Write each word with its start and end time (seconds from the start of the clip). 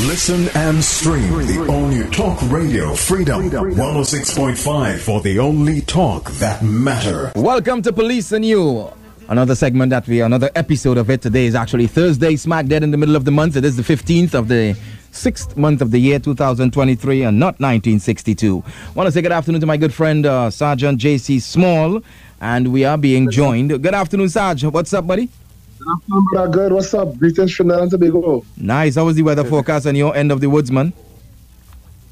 Listen 0.00 0.50
and 0.54 0.84
stream 0.84 1.32
the 1.46 1.66
only 1.70 2.06
Talk 2.10 2.38
Radio 2.50 2.94
Freedom 2.94 3.48
106.5 3.48 4.98
for 4.98 5.22
the 5.22 5.38
only 5.38 5.80
talk 5.80 6.30
that 6.32 6.62
matter. 6.62 7.32
Welcome 7.34 7.80
to 7.80 7.94
Police 7.94 8.30
and 8.32 8.44
You. 8.44 8.92
Another 9.30 9.54
segment 9.54 9.88
that 9.88 10.06
we, 10.06 10.20
another 10.20 10.50
episode 10.54 10.98
of 10.98 11.08
it 11.08 11.22
today 11.22 11.46
is 11.46 11.54
actually 11.54 11.86
Thursday, 11.86 12.36
smack 12.36 12.66
dead 12.66 12.82
in 12.82 12.90
the 12.90 12.98
middle 12.98 13.16
of 13.16 13.24
the 13.24 13.30
month. 13.30 13.56
It 13.56 13.64
is 13.64 13.78
the 13.78 13.82
15th 13.82 14.34
of 14.34 14.48
the 14.48 14.76
sixth 15.12 15.56
month 15.56 15.80
of 15.80 15.92
the 15.92 15.98
year 15.98 16.18
2023 16.18 17.22
and 17.22 17.38
not 17.40 17.58
1962. 17.58 18.62
want 18.94 19.06
to 19.06 19.10
say 19.10 19.22
good 19.22 19.32
afternoon 19.32 19.62
to 19.62 19.66
my 19.66 19.78
good 19.78 19.94
friend 19.94 20.26
uh, 20.26 20.50
Sergeant 20.50 20.98
J.C. 20.98 21.40
Small, 21.40 22.02
and 22.42 22.70
we 22.70 22.84
are 22.84 22.98
being 22.98 23.30
joined. 23.30 23.70
Good 23.70 23.94
afternoon, 23.94 24.28
Sarge. 24.28 24.62
What's 24.64 24.92
up, 24.92 25.06
buddy? 25.06 25.30
Good, 25.86 26.52
good. 26.52 26.72
What's 26.72 26.92
up? 26.94 27.16
Greetings, 27.16 27.52
Trinidad 27.52 27.82
and 27.82 27.90
Tobago. 27.90 28.44
Nice. 28.56 28.96
How 28.96 29.04
was 29.04 29.14
the 29.14 29.22
weather 29.22 29.44
forecast 29.44 29.86
on 29.86 29.94
your 29.94 30.16
end 30.16 30.32
of 30.32 30.40
the 30.40 30.48
woods, 30.48 30.70
man? 30.70 30.92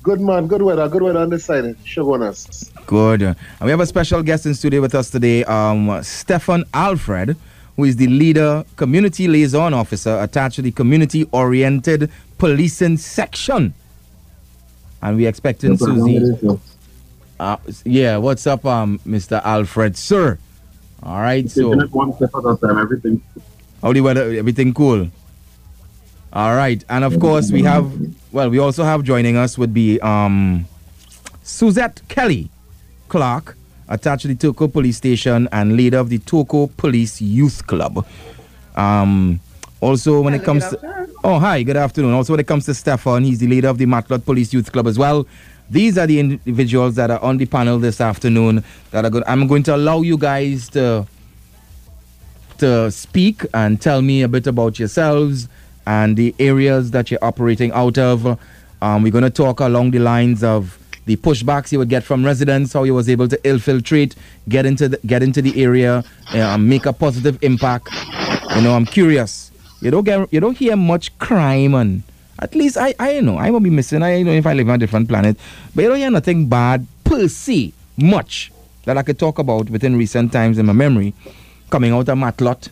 Good, 0.02 0.20
man. 0.20 0.46
Good 0.46 0.62
weather. 0.62 0.88
Good 0.88 1.02
weather 1.02 1.18
on 1.18 1.30
this 1.30 1.46
side. 1.46 1.64
Us. 1.64 2.70
Good. 2.86 3.22
And 3.22 3.36
we 3.62 3.70
have 3.70 3.80
a 3.80 3.86
special 3.86 4.22
guest 4.22 4.46
in 4.46 4.54
studio 4.54 4.80
with 4.80 4.94
us 4.94 5.10
today, 5.10 5.42
um, 5.44 6.02
Stefan 6.04 6.64
Alfred, 6.72 7.36
who 7.76 7.84
is 7.84 7.96
the 7.96 8.06
leader, 8.06 8.64
community 8.76 9.26
liaison 9.26 9.74
officer 9.74 10.20
attached 10.20 10.56
to 10.56 10.62
the 10.62 10.70
community 10.70 11.26
oriented 11.32 12.10
policing 12.38 12.96
section. 12.98 13.74
And 15.02 15.16
we 15.16 15.26
expecting 15.26 15.76
Susie. 15.76 16.60
Uh, 17.40 17.56
yeah, 17.84 18.18
what's 18.18 18.46
up, 18.46 18.64
um, 18.64 19.00
Mr. 19.00 19.42
Alfred, 19.44 19.96
sir? 19.96 20.38
All 21.02 21.20
right, 21.20 21.50
so. 21.50 21.76
One 21.88 22.12
step 22.14 22.30
at 22.36 22.44
a 22.44 22.56
time, 22.56 22.78
everything. 22.78 23.20
How 23.84 23.92
the 23.92 24.00
weather? 24.00 24.32
Everything 24.32 24.72
cool. 24.72 25.10
All 26.32 26.56
right, 26.56 26.82
and 26.88 27.04
of 27.04 27.20
course 27.20 27.52
we 27.52 27.62
have. 27.64 27.92
Well, 28.32 28.48
we 28.48 28.58
also 28.58 28.82
have 28.82 29.02
joining 29.02 29.36
us 29.36 29.58
would 29.58 29.74
be 29.74 30.00
um, 30.00 30.64
Suzette 31.42 32.00
Kelly 32.08 32.48
Clark, 33.08 33.58
attached 33.86 34.22
to 34.22 34.28
the 34.28 34.36
Toco 34.36 34.72
Police 34.72 34.96
Station 34.96 35.50
and 35.52 35.76
leader 35.76 35.98
of 35.98 36.08
the 36.08 36.18
Toco 36.18 36.74
Police 36.78 37.20
Youth 37.20 37.66
Club. 37.66 38.06
Um, 38.74 39.38
also, 39.82 40.22
when 40.22 40.32
it 40.32 40.44
comes 40.44 40.66
to 40.70 41.06
oh 41.22 41.38
hi, 41.38 41.62
good 41.62 41.76
afternoon. 41.76 42.14
Also, 42.14 42.32
when 42.32 42.40
it 42.40 42.46
comes 42.46 42.64
to 42.64 42.72
Stefan, 42.72 43.22
he's 43.22 43.40
the 43.40 43.48
leader 43.48 43.68
of 43.68 43.76
the 43.76 43.84
Matelot 43.84 44.24
Police 44.24 44.54
Youth 44.54 44.72
Club 44.72 44.86
as 44.86 44.98
well. 44.98 45.26
These 45.68 45.98
are 45.98 46.06
the 46.06 46.20
individuals 46.20 46.94
that 46.94 47.10
are 47.10 47.20
on 47.22 47.36
the 47.36 47.44
panel 47.44 47.78
this 47.78 48.00
afternoon. 48.00 48.64
That 48.92 49.04
are 49.04 49.10
good. 49.10 49.24
I'm 49.26 49.46
going 49.46 49.62
to 49.64 49.76
allow 49.76 50.00
you 50.00 50.16
guys 50.16 50.70
to 50.70 51.06
to 52.58 52.90
speak 52.90 53.44
and 53.54 53.80
tell 53.80 54.02
me 54.02 54.22
a 54.22 54.28
bit 54.28 54.46
about 54.46 54.78
yourselves 54.78 55.48
and 55.86 56.16
the 56.16 56.34
areas 56.38 56.90
that 56.92 57.10
you're 57.10 57.24
operating 57.24 57.72
out 57.72 57.98
of. 57.98 58.38
Um, 58.80 59.02
we're 59.02 59.12
going 59.12 59.24
to 59.24 59.30
talk 59.30 59.60
along 59.60 59.92
the 59.92 59.98
lines 59.98 60.42
of 60.42 60.78
the 61.06 61.16
pushbacks 61.16 61.72
you 61.72 61.78
would 61.78 61.88
get 61.88 62.02
from 62.02 62.24
residents, 62.24 62.72
how 62.72 62.84
you 62.84 62.94
was 62.94 63.08
able 63.08 63.28
to 63.28 63.48
infiltrate, 63.48 64.14
get 64.48 64.66
into 64.66 64.88
the, 64.88 64.98
get 65.06 65.22
into 65.22 65.42
the 65.42 65.62
area, 65.62 66.02
uh, 66.32 66.58
make 66.58 66.86
a 66.86 66.92
positive 66.92 67.38
impact. 67.42 67.88
You 68.54 68.62
know, 68.62 68.74
I'm 68.74 68.86
curious. 68.86 69.50
You 69.80 69.90
don't 69.90 70.04
get 70.04 70.32
you 70.32 70.40
don't 70.40 70.56
hear 70.56 70.76
much 70.76 71.16
crime 71.18 71.74
and 71.74 72.02
at 72.38 72.54
least 72.54 72.78
I 72.78 72.94
I 72.98 73.20
know 73.20 73.36
I 73.36 73.50
won't 73.50 73.64
be 73.64 73.70
missing. 73.70 74.02
I 74.02 74.22
know 74.22 74.32
if 74.32 74.46
I 74.46 74.54
live 74.54 74.68
on 74.68 74.76
a 74.76 74.78
different 74.78 75.08
planet, 75.08 75.36
but 75.74 75.82
you 75.82 75.88
don't 75.88 75.98
hear 75.98 76.10
nothing 76.10 76.48
bad 76.48 76.86
per 77.04 77.28
se 77.28 77.74
much 77.98 78.50
that 78.86 78.96
I 78.96 79.02
could 79.02 79.18
talk 79.18 79.38
about 79.38 79.68
within 79.68 79.96
recent 79.96 80.32
times 80.32 80.58
in 80.58 80.66
my 80.66 80.72
memory 80.72 81.14
coming 81.74 81.92
out 81.92 82.08
of 82.08 82.16
Matelot 82.16 82.68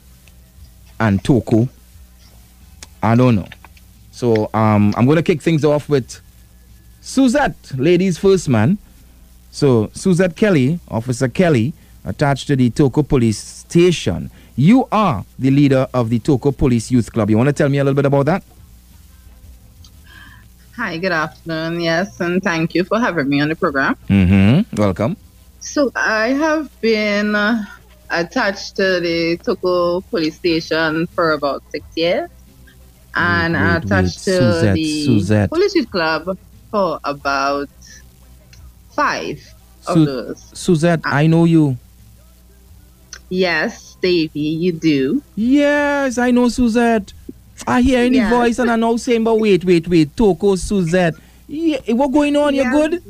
and 1.01 1.21
Toco. 1.25 1.69
I 3.03 3.17
don't 3.17 3.35
know. 3.35 3.49
So 4.13 4.49
um, 4.55 4.95
I'm 4.97 5.07
going 5.07 5.17
to 5.17 5.25
kick 5.25 5.43
things 5.43 5.65
off 5.65 5.89
with 5.89 6.21
Suzette, 7.01 7.73
ladies 7.77 8.17
first, 8.17 8.49
man. 8.49 8.79
So 9.51 9.91
Suzette 9.93 10.37
Kelly, 10.37 10.79
Officer 10.87 11.27
Kelly, 11.27 11.73
attached 12.05 12.47
to 12.47 12.55
the 12.55 12.71
Toco 12.71 13.03
Police 13.03 13.39
Station. 13.39 14.31
You 14.55 14.87
are 14.93 15.25
the 15.37 15.51
leader 15.51 15.89
of 15.93 16.09
the 16.09 16.21
Toco 16.21 16.57
Police 16.57 16.93
Youth 16.93 17.13
Club. 17.13 17.29
You 17.29 17.37
want 17.37 17.49
to 17.49 17.53
tell 17.53 17.69
me 17.69 17.79
a 17.79 17.83
little 17.83 17.97
bit 17.97 18.07
about 18.07 18.27
that? 18.27 18.45
Hi, 20.77 20.97
good 20.97 21.11
afternoon. 21.11 21.81
Yes, 21.81 22.21
and 22.21 22.41
thank 22.41 22.77
you 22.77 22.85
for 22.85 23.01
having 23.01 23.29
me 23.29 23.41
on 23.41 23.49
the 23.49 23.57
program. 23.57 23.97
Mm-hmm. 24.09 24.77
Welcome. 24.81 25.17
So 25.59 25.91
I 25.97 26.29
have 26.29 26.71
been 26.81 27.35
uh, 27.35 27.65
attached 28.13 28.77
to 28.77 29.01
the 29.01 29.39
Toco 29.43 30.03
police 30.11 30.37
station 30.37 31.07
for 31.09 31.33
about 31.33 31.63
six 31.71 31.85
years. 31.97 32.31
And 33.15 33.55
wait, 33.55 33.61
wait, 33.63 33.77
attached 33.85 34.27
wait. 34.27 34.33
to 34.35 34.53
Suzette, 34.53 34.75
the 34.75 35.05
Suzette. 35.05 35.49
police 35.51 35.75
youth 35.75 35.91
club 35.91 36.39
for 36.71 37.01
about 37.05 37.69
five 38.93 39.41
of 39.87 39.95
Su- 39.95 40.05
those. 40.07 40.45
Suzette, 40.55 41.01
ah. 41.05 41.17
I 41.17 41.27
know 41.27 41.45
you. 41.45 41.77
Yes, 43.29 43.97
Davey, 44.03 44.41
you 44.41 44.73
do. 44.73 45.23
Yes, 45.37 46.19
I 46.19 46.31
know 46.31 46.49
Suzette. 46.49 47.13
I 47.67 47.81
hear 47.81 48.01
any 48.01 48.17
Yes. 48.17 48.31
voice 48.31 48.59
and 48.59 48.71
I 48.71 48.77
know 48.77 48.97
saying, 48.97 49.25
but 49.25 49.39
wait, 49.39 49.65
wait, 49.65 49.89
wait. 49.89 50.15
Toco, 50.17 50.59
Suzette. 50.59 51.15
Yeah, 51.49 51.79
what 51.93 52.13
going 52.13 52.35
on? 52.37 52.55
You 52.55 52.63
Yes. 52.63 52.73
good? 52.75 53.03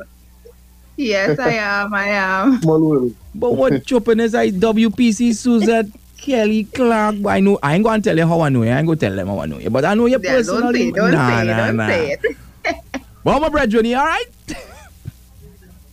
Yes, 0.96 1.38
I 1.38 1.50
am. 1.54 1.94
I 1.94 2.08
am. 2.08 2.60
Small 2.62 2.80
world. 2.80 3.14
But 3.34 3.52
what 3.52 3.84
chopping 3.86 4.20
is 4.20 4.34
I 4.34 4.50
WPC 4.50 5.34
Suzette 5.34 5.86
Kelly 6.18 6.64
Clark? 6.64 7.16
But 7.20 7.30
I 7.30 7.40
know 7.40 7.58
I 7.62 7.74
ain't 7.74 7.84
gonna 7.84 8.02
tell 8.02 8.16
you 8.16 8.26
how 8.26 8.40
I 8.42 8.48
know 8.50 8.62
you. 8.62 8.70
I 8.70 8.78
ain't 8.78 8.86
gonna 8.86 8.96
tell 8.98 9.14
them 9.14 9.26
how 9.28 9.38
I 9.40 9.46
know 9.46 9.58
you. 9.58 9.70
But 9.70 9.84
I 9.84 9.94
know 9.94 10.06
you 10.06 10.12
Yeah, 10.22 10.42
don't 10.42 10.44
personally. 10.44 10.78
say. 10.78 10.90
Don't 10.92 11.10
nah, 11.12 11.28
say 11.28 11.42
it. 11.42 11.46
nah, 11.46 11.66
Don't 11.66 11.76
nah. 11.76 11.86
say 11.88 12.10
it. 12.12 12.36
Well, 13.24 13.40
my 13.40 13.48
brethren, 13.48 13.84
you 13.86 13.96
all 13.96 14.04
right? 14.04 14.26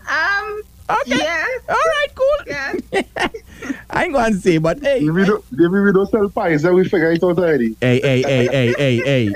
Um. 0.09 0.61
Okay. 0.89 1.17
Yes. 1.17 1.61
All 1.69 1.75
right, 1.75 2.07
cool. 2.15 2.45
Yes. 2.47 2.81
I 3.91 4.03
ain't 4.05 4.13
gonna 4.13 4.33
say, 4.35 4.57
but 4.57 4.79
hey, 4.81 4.99
If 5.05 5.13
we 5.13 5.23
don't, 5.23 5.45
if 5.51 5.71
we 5.71 5.91
don't 5.93 6.09
sell 6.09 6.27
pies, 6.29 6.63
then 6.63 6.73
we 6.73 6.83
figure 6.89 7.11
it 7.11 7.23
out 7.23 7.37
already. 7.37 7.75
hey, 7.79 8.01
hey, 8.01 8.21
hey, 8.23 8.47
hey, 8.47 8.73
hey, 8.77 8.97
hey. 8.97 9.33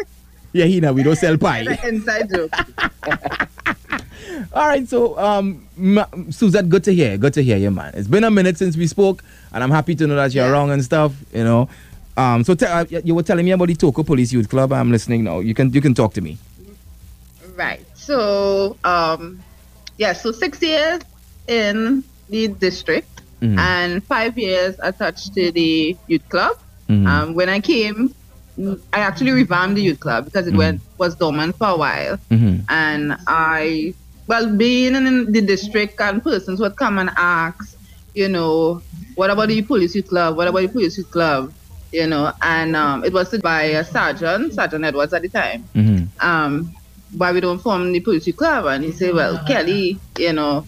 Yeah, 0.51 0.65
he 0.65 0.79
know 0.81 0.93
we 0.93 1.03
don't 1.03 1.15
sell 1.15 1.37
pie. 1.37 1.63
That's 1.63 1.83
an 1.85 1.95
inside 1.95 2.29
joke. 2.33 2.51
All 4.51 4.67
right, 4.67 4.87
so 4.87 5.17
um, 5.17 5.65
Ma- 5.77 6.05
Suzette, 6.29 6.67
good 6.69 6.83
to 6.85 6.93
hear. 6.93 7.17
Good 7.17 7.33
to 7.35 7.43
hear 7.43 7.57
you, 7.57 7.71
man. 7.71 7.91
It's 7.95 8.07
been 8.07 8.23
a 8.23 8.31
minute 8.31 8.57
since 8.57 8.75
we 8.75 8.87
spoke, 8.87 9.23
and 9.53 9.63
I'm 9.63 9.71
happy 9.71 9.95
to 9.95 10.07
know 10.07 10.15
that 10.15 10.33
you're 10.33 10.45
Yeah. 10.45 10.51
wrong 10.51 10.71
and 10.71 10.83
stuff. 10.83 11.13
You 11.33 11.43
know, 11.43 11.69
um, 12.17 12.43
so 12.43 12.53
te- 12.55 12.65
uh, 12.65 12.85
you 13.03 13.15
were 13.15 13.23
telling 13.23 13.45
me 13.45 13.51
about 13.51 13.67
the 13.67 13.75
Toco 13.75 14.05
Police 14.05 14.31
Youth 14.33 14.49
Club. 14.49 14.73
I'm 14.73 14.91
listening 14.91 15.23
now. 15.23 15.39
You 15.39 15.53
can 15.53 15.71
you 15.73 15.81
can 15.81 15.93
talk 15.93 16.13
to 16.15 16.21
me. 16.21 16.37
Right. 17.55 17.85
So, 17.95 18.77
um, 18.83 19.39
yeah, 19.97 20.13
so 20.13 20.31
six 20.31 20.61
years 20.61 21.01
in 21.47 22.03
the 22.29 22.47
district 22.47 23.21
Mhm. 23.41 23.57
and 23.59 24.03
five 24.03 24.37
years 24.37 24.75
attached 24.81 25.33
to 25.35 25.51
the 25.51 25.95
youth 26.07 26.27
club. 26.29 26.57
Mhm. 26.89 27.07
Um, 27.07 27.33
when 27.35 27.49
I 27.49 27.59
came, 27.59 28.13
I 28.91 28.99
actually 28.99 29.31
revamped 29.31 29.75
the 29.75 29.81
youth 29.81 29.99
club 29.99 30.25
because 30.25 30.47
it 30.47 30.53
Mhm. 30.53 30.57
went 30.57 30.81
was 30.97 31.15
dormant 31.15 31.55
for 31.57 31.67
a 31.67 31.77
while. 31.77 32.17
Mhm. 32.31 32.63
And 32.69 33.15
I, 33.27 33.93
well, 34.27 34.55
being 34.55 34.95
in 34.95 35.31
the 35.31 35.41
district 35.41 35.99
and 36.01 36.23
persons 36.23 36.59
would 36.59 36.75
come 36.77 36.97
and 36.99 37.11
ask, 37.17 37.57
you 38.13 38.29
know, 38.29 38.81
what 39.15 39.29
about 39.29 39.49
the 39.49 39.61
police 39.61 39.95
youth 39.95 40.07
club? 40.07 40.37
What 40.37 40.47
about 40.47 40.61
the 40.61 40.67
police 40.69 40.97
youth 40.97 41.09
club? 41.11 41.53
You 41.91 42.07
know, 42.07 42.33
and 42.41 42.75
um, 42.75 43.03
it 43.03 43.13
was 43.13 43.37
by 43.39 43.63
a 43.63 43.83
sergeant, 43.83 44.53
Sergeant 44.53 44.83
Edwards 44.85 45.13
at 45.13 45.21
the 45.21 45.29
time 45.29 45.69
Mhm. 45.75 46.09
um, 46.23 46.71
why 47.11 47.31
we 47.31 47.39
don't 47.39 47.59
form 47.61 47.91
the 47.91 47.99
police 47.99 48.27
club? 48.35 48.65
And 48.65 48.83
he 48.83 48.91
said, 48.91 49.13
well, 49.13 49.37
Kelly, 49.45 49.99
you 50.17 50.33
know, 50.33 50.67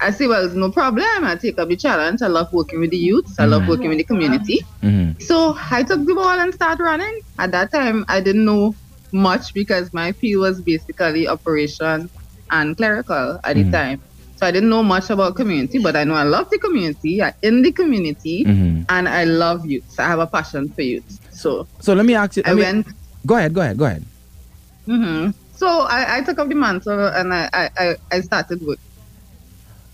I 0.00 0.10
say, 0.12 0.26
well, 0.26 0.44
it's 0.46 0.54
no 0.54 0.70
problem. 0.70 1.04
I 1.24 1.36
take 1.36 1.58
up 1.58 1.68
the 1.68 1.76
challenge. 1.76 2.22
I 2.22 2.28
love 2.28 2.48
working 2.52 2.80
with 2.80 2.90
the 2.90 2.96
youths. 2.96 3.34
I 3.38 3.44
love 3.44 3.62
Mhm. 3.62 3.68
working 3.68 3.88
with 3.90 3.98
the 3.98 4.04
community. 4.04 4.58
Mhm. 4.82 5.20
So 5.20 5.54
I 5.70 5.82
took 5.82 6.06
the 6.06 6.14
ball 6.14 6.38
and 6.40 6.54
started 6.54 6.82
running. 6.82 7.12
At 7.38 7.52
that 7.52 7.70
time, 7.72 8.06
I 8.08 8.20
didn't 8.22 8.46
know 8.46 8.76
much 9.12 9.52
because 9.52 9.90
my 9.92 10.12
field 10.12 10.40
was 10.40 10.62
basically 10.62 11.28
operation 11.28 12.08
and 12.50 12.76
clerical 12.76 13.40
at 13.44 13.56
Mhm. 13.56 13.64
the 13.64 13.70
time. 13.72 14.00
So 14.36 14.46
I 14.46 14.50
didn't 14.50 14.70
know 14.70 14.82
much 14.82 15.10
about 15.10 15.36
community, 15.36 15.78
but 15.78 15.94
I 15.96 16.04
know 16.04 16.14
I 16.14 16.22
love 16.22 16.48
the 16.50 16.58
community. 16.58 17.22
I'm 17.22 17.34
in 17.42 17.60
the 17.62 17.72
community, 17.72 18.44
Mhm. 18.44 18.86
and 18.88 19.08
I 19.08 19.24
love 19.24 19.66
youth. 19.66 19.84
I 19.98 20.04
have 20.08 20.18
a 20.18 20.26
passion 20.26 20.72
for 20.74 20.80
youth. 20.82 21.04
So 21.30 21.66
So 21.80 21.92
let 21.92 22.06
me 22.06 22.14
ask 22.14 22.36
you. 22.36 22.42
I 22.46 22.54
me- 22.54 22.62
went 22.62 22.86
Go 23.26 23.36
ahead. 23.36 23.52
Go 23.52 23.60
ahead. 23.60 23.76
Go 23.76 23.84
ahead. 23.84 24.04
hmm 24.86 25.28
So 25.56 25.68
I, 25.68 26.16
I 26.18 26.20
took 26.22 26.38
up 26.38 26.48
the 26.48 26.54
mantle 26.54 27.06
and 27.08 27.34
I, 27.34 27.50
I, 27.52 27.68
I, 27.78 27.94
I 28.12 28.20
started 28.22 28.62
work. 28.66 28.78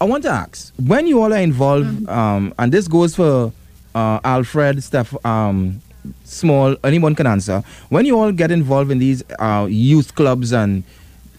I 0.00 0.04
want 0.04 0.22
to 0.24 0.30
ask 0.30 0.72
when 0.78 1.06
you 1.08 1.20
all 1.20 1.32
are 1.34 1.38
involved, 1.42 1.86
Mm-hmm. 1.86 2.08
um, 2.08 2.54
and 2.58 2.70
this 2.70 2.86
goes 2.86 3.16
for 3.16 3.52
uh, 3.96 4.20
Alfred, 4.22 4.82
Steph, 4.84 5.12
um, 5.26 5.80
Small, 6.24 6.76
anyone 6.84 7.16
can 7.16 7.26
answer. 7.26 7.64
When 7.88 8.06
you 8.06 8.16
all 8.16 8.30
get 8.30 8.52
involved 8.52 8.92
in 8.92 8.98
these 9.00 9.24
uh, 9.40 9.66
youth 9.68 10.14
clubs, 10.14 10.52
and 10.52 10.84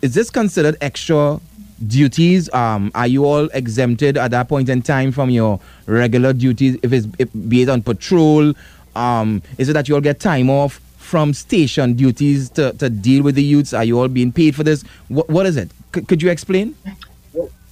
is 0.01 0.13
this 0.13 0.29
considered 0.29 0.75
extra 0.81 1.39
duties? 1.87 2.51
Um, 2.53 2.91
are 2.95 3.07
you 3.07 3.25
all 3.25 3.45
exempted 3.53 4.17
at 4.17 4.31
that 4.31 4.47
point 4.49 4.69
in 4.69 4.81
time 4.81 5.11
from 5.11 5.29
your 5.29 5.59
regular 5.85 6.33
duties? 6.33 6.77
If 6.83 6.93
it's 6.93 7.07
if, 7.19 7.29
be 7.47 7.61
it 7.63 7.69
on 7.69 7.81
patrol, 7.81 8.53
um, 8.95 9.41
is 9.57 9.69
it 9.69 9.73
that 9.73 9.87
you 9.87 9.95
all 9.95 10.01
get 10.01 10.19
time 10.19 10.49
off 10.49 10.79
from 10.97 11.33
station 11.33 11.93
duties 11.93 12.49
to, 12.51 12.73
to 12.73 12.89
deal 12.89 13.23
with 13.23 13.35
the 13.35 13.43
youths? 13.43 13.73
Are 13.73 13.83
you 13.83 13.99
all 13.99 14.07
being 14.07 14.31
paid 14.31 14.55
for 14.55 14.63
this? 14.63 14.83
What, 15.07 15.29
what 15.29 15.45
is 15.45 15.55
it? 15.57 15.69
C- 15.95 16.01
could 16.01 16.21
you 16.21 16.29
explain? 16.29 16.75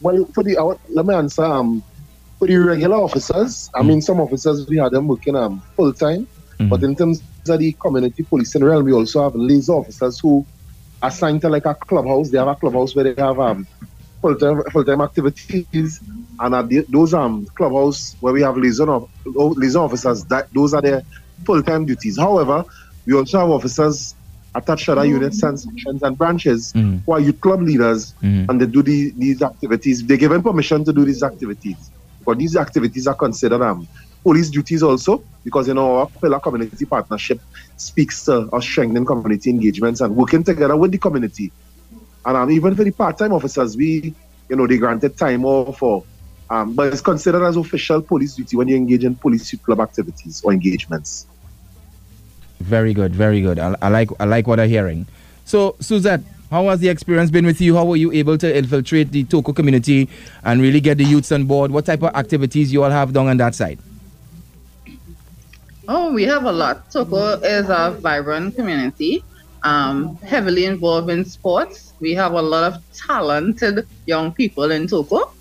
Well, 0.01 0.25
for 0.33 0.43
the 0.43 0.57
uh, 0.57 0.75
let 0.89 1.05
me 1.05 1.13
answer. 1.15 1.43
Um, 1.43 1.83
for 2.37 2.47
the 2.47 2.57
regular 2.57 2.97
officers, 2.97 3.69
I 3.73 3.81
mean, 3.81 4.01
some 4.01 4.19
officers 4.19 4.67
we 4.67 4.77
had 4.77 4.91
them 4.91 5.07
working 5.07 5.35
um 5.37 5.61
full 5.75 5.93
time, 5.93 6.27
Mhm. 6.59 6.69
but 6.69 6.83
in 6.83 6.95
terms 6.95 7.21
of 7.49 7.59
the 7.59 7.71
community 7.73 8.23
policing 8.23 8.63
realm, 8.63 8.83
we 8.85 8.91
also 8.93 9.23
have 9.23 9.35
liaison 9.35 9.77
officers 9.77 10.19
who 10.19 10.45
assigned 11.01 11.41
to 11.41 11.49
like 11.49 11.65
a 11.65 11.75
clubhouse. 11.87 12.29
They 12.31 12.37
have 12.37 12.47
a 12.47 12.55
clubhouse 12.55 12.95
where 12.95 13.05
they 13.13 13.21
have 13.21 13.39
um 13.39 13.67
full 14.21 14.35
time 14.35 14.61
full 14.71 14.83
time 14.83 15.01
activities, 15.01 15.99
and 16.39 16.55
at 16.55 16.69
the, 16.69 16.85
those 16.89 17.13
um 17.13 17.45
clubhouse 17.57 18.15
where 18.19 18.33
we 18.33 18.41
have 18.41 18.57
liaison 18.57 18.89
of 18.89 19.03
liaison 19.25 19.83
officers, 19.83 20.23
that 20.25 20.47
those 20.53 20.73
are 20.73 20.81
their 20.81 21.03
full 21.45 21.61
time 21.63 21.85
duties. 21.85 22.17
However, 22.19 22.63
we 23.05 23.13
also 23.15 23.39
have 23.39 23.49
officers 23.49 24.15
attached 24.55 24.85
to 24.85 24.93
other 24.93 25.05
units 25.05 25.43
and 25.43 25.59
sections 25.59 26.01
and 26.01 26.17
branches 26.17 26.71
Mhm. 26.75 27.03
who 27.05 27.13
are 27.13 27.19
youth 27.19 27.39
club 27.41 27.61
leaders 27.61 28.15
Mhm. 28.23 28.45
and 28.49 28.61
they 28.61 28.65
do 28.65 28.81
the, 28.81 29.11
these 29.17 29.41
activities. 29.41 30.01
They're 30.07 30.15
given 30.15 30.41
permission 30.41 30.85
to 30.85 30.93
do 30.93 31.03
these 31.03 31.21
activities. 31.23 31.91
But 32.25 32.37
these 32.37 32.55
activities 32.55 33.05
are 33.05 33.15
considered 33.15 33.61
um, 33.61 33.85
police 34.25 34.49
duties 34.49 34.81
also 34.81 35.23
because 35.43 35.67
you 35.67 35.75
know 35.75 35.97
our 35.97 36.07
pillar 36.07 36.39
community 36.39 36.83
partnership 36.83 37.39
speaks 37.77 38.25
to 38.25 38.49
us 38.51 38.65
strengthening 38.65 39.05
community 39.05 39.51
engagements 39.51 40.01
and 40.01 40.15
working 40.15 40.43
together 40.43 40.75
with 40.75 40.91
the 40.91 40.97
community. 40.97 41.51
And 42.25 42.35
um, 42.35 42.49
even 42.49 42.75
for 42.75 42.83
the 42.83 42.89
part-time 42.89 43.33
officers, 43.33 43.77
we 43.77 44.15
you 44.49 44.55
know 44.55 44.65
they 44.65 44.79
granted 44.79 45.15
time 45.15 45.45
off 45.45 45.77
for 45.77 46.03
um, 46.49 46.73
but 46.73 46.91
it's 46.91 47.01
considered 47.01 47.45
as 47.45 47.55
official 47.55 48.01
police 48.01 48.33
duty 48.35 48.57
when 48.57 48.67
you 48.67 48.75
engage 48.75 49.03
in 49.03 49.15
police 49.15 49.53
club 49.59 49.79
activities 49.79 50.41
or 50.43 50.53
engagements. 50.53 51.27
Very 52.59 52.95
good, 52.95 53.13
very 53.13 53.41
good. 53.41 53.59
I, 53.59 53.75
I 53.79 53.89
like 53.89 54.09
I 54.19 54.25
like 54.25 54.47
what 54.47 54.59
I'm 54.59 54.69
hearing. 54.69 55.05
So, 55.45 55.75
Suzette, 55.79 56.21
how 56.49 56.67
has 56.69 56.79
the 56.79 56.89
experience 56.89 57.29
been 57.29 57.45
with 57.45 57.61
you? 57.61 57.75
How 57.75 57.85
were 57.85 57.95
you 57.95 58.11
able 58.11 58.39
to 58.39 58.57
infiltrate 58.57 59.11
the 59.11 59.23
Toco 59.25 59.55
community 59.55 60.09
and 60.43 60.61
really 60.61 60.81
get 60.81 60.97
the 60.97 61.05
youths 61.05 61.31
on 61.31 61.45
board? 61.45 61.69
What 61.69 61.85
type 61.85 62.01
of 62.01 62.15
activities 62.15 62.73
you 62.73 62.83
all 62.83 62.89
have 62.89 63.13
done 63.13 63.27
on 63.27 63.37
that 63.37 63.53
side? 63.53 63.77
Oh, 65.87 66.11
we 66.13 66.23
have 66.23 66.45
a 66.45 66.51
lot. 66.51 66.89
Toco 66.89 67.37
is 67.43 67.69
a 67.69 67.97
vibrant 68.01 68.55
community, 68.55 69.23
um, 69.63 70.17
heavily 70.17 70.65
involved 70.65 71.09
in 71.09 71.23
sports. 71.25 71.93
We 71.99 72.13
have 72.15 72.33
a 72.33 72.41
lot 72.41 72.73
of 72.73 72.81
talented 72.93 73.87
young 74.05 74.33
people 74.33 74.71
in 74.71 74.87
Toco. 74.87 75.31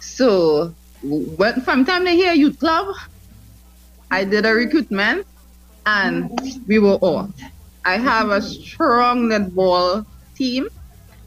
So, 0.00 0.74
when, 1.02 1.60
from 1.60 1.84
time 1.84 2.04
they 2.04 2.16
hear 2.16 2.32
youth 2.32 2.58
club, 2.58 2.94
I 4.10 4.24
did 4.24 4.46
a 4.46 4.54
recruitment 4.54 5.26
and 5.84 6.30
we 6.66 6.78
were 6.78 6.98
off. 7.02 7.30
I 7.84 7.98
have 7.98 8.30
a 8.30 8.40
strong 8.40 9.28
netball 9.28 10.06
team. 10.34 10.68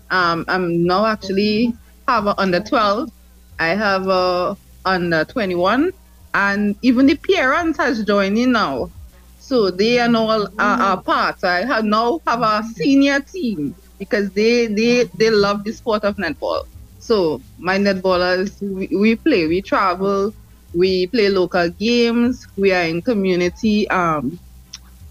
Um, 0.09 0.45
I'm 0.48 0.83
now 0.83 1.06
actually 1.06 1.75
have 2.07 2.25
a 2.25 2.39
under 2.39 2.59
12. 2.59 3.12
I 3.59 3.68
have 3.69 4.07
a 4.07 4.57
under 4.86 5.25
21 5.25 5.94
and 6.37 6.77
even 6.83 7.07
the 7.07 7.17
parents 7.17 7.79
has 7.79 8.03
joined 8.05 8.37
in 8.37 8.51
now. 8.53 8.91
So 9.39 9.71
they 9.71 9.99
are 9.99 10.09
now 10.09 10.29
a, 10.29 10.39
a, 10.59 10.69
a 10.93 11.01
part. 11.03 11.43
I 11.43 11.65
have 11.65 11.83
now 11.85 12.19
have 12.27 12.41
a 12.41 12.63
senior 12.75 13.19
team 13.21 13.75
because 13.99 14.31
they 14.33 14.67
they 14.67 15.05
they 15.17 15.31
love 15.31 15.63
the 15.63 15.73
sport 15.73 16.03
of 16.03 16.15
netball. 16.17 16.63
So 16.99 17.41
my 17.57 17.77
netballers, 17.79 18.51
we, 18.61 18.89
we 18.95 19.15
play, 19.15 19.47
we 19.47 19.61
travel, 19.61 20.33
we 20.73 21.07
play 21.07 21.29
local 21.29 21.69
games. 21.71 22.45
We 22.57 22.71
are 22.73 22.83
in 22.83 23.01
community 23.01 23.89
um, 23.89 24.39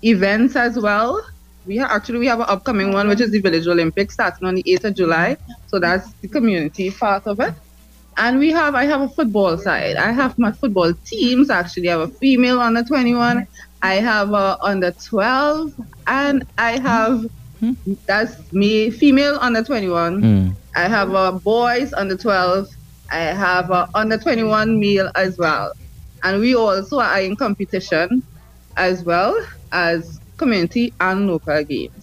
events 0.03 0.57
as 0.57 0.79
well. 0.79 1.21
We 1.65 1.79
ha- 1.79 1.89
actually 1.91 2.21
we 2.21 2.27
have 2.29 2.41
an 2.41 2.47
upcoming 2.49 2.93
one, 2.93 3.09
which 3.09 3.21
is 3.21 3.31
the 3.33 3.41
Village 3.41 3.67
Olympics, 3.67 4.15
starting 4.15 4.47
on 4.47 4.55
the 4.57 4.65
8th 4.65 4.85
of 4.85 4.95
July. 4.97 5.37
So 5.67 5.81
that's 5.81 6.15
the 6.23 6.29
community 6.29 6.91
part 6.91 7.25
of 7.27 7.41
it. 7.41 7.55
And 8.19 8.39
we 8.39 8.51
have, 8.51 8.75
I 8.75 8.85
have 8.85 9.03
a 9.03 9.09
football 9.09 9.59
side. 9.59 9.97
I 9.97 10.11
have 10.11 10.39
my 10.39 10.53
football 10.53 10.93
teams. 11.05 11.51
Actually, 11.51 11.91
I 11.91 11.99
have 11.99 12.09
a 12.09 12.13
female 12.15 12.61
under 12.61 12.83
21. 12.83 13.47
I 13.83 13.95
have 13.95 14.33
a 14.33 14.57
under 14.63 14.91
12, 14.93 15.73
and 16.07 16.47
I 16.59 16.79
have 16.79 17.27
that's 18.07 18.53
me, 18.53 18.91
female 18.91 19.39
under 19.41 19.63
21. 19.63 20.23
Mm. 20.23 20.55
I 20.75 20.89
have 20.89 21.15
a 21.15 21.33
boys 21.33 21.93
under 21.95 22.17
12. 22.17 22.69
I 23.11 23.19
have 23.19 23.71
a 23.71 23.89
under 23.95 24.19
21 24.19 24.79
male 24.81 25.11
as 25.15 25.39
well. 25.39 25.73
And 26.23 26.41
we 26.41 26.55
also 26.55 26.99
are 26.99 27.21
in 27.21 27.37
competition 27.37 28.23
as 28.77 29.05
well 29.05 29.35
as 29.73 30.21
community 30.37 30.93
and 31.01 31.29
local 31.29 31.63
games. 31.65 31.96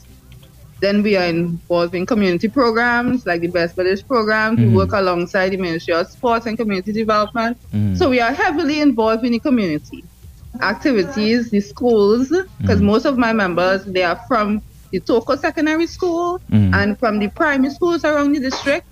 Then 0.84 1.02
we 1.02 1.16
are 1.16 1.24
involved 1.24 1.96
in 1.96 2.06
community 2.06 2.50
programs 2.50 3.26
like 3.26 3.40
the 3.40 3.48
Best 3.48 3.74
Village 3.78 4.06
program. 4.06 4.58
We 4.58 4.66
Mhm. 4.66 4.76
work 4.80 4.92
alongside 4.92 5.50
the 5.56 5.58
Ministry 5.68 5.94
of 5.94 6.06
Sports 6.16 6.46
and 6.46 6.58
Community 6.58 6.92
Development. 6.92 7.56
Mhm. 7.74 7.98
So 7.98 8.10
we 8.10 8.20
are 8.20 8.34
heavily 8.34 8.82
involved 8.88 9.24
in 9.24 9.32
the 9.32 9.40
community 9.40 10.04
activities, 10.62 11.50
the 11.56 11.62
schools, 11.62 12.28
because 12.62 12.82
Mhm. 12.82 12.92
most 12.92 13.06
of 13.06 13.18
my 13.18 13.32
members 13.44 13.80
they 13.86 14.04
are 14.04 14.20
from 14.28 14.62
the 14.92 15.00
Toco 15.00 15.40
Secondary 15.40 15.88
School 15.88 16.42
and 16.52 17.00
from 17.00 17.14
the 17.20 17.30
primary 17.30 17.72
schools 17.74 18.04
around 18.04 18.34
the 18.36 18.42
district. 18.50 18.86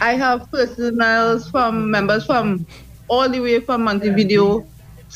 I 0.00 0.12
have 0.24 0.50
personals 0.50 1.40
from 1.52 1.90
members 1.90 2.24
from 2.24 2.64
all 3.08 3.28
the 3.28 3.40
way 3.40 3.60
from 3.60 3.78
Montevideo 3.84 4.64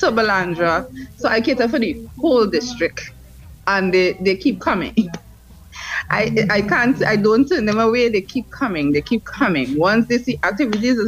to 0.01 0.07
Balandra. 0.13 0.75
So 1.17 1.29
I 1.29 1.41
cater 1.41 1.67
for 1.67 1.79
the 1.79 1.93
whole 2.21 2.47
district. 2.47 3.01
And 3.67 3.95
they, 3.95 4.13
they 4.21 4.37
keep 4.37 4.61
coming. 4.61 4.93
I 6.11 6.47
I 6.51 6.63
can't 6.63 7.03
I 7.05 7.17
don't 7.17 7.49
turn 7.49 7.67
them 7.67 7.79
away. 7.79 8.09
They 8.09 8.21
keep 8.21 8.51
coming. 8.51 8.93
They 8.93 9.01
keep 9.03 9.25
coming. 9.25 9.77
Once 9.79 10.07
they 10.09 10.19
see 10.19 10.39
activities, 10.43 10.99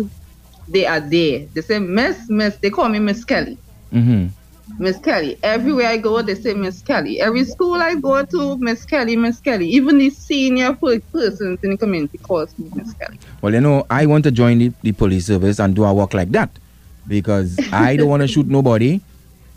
they 0.69 0.87
are 0.87 1.01
there. 1.01 1.47
They 1.55 1.61
say 1.61 1.79
Miss 1.79 2.29
Miss. 2.29 2.57
They 2.57 2.71
call 2.71 2.89
me 2.89 2.99
Miss 2.99 3.25
Kelly. 3.25 3.59
Mhm. 3.93 4.31
Miss 4.79 4.99
Kelly. 4.99 5.39
Everywhere 5.43 5.87
I 5.89 5.97
go, 5.97 6.21
they 6.23 6.35
say 6.35 6.53
Miss 6.53 6.81
Kelly. 6.83 7.21
Every 7.21 7.45
school 7.45 7.75
I 7.75 7.95
go 7.95 8.25
to, 8.25 8.57
Miss 8.59 8.85
Kelly, 8.85 9.17
Miss 9.17 9.39
Kelly. 9.39 9.69
Even 9.69 9.99
the 9.99 10.11
senior 10.11 10.73
per- 10.75 10.99
persons 11.13 11.61
in 11.63 11.71
the 11.71 11.77
community 11.77 12.19
calls 12.19 12.53
me 12.59 12.69
Miss 12.75 12.93
Kelly. 12.95 13.19
Well, 13.41 13.55
you 13.55 13.61
know, 13.61 13.87
I 13.89 14.07
want 14.07 14.25
to 14.25 14.31
join 14.33 14.59
the, 14.59 14.73
the 14.83 14.93
police 14.93 15.27
service 15.27 15.61
and 15.61 15.75
do 15.75 15.85
a 15.85 15.95
work 15.95 16.15
like 16.15 16.31
that 16.33 16.51
because 17.07 17.57
I 17.73 17.97
don't 17.97 18.09
want 18.09 18.23
to 18.23 18.29
shoot 18.29 18.49
nobody. 18.49 19.01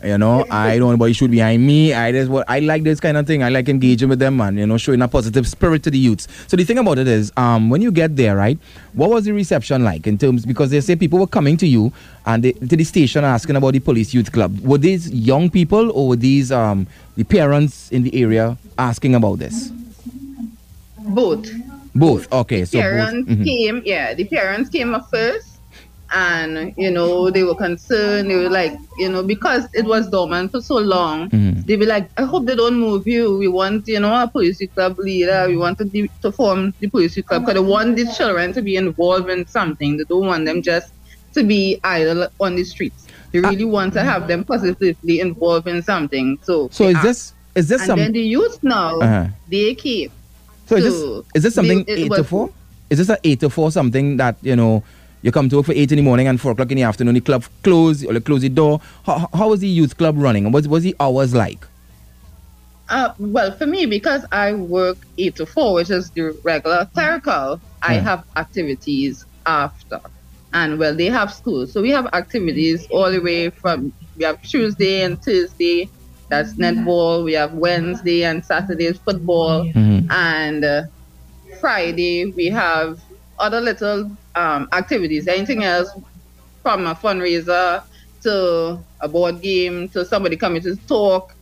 You 0.02 0.16
know, 0.16 0.46
I 0.50 0.78
don't 0.78 0.86
want 0.86 0.98
nobody 0.98 1.12
shoot 1.12 1.30
behind 1.30 1.66
me. 1.66 1.92
I 1.92 2.10
just 2.10 2.30
what 2.30 2.46
I 2.48 2.60
like 2.60 2.84
this 2.84 3.00
kind 3.00 3.18
of 3.18 3.26
thing. 3.26 3.42
I 3.42 3.50
like 3.50 3.68
engaging 3.68 4.08
with 4.08 4.18
them 4.18 4.40
and 4.40 4.58
you 4.58 4.66
know 4.66 4.78
showing 4.78 5.02
a 5.02 5.08
positive 5.08 5.46
spirit 5.46 5.82
to 5.82 5.90
the 5.90 5.98
youths. 5.98 6.26
So 6.46 6.56
the 6.56 6.64
thing 6.64 6.78
about 6.78 6.98
it 6.98 7.06
is, 7.06 7.30
um, 7.36 7.68
when 7.68 7.82
you 7.82 7.92
get 7.92 8.16
there, 8.16 8.34
right? 8.34 8.58
What 8.94 9.10
was 9.10 9.26
the 9.26 9.32
reception 9.32 9.84
like 9.84 10.06
in 10.06 10.16
terms 10.16 10.46
because 10.46 10.70
they 10.70 10.80
say 10.80 10.96
people 10.96 11.18
were 11.18 11.26
coming 11.26 11.58
to 11.58 11.66
you 11.66 11.92
and 12.24 12.42
they, 12.42 12.52
to 12.52 12.76
the 12.76 12.84
station 12.84 13.24
asking 13.24 13.56
about 13.56 13.72
the 13.74 13.80
police 13.80 14.14
youth 14.14 14.32
club. 14.32 14.58
Were 14.60 14.78
these 14.78 15.10
young 15.10 15.50
people 15.50 15.90
or 15.92 16.08
were 16.08 16.16
these 16.16 16.50
um 16.50 16.86
the 17.16 17.24
parents 17.24 17.90
in 17.92 18.02
the 18.02 18.22
area 18.22 18.56
asking 18.78 19.14
about 19.14 19.38
this? 19.38 19.70
Both. 20.98 21.50
Both. 21.94 22.32
Okay, 22.32 22.64
so 22.64 22.78
both. 22.78 22.82
parents 22.82 23.30
Mhm. 23.30 23.44
came, 23.44 23.82
yeah, 23.84 24.14
the 24.14 24.24
parents 24.24 24.70
came 24.70 24.94
up 24.94 25.10
first. 25.10 25.49
And, 26.12 26.74
you 26.76 26.90
know, 26.90 27.30
they 27.30 27.44
were 27.44 27.54
concerned. 27.54 28.30
They 28.30 28.36
were 28.36 28.50
like, 28.50 28.72
you 28.98 29.08
know, 29.08 29.22
because 29.22 29.66
it 29.74 29.84
was 29.84 30.08
dormant 30.10 30.50
for 30.50 30.60
so 30.60 30.76
long, 30.78 31.30
Mhm. 31.30 31.64
they 31.66 31.76
be 31.76 31.86
like, 31.86 32.10
I 32.16 32.22
hope 32.22 32.46
they 32.46 32.56
don't 32.56 32.78
move 32.80 33.06
you. 33.06 33.36
We 33.38 33.46
want, 33.48 33.86
you 33.86 34.00
know, 34.00 34.12
a 34.20 34.26
police 34.26 34.60
club 34.74 34.98
leader. 34.98 35.44
We 35.46 35.56
want 35.56 35.78
to, 35.78 35.84
de- 35.84 36.10
to 36.22 36.32
form 36.32 36.74
the 36.80 36.88
police 36.88 37.14
club 37.22 37.42
because 37.42 37.54
they 37.54 37.60
want 37.60 37.96
these 37.96 38.16
children 38.16 38.52
to 38.54 38.62
be 38.62 38.74
involved 38.76 39.30
in 39.30 39.46
something. 39.46 39.96
They 39.98 40.04
don't 40.04 40.26
want 40.26 40.46
them 40.46 40.62
just 40.62 40.88
to 41.34 41.44
be 41.44 41.78
idle 41.84 42.26
on 42.40 42.56
the 42.56 42.64
streets. 42.64 43.06
They 43.32 43.38
Ah. 43.38 43.48
really 43.50 43.64
want 43.64 43.92
to 43.94 44.02
have 44.02 44.26
them 44.26 44.42
positively 44.42 45.20
involved 45.20 45.68
in 45.68 45.80
something. 45.82 46.38
So, 46.42 46.68
So 46.72 46.88
is 46.88 47.00
this 47.02 47.32
is 47.54 47.68
this 47.68 47.80
and 47.82 47.86
some 47.88 47.98
then 48.00 48.12
the 48.12 48.20
youth 48.22 48.58
now, 48.62 48.98
Uh-huh. 48.98 49.26
they 49.48 49.74
came. 49.74 50.10
So 50.66 50.74
is 50.76 50.84
this 50.84 50.98
is 51.36 51.42
this 51.44 51.54
something 51.54 51.84
they- 51.84 51.92
it 51.92 51.98
eight 52.10 52.14
to 52.14 52.24
four? 52.24 52.50
Is 52.90 52.98
this 52.98 53.08
a 53.08 53.18
eight 53.22 53.38
to 53.40 53.48
four 53.50 53.70
something 53.70 54.16
that 54.18 54.34
you 54.42 54.56
know 54.56 54.82
you 55.22 55.32
come 55.32 55.48
to 55.48 55.56
work 55.56 55.66
for 55.66 55.72
eight 55.72 55.92
in 55.92 55.96
the 55.96 56.02
morning 56.02 56.26
and 56.26 56.40
four 56.40 56.52
o'clock 56.52 56.70
in 56.70 56.76
the 56.76 56.82
afternoon 56.82 57.14
the 57.14 57.20
club 57.20 57.44
close 57.62 58.04
or 58.04 58.12
they 58.12 58.20
close 58.20 58.40
the 58.42 58.48
door? 58.48 58.80
How, 59.04 59.28
how 59.32 59.48
was 59.50 59.60
the 59.60 59.68
youth 59.68 59.96
club 59.96 60.16
running? 60.18 60.50
What 60.52 60.66
was 60.66 60.82
the 60.82 60.94
hours 61.00 61.34
like? 61.34 61.66
Uh, 62.88 63.12
well, 63.18 63.52
for 63.52 63.66
me, 63.66 63.86
because 63.86 64.24
I 64.32 64.52
work 64.52 64.98
eight 65.16 65.36
to 65.36 65.46
four, 65.46 65.74
which 65.74 65.90
is 65.90 66.10
the 66.10 66.36
regular 66.42 66.88
clerical, 66.92 67.60
I 67.82 67.94
have 67.94 68.24
activities 68.36 69.24
after. 69.46 70.00
And 70.52 70.78
well, 70.80 70.94
they 70.96 71.06
have 71.06 71.32
school. 71.32 71.66
So 71.68 71.80
we 71.80 71.90
have 71.90 72.06
activities 72.12 72.88
all 72.90 73.10
the 73.10 73.20
way 73.20 73.50
from, 73.50 73.92
we 74.16 74.24
have 74.24 74.42
Tuesday 74.42 75.02
and 75.02 75.22
Thursday, 75.22 75.88
that's 76.28 76.54
netball. 76.54 77.24
We 77.24 77.32
have 77.34 77.54
Wednesday 77.54 78.24
and 78.24 78.44
Saturdays 78.44 78.98
football. 78.98 79.64
Mhm. 79.66 80.10
And 80.10 80.64
uh, 80.64 80.82
Friday, 81.60 82.26
we 82.26 82.46
have 82.46 83.00
other 83.40 83.60
little 83.60 84.10
um, 84.34 84.68
activities. 84.72 85.26
Anything 85.26 85.64
else 85.64 85.90
from 86.62 86.86
a 86.86 86.94
fundraiser 86.94 87.82
to 88.22 88.78
a 89.00 89.08
board 89.08 89.40
game 89.40 89.88
to 89.88 90.04
somebody 90.04 90.36
coming 90.36 90.60
to 90.62 90.76
talk 90.86 91.34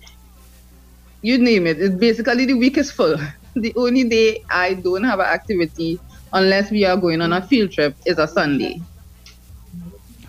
you 1.23 1.39
name 1.39 1.67
it. 1.67 1.81
It's 1.81 1.95
basically 1.95 2.47
the 2.47 2.55
week 2.55 2.79
is 2.79 2.91
full. 2.91 3.17
The 3.55 3.73
only 3.75 4.05
day 4.05 4.45
I 4.51 4.75
don't 4.75 5.03
have 5.03 5.19
an 5.19 5.27
activity 5.27 5.99
unless 6.33 6.71
we 6.71 6.85
are 6.85 6.97
going 6.97 7.21
on 7.21 7.33
a 7.33 7.43
field 7.43 7.73
trip 7.73 7.97
is 8.07 8.19
a 8.19 8.29
Sunday. 8.29 8.81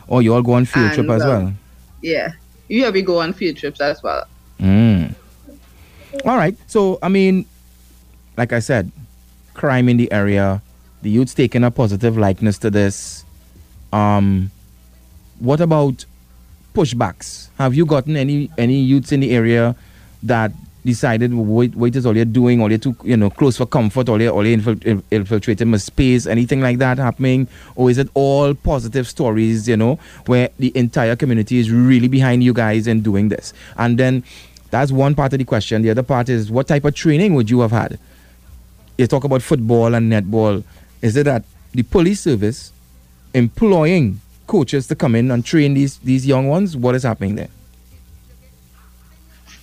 Oh, 0.07 0.17
you 0.17 0.33
all 0.33 0.41
go 0.41 0.53
on 0.53 0.65
field 0.65 0.93
trip 0.93 1.05
And, 1.05 1.11
as 1.11 1.21
uh, 1.21 1.27
well. 1.27 1.53
Yeah. 2.01 2.31
Yeah, 2.69 2.89
we 2.89 3.03
go 3.03 3.19
on 3.19 3.33
field 3.33 3.57
trips 3.57 3.81
as 3.81 4.01
well. 4.01 4.25
Mm. 4.59 5.13
All 6.25 6.37
right. 6.37 6.57
So, 6.65 6.97
I 7.03 7.09
mean, 7.09 7.45
like 8.35 8.51
I 8.51 8.59
said, 8.59 8.91
crime 9.53 9.89
in 9.89 9.97
the 9.97 10.11
area, 10.11 10.63
the 11.01 11.09
youth's 11.09 11.33
taking 11.33 11.63
a 11.63 11.71
positive 11.71 12.17
likeness 12.17 12.57
to 12.59 12.69
this. 12.69 13.23
Um, 13.93 14.51
what 15.39 15.61
about 15.61 16.05
pushbacks? 16.73 17.49
Have 17.57 17.73
you 17.73 17.85
gotten 17.85 18.15
any 18.17 18.49
any 18.57 18.79
youths 18.79 19.11
in 19.11 19.19
the 19.21 19.31
area 19.31 19.75
that 20.23 20.51
decided 20.85 21.33
wait, 21.33 21.75
wait 21.75 21.95
is 21.95 22.05
all 22.05 22.15
you're 22.15 22.25
doing, 22.25 22.61
all 22.61 22.69
you're 22.69 22.77
too 22.77 22.95
you 23.03 23.17
know 23.17 23.29
close 23.29 23.57
for 23.57 23.65
comfort, 23.65 24.09
all 24.09 24.21
you're 24.21 24.33
all 24.33 24.45
you're 24.45 24.57
infil- 24.57 25.03
infiltrating 25.11 25.69
my 25.69 25.77
space, 25.77 26.25
anything 26.25 26.61
like 26.61 26.77
that 26.77 26.97
happening, 26.97 27.47
or 27.75 27.89
is 27.89 27.97
it 27.97 28.09
all 28.13 28.53
positive 28.53 29.07
stories? 29.07 29.67
You 29.67 29.77
know, 29.77 29.99
where 30.25 30.49
the 30.57 30.71
entire 30.75 31.15
community 31.15 31.57
is 31.59 31.71
really 31.71 32.07
behind 32.07 32.43
you 32.43 32.53
guys 32.53 32.87
in 32.87 33.01
doing 33.01 33.29
this, 33.29 33.53
and 33.77 33.97
then 33.97 34.23
that's 34.71 34.91
one 34.91 35.15
part 35.15 35.33
of 35.33 35.39
the 35.39 35.45
question. 35.45 35.81
The 35.81 35.89
other 35.89 36.03
part 36.03 36.29
is 36.29 36.51
what 36.51 36.67
type 36.67 36.85
of 36.85 36.93
training 36.95 37.33
would 37.35 37.49
you 37.49 37.61
have 37.61 37.71
had? 37.71 37.99
You 38.97 39.07
talk 39.07 39.23
about 39.23 39.41
football 39.41 39.95
and 39.95 40.11
netball. 40.11 40.63
Is 41.01 41.15
it 41.15 41.23
that 41.25 41.43
the 41.71 41.83
police 41.83 42.21
service 42.21 42.71
employing 43.33 44.21
coaches 44.47 44.87
to 44.87 44.95
come 44.95 45.15
in 45.15 45.31
and 45.31 45.45
train 45.45 45.73
these 45.73 45.97
these 45.99 46.25
young 46.25 46.47
ones? 46.47 46.75
What 46.75 46.95
is 46.95 47.03
happening 47.03 47.35
there? 47.35 47.49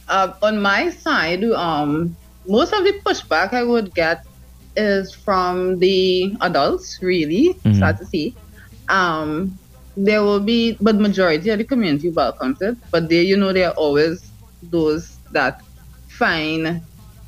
Uh, 0.09 0.33
on 0.43 0.61
my 0.63 0.91
side, 0.91 1.45
um, 1.45 2.17
most 2.47 2.73
of 2.73 2.85
the 2.85 2.93
pushback 3.05 3.53
I 3.53 3.65
would 3.65 3.93
get 3.95 4.25
is 4.77 5.13
from 5.13 5.79
the 5.81 6.35
adults, 6.43 6.99
really, 7.03 7.57
Mhm. 7.65 7.79
sad 7.79 7.99
to 7.99 8.07
see. 8.07 8.35
Um, 8.89 9.59
there 9.97 10.23
will 10.23 10.41
be, 10.41 10.77
but 10.81 10.97
majority 10.97 11.51
of 11.51 11.59
the 11.59 11.65
community 11.65 12.11
welcomes 12.11 12.61
it. 12.63 12.77
But 12.91 13.09
there, 13.09 13.23
you 13.23 13.37
know, 13.37 13.53
there 13.53 13.69
are 13.71 13.75
always 13.75 14.23
those 14.63 15.17
that 15.33 15.61
find. 16.09 16.81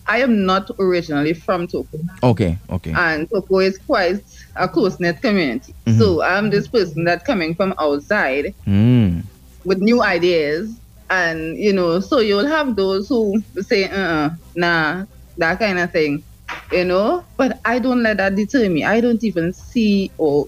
I 0.08 0.18
am 0.22 0.44
not 0.46 0.70
originally 0.80 1.34
from 1.34 1.66
Toco, 1.66 2.00
Okay, 2.22 2.58
okay. 2.70 2.92
and 2.96 3.28
Toco 3.30 3.64
is 3.64 3.78
quite 3.86 4.20
a 4.56 4.68
close 4.68 4.98
knit 4.98 5.20
community. 5.20 5.74
Mhm. 5.86 5.98
So 5.98 6.22
I'm 6.22 6.50
this 6.50 6.68
person 6.68 7.04
that 7.04 7.24
coming 7.24 7.54
from 7.54 7.74
outside 7.78 8.54
Mm. 8.66 9.22
with 9.64 9.78
new 9.78 10.02
ideas 10.02 10.70
and 11.10 11.56
you 11.58 11.72
know 11.72 12.00
so 12.00 12.20
you'll 12.20 12.46
have 12.46 12.76
those 12.76 13.08
who 13.08 13.40
say 13.60 13.84
uh 13.88 14.28
nah 14.54 15.04
that 15.38 15.58
kind 15.58 15.78
of 15.78 15.90
thing 15.90 16.22
you 16.70 16.84
know 16.84 17.24
but 17.36 17.60
i 17.64 17.78
don't 17.78 18.02
let 18.02 18.16
that 18.18 18.34
deter 18.34 18.68
me 18.68 18.84
i 18.84 19.00
don't 19.00 19.22
even 19.24 19.52
see 19.52 20.12
or 20.18 20.46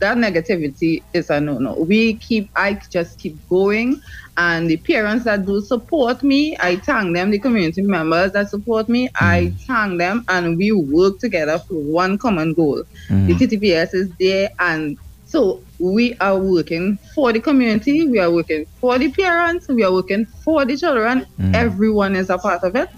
that 0.00 0.16
negativity 0.16 1.04
is 1.12 1.28
a 1.30 1.40
no 1.40 1.58
no 1.58 1.74
we 1.88 2.18
keep 2.18 2.48
i 2.56 2.78
just 2.92 3.18
keep 3.18 3.36
going 3.48 3.98
and 4.36 4.68
the 4.70 4.76
parents 4.78 5.24
that 5.24 5.44
do 5.44 5.60
support 5.60 6.22
me 6.22 6.56
i 6.60 6.76
thank 6.76 7.14
them 7.14 7.30
the 7.30 7.38
community 7.40 7.82
members 7.82 8.32
that 8.32 8.48
support 8.48 8.88
me 8.88 9.08
i 9.20 9.52
thank 9.66 9.98
them 9.98 10.22
and 10.28 10.56
we 10.56 10.70
work 10.72 11.14
together 11.20 11.58
for 11.68 11.74
one 11.74 12.16
common 12.18 12.52
goal 12.54 12.82
the 13.26 13.34
Mhm. 13.34 13.38
TTPS 13.38 13.94
is 13.94 14.10
there, 14.20 14.48
and 14.60 14.96
so 15.24 15.64
we 15.78 16.14
are 16.20 16.38
working 16.38 16.98
for 17.14 17.32
the 17.32 17.40
community, 17.40 18.06
we 18.08 18.18
are 18.18 18.30
working 18.30 18.64
for 18.80 18.98
the 18.98 19.10
parents, 19.12 19.66
we 19.68 19.82
are 19.82 19.92
working 19.92 20.24
for 20.44 20.64
the 20.64 20.76
children. 20.76 21.26
Mm. 21.40 21.54
Everyone 21.54 22.14
is 22.14 22.30
a 22.30 22.38
part 22.38 22.60
of 22.62 22.74
it, 22.76 22.88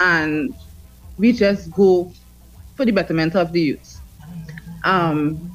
and 0.00 0.54
we 1.18 1.32
just 1.32 1.70
go 1.72 2.12
for 2.76 2.84
the 2.84 2.92
betterment 2.92 3.34
of 3.36 3.52
the 3.52 3.60
youth. 3.60 4.00
Um, 4.84 5.50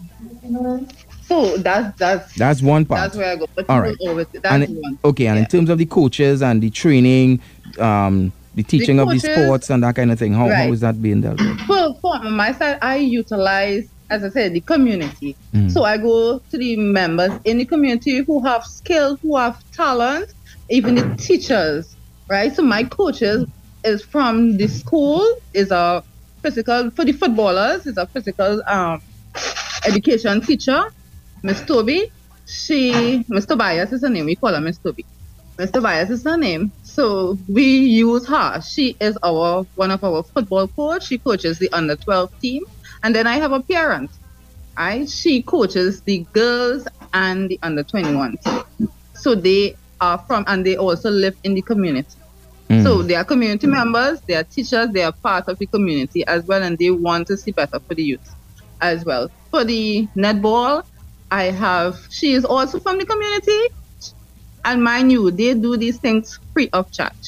so 1.23 1.57
that's 1.57 1.97
that's 1.99 2.33
That's 2.35 2.61
one 2.61 2.85
part. 2.85 3.01
that's 3.01 3.15
where 3.17 3.31
I 3.33 3.35
go. 3.35 3.45
But 3.55 3.65
All 3.69 3.81
right. 3.81 3.95
always, 4.01 4.27
and 4.43 4.67
one. 4.67 4.99
okay, 5.05 5.27
and 5.27 5.37
in 5.39 5.45
terms 5.45 5.69
of 5.69 5.77
the 5.77 5.85
coaches 5.85 6.41
and 6.41 6.61
the 6.61 6.69
training, 6.69 7.41
um, 7.77 8.33
the 8.55 8.63
teaching 8.63 8.99
of 8.99 9.09
the 9.09 9.19
sports 9.19 9.69
and 9.69 9.83
that 9.83 9.95
kind 9.95 10.11
of 10.11 10.17
thing, 10.19 10.33
how, 10.33 10.45
how 10.45 10.49
Right. 10.49 10.73
is 10.73 10.79
that 10.81 11.01
being 11.01 11.21
dealt 11.21 11.39
with? 11.39 11.59
Well, 11.67 11.97
for 12.01 12.19
my 12.29 12.51
side, 12.53 12.79
I 12.81 12.97
utilize, 12.97 13.87
as 14.09 14.23
I 14.23 14.29
said, 14.29 14.53
the 14.53 14.61
community. 14.61 15.37
Mm. 15.55 15.71
So 15.71 15.83
I 15.83 15.97
go 15.97 16.39
to 16.49 16.57
the 16.57 16.75
members 16.77 17.33
in 17.45 17.59
the 17.59 17.65
community 17.65 18.23
who 18.25 18.43
have 18.45 18.63
skills, 18.65 19.19
who 19.21 19.37
have 19.37 19.57
talent, 19.73 20.31
even 20.69 20.95
the 20.95 21.15
teachers, 21.17 21.95
right? 22.29 22.53
So 22.55 22.63
my 22.63 22.83
coaches 22.83 23.45
is 23.83 24.03
from 24.03 24.57
the 24.57 24.67
school, 24.67 25.25
is 25.53 25.71
a 25.71 26.03
physical 26.41 26.89
for 26.91 27.05
the 27.05 27.12
footballers, 27.12 27.86
is 27.86 27.98
a 27.98 28.07
physical 28.07 28.62
um, 28.67 29.01
education 29.86 30.41
teacher, 30.41 30.83
Miss 31.43 31.62
Toby. 31.62 32.12
She, 32.48 33.24
Miss 33.27 33.45
Tobias 33.45 33.91
is 33.91 34.01
her 34.01 34.09
name. 34.09 34.25
We 34.25 34.36
call 34.36 34.53
her 34.53 34.62
Miss 34.62 34.77
Toby. 34.79 35.05
Miss 35.57 35.71
Tobias 35.71 36.09
is 36.09 36.24
her 36.24 36.38
name. 36.38 36.71
So 36.83 37.38
we 37.48 37.63
use 37.63 38.25
her. 38.27 38.62
She 38.62 38.95
is 39.00 39.17
our 39.24 39.63
one 39.75 39.91
of 39.91 40.03
our 40.03 40.24
football 40.24 40.67
coach. 40.67 41.07
She 41.07 41.17
coaches 41.17 41.59
the 41.59 41.69
under 41.71 41.95
12 41.95 42.39
team. 42.39 42.63
And 43.03 43.15
then 43.15 43.27
I 43.27 43.36
have 43.36 43.51
a 43.51 43.62
parent. 43.62 44.09
Right? 44.77 45.07
She 45.09 45.43
coaches 45.43 46.01
the 46.01 46.25
girls 46.33 46.88
and 47.13 47.50
the 47.50 47.59
under 47.62 47.83
21. 47.83 48.38
So 49.13 49.36
they 49.36 49.75
are 50.01 50.17
from 50.17 50.45
and 50.48 50.65
they 50.65 50.77
also 50.77 51.12
live 51.12 51.36
in 51.43 51.53
the 51.53 51.62
community. 51.62 52.18
Mm. 52.71 52.83
So 52.83 53.03
they 53.03 53.15
are 53.15 53.25
community 53.25 53.67
members, 53.67 54.21
they 54.27 54.35
are 54.35 54.43
teachers, 54.43 54.89
they 54.93 55.03
are 55.03 55.13
part 55.23 55.45
of 55.47 55.57
the 55.59 55.67
community 55.67 56.25
as 56.27 56.43
well, 56.45 56.63
and 56.63 56.77
they 56.77 56.91
want 56.91 57.27
to 57.27 57.38
see 57.38 57.51
better 57.51 57.79
for 57.88 57.95
the 57.95 58.03
youth 58.03 58.35
as 58.81 59.05
well. 59.05 59.29
For 59.51 59.63
the 59.65 60.09
netball, 60.17 60.83
I 61.31 61.45
have 61.45 61.97
she 62.11 62.33
is 62.33 62.45
also 62.45 62.79
from 62.79 62.97
the 62.99 63.05
community, 63.05 63.59
and 64.65 64.83
mind 64.83 65.11
you, 65.11 65.31
they 65.31 65.53
do 65.55 65.77
these 65.77 65.99
things 65.99 66.38
free 66.53 66.69
of 66.73 66.91
charge. 66.91 67.27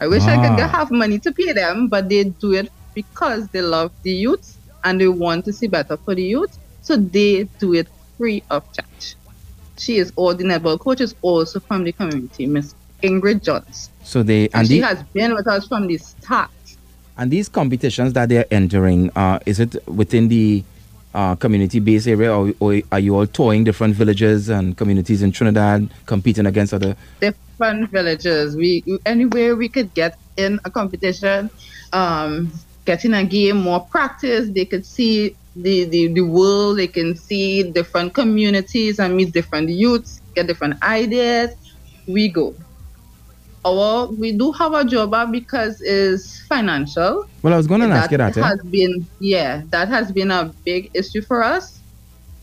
I 0.00 0.06
wish 0.08 0.26
I 0.28 0.38
could 0.38 0.58
Ah. 0.58 0.68
have 0.68 0.90
money 0.90 1.18
to 1.20 1.32
pay 1.32 1.52
them, 1.52 1.88
but 1.88 2.08
they 2.08 2.24
do 2.40 2.52
it 2.52 2.68
because 2.94 3.48
they 3.52 3.62
love 3.62 3.92
the 4.04 4.10
youth 4.12 4.58
and 4.84 5.00
they 5.00 5.08
want 5.08 5.44
to 5.46 5.52
see 5.52 5.68
better 5.68 5.98
for 6.04 6.14
the 6.14 6.22
youth, 6.22 6.58
so 6.80 6.96
they 6.96 7.48
do 7.58 7.74
it 7.74 7.88
free 8.18 8.44
of 8.50 8.64
charge. 8.72 9.16
She 9.78 9.98
is 9.98 10.12
all 10.16 10.34
the 10.34 10.44
netball 10.44 10.78
coach 10.78 11.00
is 11.00 11.14
also 11.22 11.60
from 11.68 11.84
the 11.84 11.92
community, 11.92 12.46
Miss 12.46 12.74
Ingrid 13.04 13.42
Johns. 13.44 13.90
So 14.08 14.22
they 14.22 14.44
And 14.54 14.54
and 14.54 14.68
she 14.68 14.80
the, 14.80 14.86
has 14.86 15.02
been 15.12 15.34
with 15.34 15.46
us 15.46 15.68
from 15.68 15.86
the 15.86 15.98
start. 15.98 16.50
and 17.18 17.30
these 17.30 17.48
competitions 17.48 18.12
that 18.14 18.28
they're 18.30 18.46
entering, 18.50 19.10
uh, 19.16 19.38
is 19.44 19.58
it 19.60 19.76
within 19.88 20.28
the 20.28 20.64
uh, 21.14 21.34
community-based 21.34 22.06
area, 22.08 22.30
or, 22.32 22.52
or 22.60 22.80
are 22.92 23.00
you 23.00 23.12
all 23.16 23.26
touring 23.26 23.64
different 23.64 23.94
villages 23.94 24.48
and 24.48 24.76
communities 24.76 25.20
in 25.22 25.30
Trinidad, 25.32 25.88
competing 26.06 26.46
against 26.46 26.72
other? 26.72 26.94
Different 27.20 27.90
villages. 27.90 28.56
We 28.56 28.70
anywhere 29.04 29.56
we 29.56 29.68
could 29.68 29.92
get 29.94 30.12
in 30.36 30.60
a 30.64 30.70
competition, 30.70 31.50
um, 31.92 32.52
get 32.84 33.04
in 33.04 33.14
a 33.14 33.24
game, 33.24 33.56
more 33.56 33.80
practice. 33.80 34.48
They 34.50 34.64
could 34.64 34.86
see 34.86 35.34
the, 35.56 35.84
the, 35.84 36.02
the 36.12 36.20
world. 36.22 36.78
They 36.78 36.86
can 36.86 37.16
see 37.16 37.64
different 37.78 38.14
communities 38.14 39.00
and 39.00 39.16
meet 39.16 39.32
different 39.32 39.68
youths, 39.70 40.20
get 40.36 40.46
different 40.46 40.80
ideas. 40.84 41.50
We 42.06 42.28
go. 42.28 42.54
Our 43.64 44.06
we 44.06 44.32
do 44.32 44.52
have 44.52 44.72
a 44.72 44.84
job 44.84 45.14
because 45.32 45.80
it's 45.80 46.40
financial. 46.46 47.26
Well, 47.42 47.54
I 47.54 47.56
was 47.56 47.66
going 47.66 47.80
to 47.82 47.88
ask 47.88 48.10
you 48.10 48.18
that. 48.18 48.36
eh? 48.36 48.42
has 48.42 48.58
been 48.70 49.06
yeah 49.20 49.62
that 49.70 49.88
has 49.88 50.12
been 50.12 50.30
a 50.30 50.52
big 50.64 50.90
issue 50.94 51.22
for 51.22 51.42
us 51.42 51.80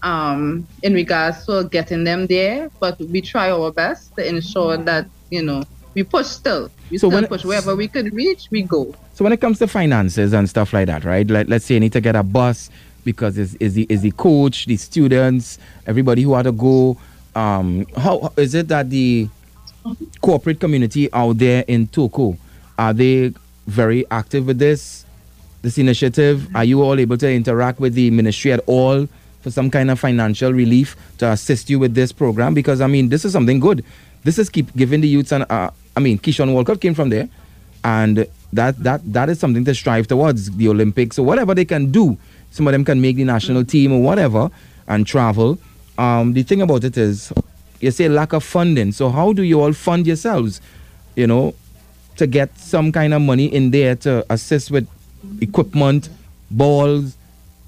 um 0.04 0.68
in 0.84 0.94
regards 0.94 1.46
to 1.46 1.68
getting 1.72 2.04
them 2.04 2.28
there 2.28 2.70
but 2.80 3.00
we 3.10 3.22
try 3.22 3.50
our 3.50 3.72
best 3.72 4.14
to 4.16 4.28
ensure 4.28 4.78
that 4.78 5.08
you 5.32 5.42
know 5.42 5.64
we 5.96 6.04
push 6.04 6.28
still 6.28 6.70
we 6.92 6.98
So 6.98 7.08
still 7.10 7.22
when- 7.22 7.28
push 7.28 7.44
wherever 7.46 7.76
we 7.76 7.88
could 7.88 8.14
reach 8.14 8.48
we 8.52 8.62
go 8.64 8.94
So 9.14 9.24
when 9.24 9.32
it 9.34 9.40
comes 9.42 9.58
to 9.60 9.68
finances 9.68 10.34
and 10.34 10.50
stuff 10.50 10.74
like 10.74 10.88
that, 10.88 11.06
right? 11.06 11.26
Like 11.28 11.48
let's 11.48 11.64
say 11.66 11.76
you 11.76 11.80
need 11.80 11.94
to 11.94 12.02
get 12.02 12.16
a 12.18 12.24
bus 12.24 12.70
because 13.06 13.38
is 13.38 13.56
is 13.56 13.74
the 13.76 13.86
is 13.90 14.02
the 14.02 14.12
coach, 14.12 14.66
the 14.66 14.76
students, 14.76 15.58
everybody 15.88 16.24
who 16.24 16.34
had 16.36 16.44
to 16.44 16.52
go. 16.52 16.98
Um, 17.34 17.86
how 17.96 18.32
is 18.38 18.54
it 18.56 18.68
that 18.68 18.90
the 18.90 19.30
corporate 20.22 20.60
community 20.60 21.12
out 21.14 21.38
there 21.38 21.64
in 21.68 21.88
Toco 21.88 22.38
are 22.78 22.94
they 22.94 23.34
very 23.68 24.06
active 24.12 24.48
with 24.48 24.60
this 24.60 25.06
this 25.62 25.78
initiative? 25.78 26.56
Are 26.56 26.64
you 26.64 26.84
all 26.84 27.00
able 27.00 27.18
to 27.18 27.32
interact 27.32 27.80
with 27.80 27.96
the 27.96 28.12
ministry 28.12 28.52
at 28.52 28.60
all 28.68 29.08
for 29.42 29.50
some 29.50 29.72
kind 29.72 29.90
of 29.90 30.00
financial 30.00 30.54
relief 30.54 30.96
to 31.18 31.32
assist 31.32 31.70
you 31.70 31.80
with 31.80 31.96
this 31.96 32.12
program? 32.12 32.54
Because 32.54 32.82
I 32.82 32.88
mean, 32.88 33.10
this 33.10 33.26
is 33.26 33.34
something 33.34 33.60
good. 33.60 33.84
This 34.24 34.38
is 34.38 34.50
keep 34.50 34.76
giving 34.76 35.02
the 35.02 35.08
youths 35.08 35.32
an. 35.32 35.44
Uh, 35.44 35.72
I 35.96 36.00
mean, 36.00 36.20
Keshorn 36.20 36.54
Walcott 36.54 36.82
came 36.82 36.94
from 36.94 37.10
there 37.10 37.30
and 37.84 38.28
that 38.54 38.78
that 38.84 39.02
that 39.14 39.30
is 39.30 39.40
something 39.40 39.66
to 39.66 39.74
strive 39.74 40.08
towards 40.08 40.52
the 40.52 40.68
Olympics 40.68 41.18
or 41.18 41.26
whatever 41.26 41.56
they 41.56 41.66
can 41.66 41.92
do. 41.92 42.18
Some 42.52 42.68
of 42.68 42.74
them 42.74 42.86
can 42.86 43.02
make 43.02 43.16
the 43.16 43.24
national 43.24 43.66
team 43.66 43.92
or 43.92 44.02
whatever 44.02 44.50
and 44.88 45.06
travel. 45.08 45.58
Um, 45.98 46.34
the 46.34 46.44
thing 46.44 46.62
about 46.62 46.84
it 46.84 46.98
is, 46.98 47.32
you 47.86 47.92
say 47.92 48.10
lack 48.10 48.34
of 48.34 48.44
funding. 48.44 48.92
So 48.92 49.10
how 49.10 49.32
do 49.32 49.44
you 49.44 49.62
all 49.62 49.74
fund 49.74 50.08
yourselves? 50.08 50.60
You 51.16 51.28
know, 51.28 51.54
to 52.18 52.26
get 52.28 52.58
some 52.58 52.92
kind 52.92 53.14
of 53.14 53.22
money 53.22 53.46
in 53.46 53.72
there 53.72 53.96
to 53.98 54.26
assist 54.30 54.72
with 54.72 54.88
equipment, 55.40 56.10
balls, 56.50 57.16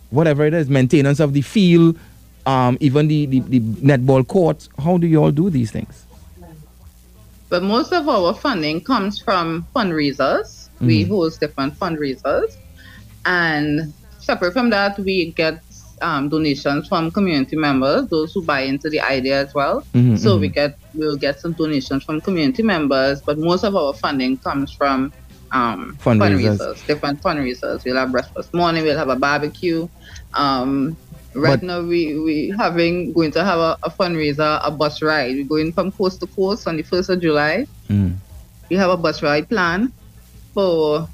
whatever 0.09 0.45
it 0.45 0.53
is, 0.53 0.69
maintenance 0.69 1.19
of 1.19 1.33
the 1.33 1.41
field, 1.41 1.97
um, 2.45 2.77
even 2.79 3.07
the, 3.07 3.25
the, 3.27 3.39
the 3.41 3.59
netball 3.59 4.27
courts. 4.27 4.69
How 4.83 4.97
do 4.97 5.05
you 5.05 5.21
all 5.23 5.31
do 5.31 5.49
these 5.49 5.71
things? 5.71 6.05
But 7.49 7.63
most 7.63 7.93
of 7.93 8.09
our 8.09 8.33
funding 8.33 8.81
comes 8.81 9.19
from 9.21 9.65
fundraisers. 9.75 10.67
We 10.81 11.05
Mhm. 11.05 11.09
host 11.09 11.39
different 11.39 11.77
fundraisers. 11.79 12.55
And 13.25 13.93
separate 14.19 14.53
from 14.53 14.69
that, 14.71 14.97
we 14.99 15.31
get 15.31 15.61
um, 16.01 16.29
donations 16.29 16.87
from 16.87 17.11
community 17.11 17.55
members, 17.55 18.07
those 18.07 18.33
who 18.33 18.43
buy 18.43 18.61
into 18.61 18.89
the 18.89 18.99
idea 19.01 19.41
as 19.41 19.53
well. 19.53 19.83
Mhm, 19.93 20.17
so 20.17 20.37
mhm. 20.37 20.41
we 20.41 20.47
get 20.49 20.77
we'll 20.93 21.17
get 21.17 21.39
some 21.39 21.53
donations 21.53 22.03
from 22.03 22.21
community 22.21 22.63
members, 22.63 23.21
but 23.21 23.37
most 23.37 23.63
of 23.63 23.75
our 23.75 23.93
funding 23.93 24.37
comes 24.37 24.71
from 24.71 25.11
um, 25.51 25.97
Fundraisers. 26.03 26.85
different 26.87 27.21
fundraisers. 27.21 27.85
We'll 27.85 27.95
have 27.95 28.11
breakfast 28.11 28.53
morning, 28.53 28.83
we'll 28.83 28.97
have 28.97 29.09
a 29.09 29.15
barbecue. 29.15 29.87
Um, 30.33 30.97
right 31.33 31.59
But- 31.59 31.63
now 31.63 31.81
we 31.81 32.19
we 32.19 32.53
having 32.57 33.13
going 33.13 33.31
to 33.31 33.43
have 33.43 33.59
a, 33.59 33.77
a 33.83 33.89
fundraiser, 33.89 34.59
a 34.63 34.71
bus 34.71 35.01
ride. 35.01 35.35
We're 35.35 35.45
going 35.45 35.71
from 35.71 35.91
coast 35.91 36.19
to 36.21 36.27
coast 36.27 36.67
on 36.67 36.77
the 36.77 36.83
first 36.83 37.09
of 37.09 37.21
July. 37.21 37.65
Mm. 37.89 38.15
We 38.69 38.75
have 38.75 38.89
a 38.89 38.97
bus 38.97 39.23
ride 39.23 39.47
plan 39.47 39.93
for 40.53 41.07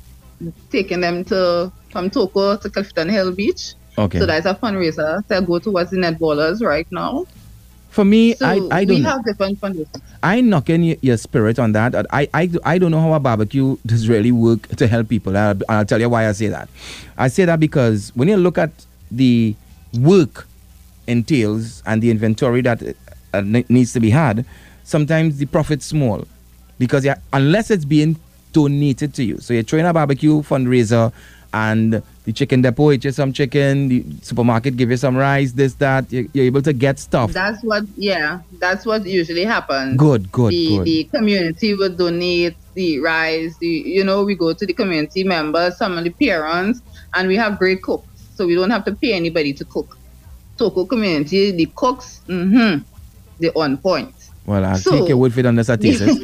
taking 0.72 1.02
them 1.02 1.24
to 1.26 1.72
from 1.92 2.10
Toco 2.10 2.60
to 2.60 2.70
Clifton 2.70 3.10
Hill 3.10 3.32
Beach. 3.32 3.76
Okay. 3.98 4.20
So 4.20 4.26
that's 4.26 4.46
a 4.46 4.56
fundraiser 4.56 5.26
to 5.28 5.42
go 5.42 5.60
towards 5.60 5.92
the 5.92 5.98
netballers 5.98 6.62
right 6.62 6.88
now. 6.92 7.26
For 7.90 8.04
me, 8.04 8.34
So 8.34 8.46
I, 8.48 8.60
I 8.72 8.86
don't 8.86 9.04
know. 9.04 9.10
have 9.10 9.24
different 9.24 9.62
fundraisers. 9.62 10.02
I 10.24 10.42
knocking 10.42 10.82
y- 10.82 10.98
your 11.02 11.18
spirit 11.18 11.60
on 11.60 11.74
that. 11.74 11.94
I, 12.12 12.28
I, 12.34 12.50
I 12.66 12.78
don't 12.80 12.90
know 12.90 13.00
how 13.02 13.14
a 13.14 13.20
barbecue 13.20 13.78
does 13.86 14.10
really 14.10 14.32
work 14.32 14.68
to 14.78 14.88
help 14.88 15.10
people. 15.10 15.38
I'll, 15.38 15.56
I'll 15.70 15.86
tell 15.86 16.00
you 16.02 16.10
why 16.10 16.28
I 16.28 16.32
say 16.32 16.48
that. 16.48 16.70
I 17.20 17.28
say 17.28 17.46
that 17.46 17.60
because 17.60 18.12
when 18.16 18.28
you 18.30 18.38
look 18.38 18.58
at 18.58 18.72
the 19.12 19.56
work 20.00 20.48
entails 21.06 21.84
and 21.86 22.02
the 22.02 22.10
inventory 22.10 22.62
that 22.62 22.82
uh, 23.34 23.42
needs 23.42 23.94
to 23.94 24.00
be 24.00 24.10
had, 24.10 24.44
sometimes 24.84 25.38
the 25.38 25.46
profit's 25.46 25.86
small 25.86 26.26
because 26.80 27.08
unless 27.32 27.70
it's 27.70 27.86
being 27.86 28.18
donated 28.54 29.14
to 29.16 29.24
you. 29.24 29.38
So 29.40 29.54
you're 29.54 29.64
throwing 29.64 29.86
a 29.86 29.94
barbecue 29.94 30.42
fundraiser 30.42 31.12
and 31.54 32.02
the 32.26 32.32
chicken 32.32 32.62
depot 32.62 32.90
hit 32.90 33.04
you 33.04 33.12
some 33.12 33.34
chicken, 33.34 33.90
the 33.90 34.04
supermarket 34.22 34.78
give 34.78 34.90
you 34.90 34.98
some 34.98 35.16
rice, 35.16 35.52
this, 35.52 35.74
that. 35.76 36.12
you- 36.12 36.30
You're 36.34 36.46
able 36.46 36.62
to 36.62 36.74
get 36.74 37.00
stuff. 37.00 37.32
That's 37.34 37.62
what, 37.64 37.84
yeah, 37.98 38.40
that's 38.60 38.86
what 38.86 39.06
usually 39.06 39.44
happens. 39.44 39.98
Good, 39.98 40.32
good, 40.32 40.52
the, 40.52 40.68
good. 40.78 40.86
The 40.86 41.04
community 41.06 41.74
will 41.74 41.90
donate 41.94 42.56
the 42.76 43.00
rice. 43.00 43.58
The, 43.58 43.68
you 43.68 44.04
know, 44.04 44.24
we 44.24 44.36
go 44.36 44.54
to 44.54 44.66
the 44.66 44.74
community 44.74 45.24
members, 45.24 45.78
some 45.78 45.98
of 45.98 46.04
the 46.04 46.12
parents, 46.12 46.82
and 47.14 47.28
we 47.28 47.36
have 47.36 47.60
great 47.60 47.82
cooks, 47.82 48.08
so 48.36 48.48
we 48.48 48.56
don't 48.56 48.70
have 48.72 48.86
to 48.86 48.96
pay 48.96 49.14
anybody 49.14 49.52
to 49.54 49.66
cook. 49.66 49.98
Toco 50.58 50.88
community, 50.88 51.52
the 51.52 51.66
cooks, 51.76 52.22
mm-hmm, 52.28 52.84
they're 53.40 53.58
on 53.58 53.78
point. 53.78 54.14
Well, 54.46 54.64
I'll 54.64 54.78
So- 54.78 55.00
take 55.00 55.10
your 55.10 55.18
word 55.18 55.34
for 55.34 55.40
it 55.42 55.46
a 55.46 55.78
thesis. 55.78 56.18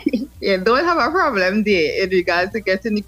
yeah, 0.40 0.58
don't 0.58 0.84
have 0.84 0.98
a 0.98 1.10
problem 1.10 1.62
there 1.62 2.02
in 2.04 2.10
regards 2.10 2.52
to 2.52 2.60
getting 2.60 2.94
the 2.96 3.02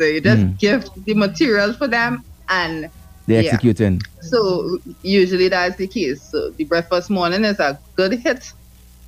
cooks. 0.00 0.12
They 0.12 0.20
just 0.20 0.42
Mm. 0.42 0.58
give 0.58 0.84
the 1.06 1.14
materials 1.14 1.76
for 1.76 1.88
them 1.88 2.22
and 2.48 2.90
They're 3.26 3.42
Yeah. 3.42 3.54
executing. 3.54 4.00
So 4.22 4.78
usually 5.02 5.48
that's 5.48 5.76
the 5.76 5.86
case. 5.88 6.28
So 6.30 6.52
the 6.58 6.64
breakfast 6.64 7.10
morning 7.10 7.44
is 7.44 7.60
a 7.60 7.78
good 7.96 8.12
hit, 8.12 8.44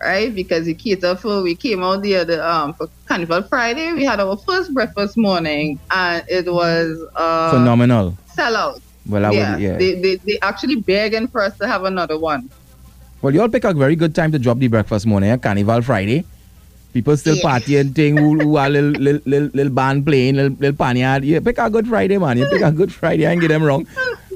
right? 0.02 0.34
Because 0.34 0.66
we 0.66 0.74
cater 0.74 1.16
for 1.16 1.42
we 1.42 1.56
came 1.56 1.82
out 1.82 2.02
the 2.02 2.16
other 2.16 2.42
um 2.42 2.74
for 2.78 2.88
Carnival 3.08 3.42
Friday. 3.50 3.92
We 3.94 4.04
had 4.04 4.20
our 4.20 4.36
first 4.46 4.72
breakfast 4.74 5.14
morning 5.16 5.80
and 5.90 6.22
it 6.28 6.46
was 6.52 6.96
uh 7.16 7.50
Phenomenal. 7.50 8.16
sellout. 8.38 8.80
Well, 9.06 9.24
I 9.26 9.30
yeah, 9.32 9.52
would, 9.52 9.60
yeah. 9.62 9.76
They, 9.78 10.00
they 10.00 10.18
they 10.26 10.38
actually 10.42 10.76
begging 10.76 11.28
for 11.28 11.42
us 11.42 11.54
to 11.60 11.66
have 11.66 11.84
another 11.84 12.18
one. 12.18 12.48
well, 13.22 13.34
you 13.34 13.40
all 13.40 13.48
pick 13.48 13.64
a 13.64 13.72
very 13.74 13.96
good 13.96 14.14
time 14.14 14.32
to 14.32 14.38
drop 14.38 14.58
the 14.58 14.68
breakfast 14.68 15.06
morning? 15.06 15.36
Carnival 15.40 15.82
Friday. 15.82 16.24
People 16.92 17.16
still 17.16 17.36
Yeah. 17.36 17.42
partying, 17.58 17.94
thing, 17.94 18.16
who, 18.16 18.38
who 18.38 18.56
are 18.56 18.68
little, 18.68 18.90
little, 18.90 19.20
little, 19.24 19.48
little 19.54 19.72
band 19.72 20.04
playing, 20.06 20.36
little, 20.36 20.56
little 20.58 20.76
panyard. 20.76 21.24
Yeah, 21.24 21.40
pick 21.40 21.58
a 21.58 21.70
good 21.70 21.86
Friday, 21.88 22.18
man. 22.18 22.36
You 22.38 22.46
pick 22.50 22.62
a 22.62 22.70
good 22.72 22.92
Friday, 22.92 23.26
I 23.26 23.32
ain't 23.32 23.40
get 23.40 23.48
them 23.48 23.62
wrong. 23.62 23.86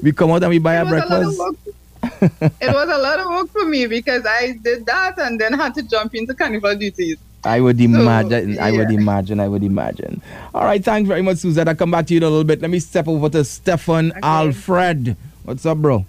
We 0.01 0.11
come 0.11 0.31
out 0.31 0.41
and 0.43 0.49
we 0.49 0.59
buy 0.59 0.77
It 0.77 0.81
a 0.81 0.85
was 0.85 0.91
a 0.91 0.95
lot 0.95 1.23
of 1.23 1.37
breakfast. 1.37 1.39
work. 1.39 2.53
it 2.61 2.73
was 2.73 2.89
a 2.89 2.97
lot 2.97 3.19
of 3.19 3.27
work 3.29 3.49
for 3.51 3.65
me 3.65 3.85
because 3.87 4.23
I 4.25 4.57
did 4.63 4.85
that 4.87 5.19
and 5.19 5.39
then 5.39 5.53
had 5.53 5.75
to 5.75 5.83
jump 5.83 6.15
into 6.15 6.33
carnival 6.33 6.75
duties. 6.75 7.17
I 7.43 7.61
would 7.61 7.79
imagine. 7.79 8.57
I 8.59 8.71
would 8.71 8.89
imagine. 8.91 9.39
I 9.39 9.47
would 9.47 9.63
imagine. 9.63 10.21
All 10.53 10.63
right. 10.65 10.83
Thanks 10.83 11.07
very 11.07 11.21
much, 11.21 11.37
Suzette. 11.37 11.67
I'll 11.67 11.75
come 11.75 11.91
back 11.91 12.07
to 12.07 12.13
you 12.13 12.17
in 12.17 12.23
a 12.23 12.29
little 12.29 12.43
bit. 12.43 12.61
Let 12.61 12.71
me 12.71 12.79
step 12.79 13.07
over 13.07 13.29
to 13.29 13.43
Stefan 13.45 14.11
Alfred. 14.23 15.15
What's 15.43 15.65
up, 15.65 15.77
bro? 15.77 16.05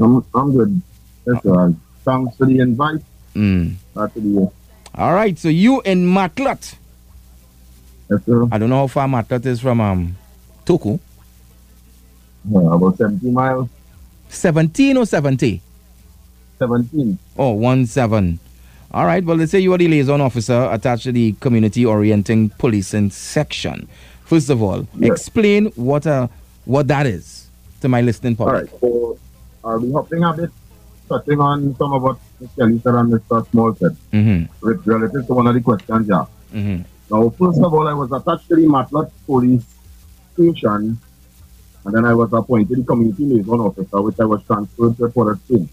I'm, 0.00 0.24
I'm 0.34 0.52
good. 0.56 0.80
Yes, 1.26 1.42
sir. 1.42 1.74
Thanks 2.04 2.36
for 2.36 2.46
the 2.46 2.58
invite. 2.60 3.00
Mm. 3.34 3.74
Glad 3.94 4.14
to 4.14 4.20
be 4.20 4.32
here. 4.32 4.48
All 4.96 5.12
right. 5.14 5.38
So 5.38 5.48
you 5.48 5.80
in 5.82 6.06
Matelot. 6.06 6.74
Yes, 8.10 8.24
sir. 8.26 8.46
I 8.52 8.58
don't 8.58 8.70
know 8.70 8.78
how 8.78 8.86
far 8.86 9.08
Matelot 9.08 9.44
is 9.46 9.60
from 9.60 9.80
um 9.80 10.16
Toco. 10.64 11.00
Yeah, 12.50 12.74
about 12.74 12.96
70 12.98 13.30
miles. 13.30 13.68
17 14.28 14.96
or 14.96 15.06
70? 15.06 15.60
17. 16.58 17.18
Oh, 17.38 17.52
one 17.52 17.86
seven. 17.86 18.38
All 18.92 19.06
right. 19.06 19.24
Well, 19.24 19.36
let's 19.36 19.50
say 19.52 19.58
you 19.60 19.72
are 19.72 19.78
the 19.78 19.88
liaison 19.88 20.20
officer 20.20 20.68
attached 20.70 21.04
to 21.04 21.12
the 21.12 21.32
community 21.40 21.84
orienting 21.86 22.50
policing 22.58 23.10
section. 23.10 23.88
First 24.24 24.50
of 24.50 24.62
all, 24.62 24.86
Yes. 24.98 25.10
explain 25.12 25.66
what 25.74 26.06
uh 26.06 26.28
what 26.64 26.88
that 26.88 27.06
is 27.06 27.48
to 27.80 27.88
my 27.88 28.00
listening 28.02 28.36
All 28.38 28.46
public. 28.46 28.70
right. 28.70 28.80
So 28.80 29.18
I'll 29.64 29.80
be 29.80 29.90
hopping 29.92 30.22
a 30.24 30.32
bit, 30.32 30.50
touching 31.08 31.40
on 31.40 31.74
some 31.76 31.92
of 31.92 32.02
what 32.02 32.18
Kelly 32.56 32.80
and 32.84 33.12
Mr. 33.12 33.50
Small 33.50 33.74
said, 33.74 33.96
Mm-hmm. 34.12 34.66
with 34.66 34.86
relative 34.86 35.26
to 35.26 35.34
one 35.34 35.46
of 35.46 35.54
the 35.54 35.60
questions 35.60 36.08
yeah. 36.08 36.24
Mm-hmm. 36.52 36.82
Now, 37.10 37.28
first 37.30 37.60
of 37.60 37.72
all, 37.74 37.86
I 37.88 37.92
was 37.92 38.10
attached 38.12 38.48
to 38.48 38.56
the 38.56 38.62
Matelot 38.62 39.10
Police 39.26 39.64
Station, 40.32 40.98
and 41.84 41.94
then 41.94 42.04
I 42.04 42.14
was 42.14 42.32
appointed 42.32 42.86
community 42.86 43.24
liaison 43.24 43.60
officer, 43.60 44.00
which 44.00 44.18
I 44.18 44.24
was 44.24 44.42
transferred 44.44 44.96
to 44.96 45.08
Port 45.08 45.38
Spain. 45.44 45.68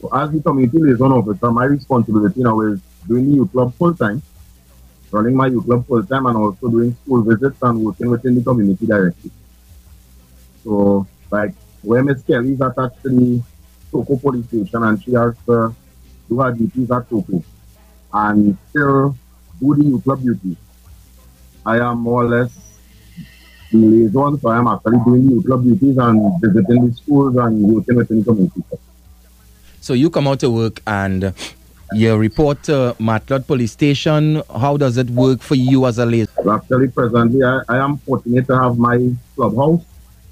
So, 0.00 0.10
as 0.12 0.30
the 0.30 0.40
community 0.42 0.78
liaison 0.78 1.12
officer, 1.12 1.50
my 1.50 1.64
responsibility 1.64 2.42
now 2.42 2.60
is 2.60 2.80
doing 3.08 3.26
the 3.28 3.34
youth 3.36 3.52
club 3.52 3.74
full 3.74 3.94
time, 3.94 4.20
running 5.10 5.34
my 5.34 5.46
youth 5.46 5.64
club 5.64 5.86
full 5.86 6.04
time, 6.04 6.26
and 6.26 6.36
also 6.36 6.68
doing 6.68 6.94
school 7.04 7.22
visits 7.22 7.56
and 7.62 7.84
working 7.84 8.10
within 8.10 8.34
the 8.34 8.42
community 8.42 8.86
directly. 8.86 9.30
So, 10.62 11.06
like, 11.30 11.54
where 11.82 12.02
Miss 12.02 12.22
Kelly 12.22 12.52
is 12.52 12.60
attached 12.60 13.02
to 13.02 13.08
the 13.08 13.42
Toco 13.94 14.20
police 14.20 14.46
station, 14.46 14.82
and 14.82 15.02
she 15.02 15.12
has 15.12 15.34
to 15.46 15.74
do 16.28 16.40
her 16.40 16.52
duties 16.52 16.90
at 16.90 17.08
Toco, 17.08 17.42
and 18.12 18.58
still 18.70 19.16
do 19.60 19.74
the 19.76 19.84
youth 19.84 20.04
club 20.04 20.20
duties. 20.22 20.56
I 21.64 21.78
am 21.78 22.00
more 22.00 22.24
or 22.24 22.28
less 22.28 22.50
the 23.70 23.78
liaison, 23.78 24.40
so 24.40 24.48
I 24.48 24.58
am 24.58 24.66
actually 24.66 24.98
doing 25.04 25.26
the 25.26 25.32
youth 25.34 25.46
club 25.46 25.64
duties 25.64 25.96
and 25.98 26.40
visiting 26.40 26.88
the 26.88 26.94
schools 26.94 27.36
and 27.36 27.62
working 27.62 27.96
within 27.96 28.18
the 28.18 28.24
community. 28.24 28.62
So 29.80 29.92
you 29.94 30.10
come 30.10 30.26
out 30.26 30.40
to 30.40 30.50
work 30.50 30.80
and 30.86 31.32
you 31.92 32.16
report 32.16 32.62
to 32.64 32.96
Matelot 32.98 33.46
Police 33.46 33.72
Station. 33.72 34.42
How 34.50 34.76
does 34.76 34.96
it 34.96 35.10
work 35.10 35.40
for 35.40 35.54
you 35.54 35.86
as 35.86 35.98
a 35.98 36.06
liaison? 36.06 36.48
Actually, 36.48 36.88
presently, 36.88 37.44
I, 37.44 37.60
I 37.68 37.76
am 37.78 37.98
fortunate 37.98 38.46
to 38.48 38.58
have 38.58 38.78
my 38.78 39.10
clubhouse, 39.36 39.82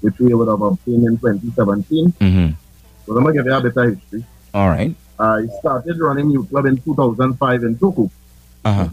which 0.01 0.19
we 0.19 0.33
would 0.33 0.49
have 0.49 0.61
obtained 0.61 1.05
in 1.05 1.17
2017. 1.17 2.11
Mm-hmm. 2.19 2.62
So 3.05 3.13
let 3.13 3.25
me 3.25 3.33
give 3.33 3.45
you 3.45 3.51
a 3.51 3.57
of 3.57 3.75
history. 3.75 4.25
All 4.53 4.69
right. 4.69 4.95
I 5.19 5.47
started 5.59 5.99
running 5.99 6.31
youth 6.31 6.49
club 6.49 6.65
in 6.65 6.77
2005 6.77 7.63
in 7.63 7.75
Toco. 7.77 8.09
Uh-huh. 8.65 8.89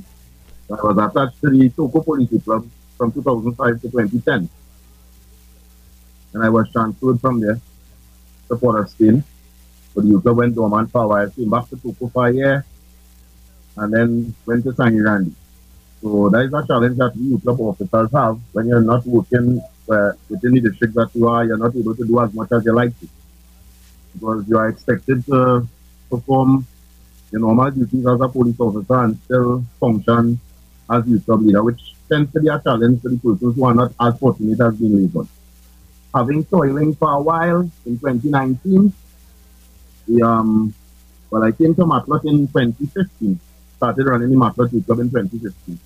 I 0.70 0.74
was 0.74 0.98
attached 0.98 1.40
to 1.40 1.50
the 1.50 1.70
Toco 1.70 2.04
Police 2.04 2.44
Club 2.44 2.66
from 2.96 3.12
2005 3.12 3.80
to 3.82 3.90
2010. 3.90 4.48
And 6.32 6.44
I 6.44 6.48
was 6.48 6.70
transferred 6.70 7.20
from 7.20 7.40
there 7.40 7.60
to 8.48 8.56
Port 8.56 8.80
of 8.80 8.90
Spain. 8.90 9.24
So 9.94 10.00
the 10.00 10.08
youth 10.08 10.22
club 10.22 10.36
went 10.36 10.54
dormant 10.54 10.90
for 10.90 11.02
a 11.02 11.08
while, 11.08 11.30
came 11.30 11.50
back 11.50 11.68
to 11.70 11.76
Toco 11.76 12.12
for 12.12 12.28
a 12.28 12.32
year, 12.32 12.64
and 13.76 13.92
then 13.92 14.34
went 14.46 14.64
to 14.64 14.72
Sangre 14.74 15.02
Grande. 15.02 15.34
So 16.02 16.28
that 16.30 16.44
is 16.44 16.54
a 16.54 16.66
challenge 16.66 16.98
that 16.98 17.14
the 17.14 17.20
youth 17.20 17.42
club 17.42 17.60
officers 17.60 18.10
have 18.12 18.38
when 18.52 18.68
you're 18.68 18.80
not 18.80 19.04
working 19.06 19.60
uh, 19.90 20.12
within 20.28 20.54
the 20.54 20.60
district 20.60 20.94
that 20.94 21.10
you 21.14 21.26
are, 21.28 21.44
you're 21.44 21.58
not 21.58 21.74
able 21.74 21.96
to 21.96 22.04
do 22.06 22.20
as 22.20 22.32
much 22.32 22.52
as 22.52 22.64
you 22.64 22.72
like 22.72 22.98
to. 23.00 23.08
Because 24.14 24.48
you 24.48 24.58
are 24.58 24.68
expected 24.68 25.24
to 25.26 25.66
perform 26.10 26.66
your 27.30 27.40
normal 27.40 27.70
duties 27.70 28.06
as 28.06 28.20
a 28.20 28.28
police 28.28 28.58
officer 28.58 29.04
and 29.04 29.16
still 29.24 29.64
function 29.78 30.40
as 30.90 31.06
youth 31.06 31.24
club 31.24 31.42
leader, 31.42 31.62
which 31.62 31.94
tends 32.08 32.32
to 32.32 32.40
be 32.40 32.48
a 32.48 32.60
challenge 32.60 33.00
to 33.02 33.10
the 33.10 33.18
persons 33.18 33.54
who 33.54 33.64
are 33.64 33.74
not 33.74 33.92
as 34.00 34.18
fortunate 34.18 34.60
as 34.60 34.74
being 34.74 34.96
liaison. 34.96 35.28
Having 36.14 36.44
toiling 36.46 36.94
for 36.96 37.12
a 37.12 37.20
while 37.20 37.60
in 37.86 37.98
2019, 37.98 38.92
we, 40.08 40.22
um, 40.22 40.74
well, 41.30 41.44
I 41.44 41.52
came 41.52 41.74
to 41.76 41.82
Matelot 41.82 42.24
in 42.24 42.48
2015, 42.48 43.38
started 43.76 44.06
running 44.06 44.30
the 44.30 44.36
Matelot 44.36 44.72
Youth 44.72 44.86
Club 44.86 44.98
in 44.98 45.10
2015. 45.10 45.78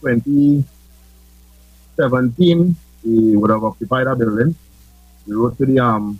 2017, 0.00 2.76
we 3.04 3.36
would 3.36 3.50
have 3.50 3.62
occupied 3.62 4.08
a 4.08 4.16
building. 4.16 4.56
We 5.26 5.34
wrote 5.36 5.56
to 5.58 5.66
the 5.66 5.78
um, 5.78 6.18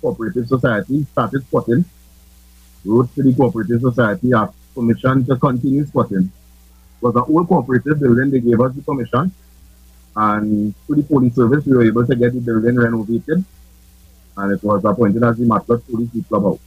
cooperative 0.00 0.46
society, 0.46 1.04
started 1.12 1.46
squatting. 1.46 1.84
Wrote 2.84 3.12
to 3.16 3.22
the 3.22 3.34
cooperative 3.34 3.80
society, 3.80 4.32
asked 4.32 4.54
permission 4.74 5.24
to 5.26 5.36
continue 5.36 5.84
squatting. 5.84 6.30
It 6.30 7.02
was 7.02 7.16
an 7.16 7.24
old 7.28 7.48
cooperative 7.48 8.00
building, 8.00 8.30
they 8.30 8.40
gave 8.40 8.60
us 8.60 8.74
the 8.74 8.82
permission. 8.82 9.32
And 10.16 10.74
through 10.86 10.96
the 10.96 11.02
police 11.02 11.34
service, 11.34 11.66
we 11.66 11.76
were 11.76 11.84
able 11.84 12.06
to 12.06 12.16
get 12.16 12.32
the 12.32 12.40
building 12.40 12.76
renovated. 12.76 13.44
And 14.36 14.52
it 14.52 14.62
was 14.62 14.84
appointed 14.84 15.22
as 15.22 15.36
the 15.36 15.44
Matelot 15.44 15.84
Police 15.86 16.26
Clubhouse. 16.28 16.60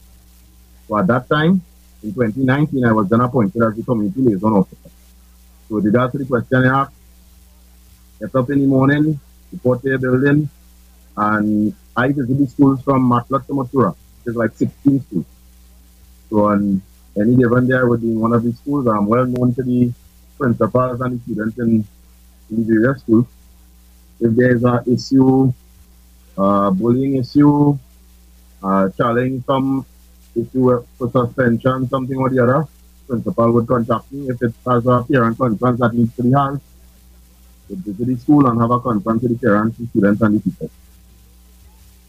So 0.88 0.98
at 0.98 1.08
that 1.08 1.30
time, 1.30 1.62
in 2.04 2.13
2019, 2.13 2.86
I 2.86 2.91
was 2.91 3.08
then 3.10 3.22
appointed 3.22 3.62
as 3.63 3.76
the 3.76 3.84
community 3.84 4.22
liaison 4.22 4.54
officer. 4.54 4.89
So 5.70 5.76
regards 5.76 6.12
to 6.12 6.17
the 6.17 6.26
question 6.26 6.65
I 6.65 6.82
asked, 6.82 6.94
get 8.20 8.36
up 8.36 8.50
in 8.50 8.60
the 8.60 8.67
morning, 8.67 9.20
report 9.52 9.82
to 9.84 9.98
building, 9.98 10.50
and 11.15 11.74
I 11.95 12.12
visit 12.12 12.38
the 12.38 12.47
schools 12.47 12.82
from 12.82 13.10
Matelot 13.10 13.45
to 13.47 13.54
Matura. 13.54 13.95
It's 14.25 14.36
like 14.36 14.56
16 14.56 15.01
schools. 15.01 15.25
So 16.30 16.45
on 16.45 16.82
any 17.19 17.36
given 17.36 17.67
day 17.67 17.75
I 17.75 17.84
would 17.84 18.01
be 18.01 18.12
in 18.12 18.19
one 18.19 18.34
of 18.34 18.43
these 18.43 18.58
schools. 18.58 18.88
I'm 18.88 19.06
well 19.08 19.25
known 19.25 19.54
to 19.56 19.63
the 19.63 19.91
principals 20.38 21.01
and 21.01 21.19
the 21.19 21.23
students 21.23 21.58
in, 21.60 21.86
in 22.49 22.56
the 22.56 22.63
various 22.63 23.01
schools. 23.01 23.25
If 24.19 24.36
there's 24.36 24.63
an 24.63 24.84
issue, 24.88 25.51
uh, 26.38 26.71
bullying 26.71 27.17
issue, 27.17 27.77
uh, 28.63 28.89
challenge 28.89 29.43
some 29.45 29.86
issue 30.36 30.86
for 30.97 31.12
suspension, 31.12 31.89
something 31.89 32.17
or 32.17 32.30
the 32.30 32.43
other, 32.43 32.67
principal 33.08 33.51
would 33.51 33.67
contact 33.67 34.12
me. 34.12 34.30
If 34.30 34.41
it 34.41 34.54
has 34.65 34.86
a 34.86 35.04
parent 35.04 35.38
conference 35.38 35.80
that 35.80 35.93
needs 35.93 36.15
to 36.15 36.23
be 36.23 36.32
held, 36.32 36.62
visit 37.69 38.08
the 38.08 38.15
school 38.17 38.47
and 38.47 38.60
have 38.60 38.71
a 38.71 38.80
conference 38.80 39.23
with 39.23 39.39
the 39.39 39.47
parents, 39.47 39.77
the 39.77 39.88
students, 39.88 40.21
and 40.21 40.36
the 40.36 40.49
teachers. 40.49 40.71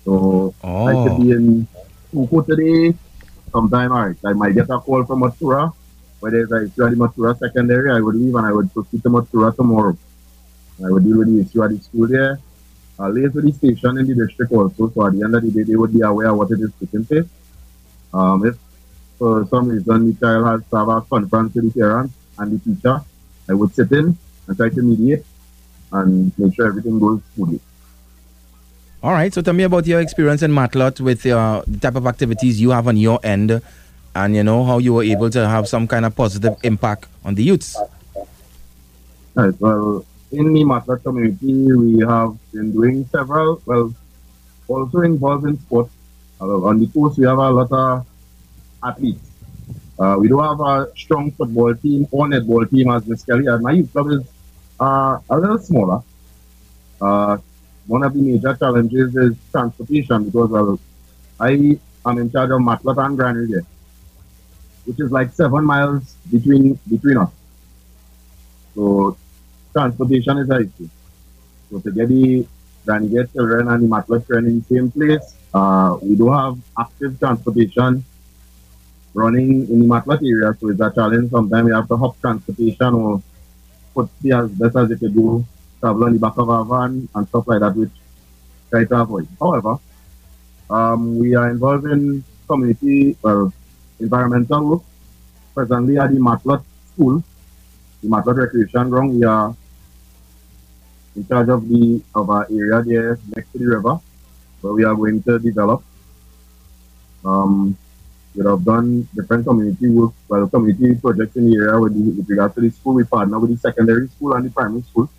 So 0.05 0.55
Oh. 0.63 0.87
I 0.87 0.93
could 1.09 1.23
be 1.23 1.31
in 1.33 1.67
Toco 2.13 2.47
today. 2.47 2.97
Sometime 3.53 3.93
I, 3.93 4.15
I 4.25 4.33
might 4.33 4.55
get 4.55 4.71
a 4.71 4.79
call 4.79 5.05
from 5.05 5.23
Matura. 5.23 5.73
Whether 6.21 6.43
it's 6.43 6.53
a 6.53 6.65
issue 6.65 6.85
at 6.85 6.91
the 6.91 6.97
Matura 6.97 7.39
secondary, 7.39 7.91
I 7.91 8.01
would 8.01 8.15
leave 8.15 8.35
and 8.35 8.47
I 8.47 8.53
would 8.53 8.73
proceed 8.73 9.03
to 9.03 9.11
Matura 9.11 9.55
tomorrow. 9.55 9.97
I 10.85 10.91
would 10.91 11.05
deal 11.05 11.19
with 11.19 11.29
the 11.35 11.41
issue 11.43 11.63
at 11.63 11.71
the 11.71 11.79
school 11.83 12.07
there. 12.09 12.39
I'll 12.99 13.13
liaise 13.13 13.35
with 13.35 13.45
the 13.45 13.53
station 13.53 13.99
in 13.99 14.07
the 14.07 14.15
district 14.15 14.53
also. 14.53 14.89
So 14.91 15.07
at 15.07 15.13
the 15.15 15.23
end 15.25 15.35
of 15.35 15.43
the 15.43 15.51
day, 15.51 15.63
they 15.65 15.77
would 15.77 15.93
be 15.93 16.01
aware 16.01 16.29
of 16.29 16.37
what 16.39 16.51
it 16.51 16.61
is 16.61 16.71
taking 16.81 17.05
place. 17.05 17.27
Um, 18.15 18.45
if 18.47 18.57
for 19.19 19.47
some 19.49 19.69
reason 19.69 20.07
the 20.07 20.15
child 20.21 20.47
has 20.47 20.61
to 20.71 20.77
have 20.77 20.89
a 20.89 21.01
conference 21.03 21.55
with 21.55 21.73
the 21.73 21.81
parents 21.81 22.15
and 22.39 22.53
the 22.53 22.75
teacher, 22.75 23.01
I 23.49 23.55
would 23.55 23.75
sit 23.75 23.91
in 23.93 24.17
and 24.47 24.57
try 24.57 24.69
to 24.69 24.83
mediate 24.83 25.25
and 25.93 26.33
make 26.39 26.55
sure 26.55 26.67
everything 26.67 26.99
goes 26.99 27.21
smoothly. 27.35 27.61
All 29.03 29.13
right. 29.13 29.35
So 29.35 29.43
tell 29.43 29.55
me 29.55 29.65
about 29.65 29.85
your 29.87 30.01
experience 30.01 30.43
in 30.43 30.53
Matelot 30.53 31.01
with 31.01 31.27
uh, 31.27 31.63
the 31.67 31.79
type 31.81 31.97
of 31.97 32.07
activities 32.07 32.61
you 32.61 32.71
have 32.71 32.87
on 32.87 32.97
your 32.97 33.19
end, 33.25 33.61
and 34.15 34.37
you 34.37 34.45
know 34.45 34.63
how 34.65 34.79
you 34.79 34.95
were 34.95 35.03
able 35.03 35.29
to 35.31 35.49
have 35.49 35.67
some 35.67 35.89
kind 35.89 36.05
of 36.07 36.15
positive 36.15 36.57
impact 36.63 37.07
on 37.25 37.35
the 37.35 37.43
youths. 37.43 37.77
Right. 39.35 39.55
Well, 39.61 40.05
in 40.31 40.53
the 40.53 40.63
Matelot 40.63 41.03
community, 41.03 41.75
we 41.75 42.07
have 42.07 42.37
been 42.53 42.71
doing 42.71 43.05
several, 43.07 43.61
well, 43.67 43.93
also 44.69 45.01
involved 45.01 45.47
in 45.47 45.59
sports. 45.59 45.93
Uh, 46.41 46.63
on 46.63 46.79
the 46.79 46.87
coast, 46.87 47.19
we 47.19 47.27
have 47.27 47.39
a 47.39 47.51
lot 47.51 47.73
of 47.73 48.07
athletes. 48.85 49.29
Uh, 49.99 50.17
we 50.19 50.29
do 50.29 50.39
have 50.39 50.61
a 50.61 50.89
strong 50.97 51.33
football 51.33 51.75
team 51.75 52.07
or 52.13 52.27
netball 52.27 52.71
team, 52.71 52.89
as 52.91 53.05
Miss 53.07 53.25
Kelly. 53.25 53.47
And 53.47 53.63
my 53.63 53.73
youth 53.73 53.93
club 53.93 54.13
is 54.13 54.23
uh, 54.79 55.19
a 55.29 55.39
little 55.39 55.59
smaller. 55.59 56.03
Uh, 57.01 57.39
one 57.87 58.03
of 58.03 58.15
the 58.15 58.21
major 58.21 58.55
challenges 58.55 59.17
is 59.17 59.37
transportation 59.51 60.25
because 60.25 60.51
well, 60.51 60.81
I 61.41 61.79
am 62.07 62.19
in 62.19 62.31
charge 62.31 62.51
of 62.51 62.61
Matelot 62.61 63.05
and 63.05 63.17
Grande 63.17 63.39
Riviere 63.39 63.67
which 64.85 65.01
is 65.01 65.11
like 65.11 65.33
seven 65.33 65.65
miles 65.65 66.15
between 66.31 66.79
between 66.89 67.19
us. 67.19 67.31
So 68.75 69.17
transportation 69.73 70.39
is 70.39 70.51
an 70.51 70.63
issue. 70.63 70.89
So 71.71 71.81
to 71.81 71.91
get 71.91 72.09
the 72.09 72.47
Granny 72.85 73.09
children 73.33 73.69
and 73.69 73.91
the 73.91 74.03
children 74.05 74.47
in 74.47 74.59
the 74.61 74.75
same 74.75 74.91
place, 74.91 75.35
uh, 75.55 75.97
we 76.03 76.17
do 76.17 76.31
have 76.31 76.59
active 76.79 77.19
transportation 77.19 78.05
running 79.15 79.69
in 79.69 79.81
the 79.81 79.85
Matelot 79.85 80.23
area, 80.23 80.57
so 80.59 80.69
it's 80.69 80.81
a 80.81 80.91
challenge. 80.91 81.31
Sometimes 81.31 81.67
we 81.67 81.73
have 81.73 81.89
to 81.89 81.97
hop 81.97 82.21
transportation 82.21 82.95
or 82.95 83.23
put 83.95 84.09
the 84.23 84.33
as 84.33 84.51
best 84.51 84.77
as 84.77 84.89
they 84.89 84.97
could 84.97 85.15
do, 85.15 85.45
travel 85.83 86.05
on 86.05 86.13
the 86.15 86.19
back 86.19 86.39
of 86.39 86.49
a 86.49 86.65
van 86.65 87.09
and 87.15 87.29
stuff 87.29 87.49
like 87.49 87.61
that, 87.61 87.75
which 87.75 87.91
try 88.71 88.85
to 88.85 88.97
avoid. 89.03 89.27
However, 89.41 89.79
um, 90.71 91.19
we 91.19 91.35
are 91.35 91.51
involved 91.51 91.87
in 91.87 92.23
community, 92.47 93.17
well, 93.21 93.53
environmental 93.99 94.65
work. 94.71 94.83
Presently 95.55 95.99
at 95.99 96.11
the 96.11 96.19
Matelot 96.19 96.63
School, 96.95 97.23
the 98.03 98.09
Matelot 98.09 98.37
Recreation 98.39 98.89
Ground, 98.89 99.19
we 99.19 99.25
are 99.25 99.55
in 101.15 101.27
charge 101.27 101.49
of 101.51 101.69
the 101.69 102.01
of 102.15 102.31
our 102.31 102.47
area 102.49 102.81
there 102.83 103.19
next 103.37 103.53
to 103.53 103.59
the 103.59 103.67
river, 103.67 104.01
where 104.63 104.73
we 104.73 104.85
are 104.85 104.95
going 104.95 105.23
to 105.25 105.39
develop. 105.39 105.83
Um, 107.25 107.77
we 108.35 108.47
have 108.47 108.65
done 108.65 109.07
different 109.15 109.45
community 109.45 109.91
work, 109.91 110.13
well, 110.29 110.49
community 110.49 110.99
projects 110.99 111.37
in 111.37 111.51
the 111.51 111.57
area 111.57 111.79
with, 111.79 111.93
the, 111.93 112.17
with 112.17 112.31
regard 112.31 112.55
to 112.55 112.63
the 112.63 112.71
school. 112.71 112.95
We 112.95 113.05
partner 113.05 113.39
with 113.39 113.51
the 113.51 113.59
secondary 113.59 114.09
school 114.09 114.33
and 114.33 114.47
the 114.47 114.51
primary 114.51 114.83
school. 114.89 115.11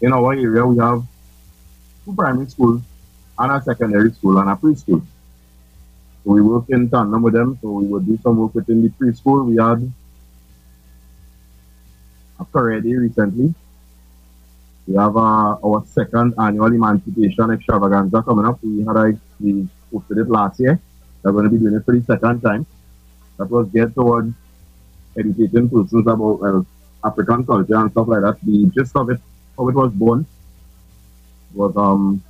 In 0.00 0.12
our 0.12 0.32
area, 0.32 0.66
we 0.66 0.78
have 0.78 1.02
two 2.04 2.14
primary 2.14 2.48
schools 2.48 2.82
and 3.38 3.52
a 3.52 3.62
secondary 3.62 4.12
school 4.12 4.38
and 4.38 4.50
a 4.50 4.56
preschool. 4.56 5.02
So 6.24 6.32
we 6.32 6.42
work 6.42 6.64
in 6.68 6.90
tandem 6.90 7.22
with 7.22 7.34
them. 7.34 7.58
So 7.60 7.70
we 7.70 7.86
would 7.86 8.06
do 8.06 8.18
some 8.22 8.38
work 8.38 8.54
within 8.54 8.82
the 8.82 8.90
preschool. 8.90 9.46
We 9.46 9.56
had 9.56 9.92
a 12.40 12.80
day 12.80 12.94
recently. 12.94 13.54
We 14.86 14.96
have 14.96 15.16
uh, 15.16 15.56
our 15.64 15.84
second 15.86 16.34
annual 16.38 16.66
Emancipation 16.66 17.50
Extravaganza 17.50 18.22
coming 18.22 18.46
up. 18.46 18.58
We 18.62 18.84
had 18.84 18.96
a, 18.96 19.20
we 19.38 19.68
hosted 19.92 20.22
it 20.22 20.28
last 20.28 20.58
year. 20.60 20.80
We're 21.22 21.32
going 21.32 21.44
to 21.44 21.50
be 21.50 21.58
doing 21.58 21.74
it 21.74 21.84
for 21.84 21.94
the 21.94 22.02
second 22.04 22.40
time. 22.40 22.66
That 23.38 23.50
was 23.50 23.68
geared 23.68 23.94
towards 23.94 24.34
educating 25.18 25.68
persons 25.68 26.06
about 26.06 26.40
uh, 26.42 26.62
African 27.06 27.46
culture 27.46 27.76
and 27.76 27.90
stuff 27.92 28.08
like 28.08 28.22
that. 28.22 28.38
The 28.42 28.66
gist 28.74 28.96
of 28.96 29.10
it, 29.10 29.20
how 29.56 29.68
it 29.68 29.74
was 29.74 29.92
born, 29.92 30.26
was 31.54 31.76
um 31.76 32.22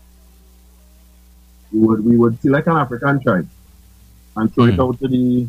we 1.73 1.81
would 1.81 2.05
we 2.05 2.17
would 2.17 2.41
select 2.41 2.67
an 2.67 2.77
African 2.77 3.21
tribe 3.23 3.49
and 4.37 4.53
show 4.55 4.65
it 4.65 4.77
Mm. 4.77 4.89
out 4.89 4.99
to 5.01 5.09
the 5.09 5.49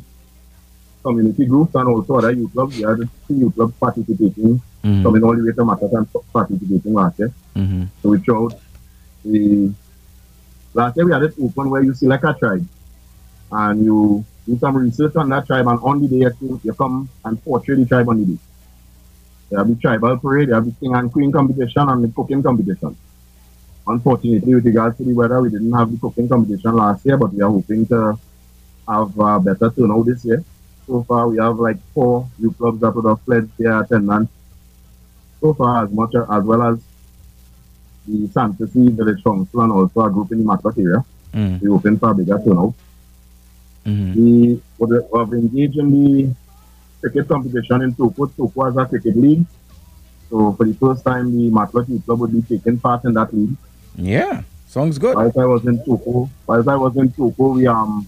community 1.04 1.46
groups 1.46 1.74
and 1.76 1.88
also 1.88 2.16
other 2.18 2.32
youth 2.32 2.52
clubs. 2.54 2.78
We 2.78 2.84
had 2.84 2.98
two 3.28 3.36
youth 3.36 3.56
clubs 3.56 3.74
participating, 3.80 4.62
Mhm. 4.84 5.04
coming 5.04 5.24
all 5.24 5.36
the 5.36 5.44
way 5.44 5.52
to 5.52 5.98
and 5.98 6.08
participating 6.34 6.94
last 6.94 7.18
year. 7.20 7.32
Mhm. 7.56 7.88
So 8.02 8.10
we 8.10 8.24
showed 8.24 8.54
the 9.26 9.72
last 10.74 10.96
year 10.98 11.06
we 11.06 11.12
had 11.14 11.24
it 11.24 11.34
open 11.42 11.70
where 11.70 11.84
you 11.84 11.94
select 11.94 12.24
a 12.24 12.34
tribe 12.34 12.66
and 13.52 13.86
you 13.86 14.24
do 14.46 14.58
some 14.60 14.78
research 14.78 15.16
on 15.16 15.30
that 15.30 15.46
tribe 15.48 15.68
and 15.68 15.80
on 15.84 16.02
the 16.02 16.08
day 16.08 16.28
you, 16.42 16.60
you 16.64 16.74
come 16.74 17.10
and 17.26 17.44
portray 17.44 17.76
the 17.76 17.86
tribe 17.86 18.10
on 18.10 18.20
the 18.20 18.26
day. 18.26 18.38
They 19.52 19.58
have 19.58 19.68
the 19.68 19.76
tribal 19.76 20.18
parade, 20.18 20.50
they 20.50 20.54
have 20.54 20.66
the 20.66 20.72
king 20.80 20.96
and 20.96 21.12
queen 21.12 21.32
competition 21.32 21.90
and 21.90 22.04
the 22.06 22.08
cooking 22.08 22.42
competition. 22.42 22.96
Unfortunately, 23.86 24.56
with 24.56 24.66
regards 24.66 24.98
to 24.98 25.04
the 25.04 25.14
weather, 25.14 25.42
we 25.42 25.50
didn't 25.50 25.74
have 25.74 25.92
the 25.92 25.98
cooking 25.98 26.30
competition 26.30 26.74
last 26.74 27.06
year, 27.06 27.18
but 27.18 27.34
we 27.34 27.42
are 27.42 27.50
hoping 27.50 27.86
to 27.88 28.18
have 28.88 29.20
a 29.20 29.40
better 29.42 29.70
turnout 29.70 30.06
this 30.06 30.24
year. 30.24 30.44
So 30.88 31.04
far, 31.04 31.28
we 31.28 31.38
have 31.38 31.58
like 31.58 31.78
four 31.94 32.28
youth 32.40 32.58
clubs 32.58 32.80
that 32.82 32.92
would 32.92 33.06
have 33.06 33.26
pledged 33.26 33.52
their 33.58 33.82
attendance. 33.82 34.30
So 35.42 35.54
far, 35.54 35.84
as 35.84 35.92
much 35.92 36.16
as 36.16 36.44
well 36.44 36.62
as 36.64 36.80
the 38.08 38.28
Fantasy 38.28 38.88
Village 38.90 39.24
Council 39.24 39.62
and 39.62 39.72
also 39.72 40.02
a 40.02 40.10
group 40.10 40.32
in 40.32 40.40
the 40.40 40.46
Matelot 40.46 40.78
area. 40.78 41.04
Mm. 41.34 41.62
We 41.62 41.70
open 41.70 41.98
for 42.00 42.12
a 42.12 42.14
bigger 42.14 42.40
turnout. 42.44 42.74
Mhm. 43.86 44.16
We 44.16 44.62
would 44.78 45.04
have 45.16 45.34
engaged 45.34 45.78
in 45.78 45.92
the 45.92 46.36
cricket 47.02 47.28
competition 47.28 47.82
in 47.82 47.94
Toco. 47.94 48.30
Toco 48.32 48.66
has 48.66 48.78
a 48.78 48.86
cricket 48.86 49.18
league. 49.18 49.46
So 50.30 50.54
for 50.54 50.66
the 50.66 50.74
first 50.74 51.04
time, 51.04 51.36
the 51.36 51.50
Matelot 51.50 52.06
Club 52.06 52.20
would 52.20 52.32
be 52.32 52.42
taking 52.42 52.80
part 52.80 53.04
in 53.04 53.14
that 53.14 53.34
league. 53.34 53.56
Yeah. 53.96 54.44
Sounds 54.68 54.98
good. 54.98 55.16
Whilst 55.16 55.38
I 55.38 55.46
was 55.46 55.66
in 55.66 55.80
Toco, 55.80 56.30
whilst 56.48 56.70
I 56.70 56.76
was 56.76 56.96
in 56.96 57.10
Toco, 57.10 57.56
we 57.56 57.68
um 57.68 58.08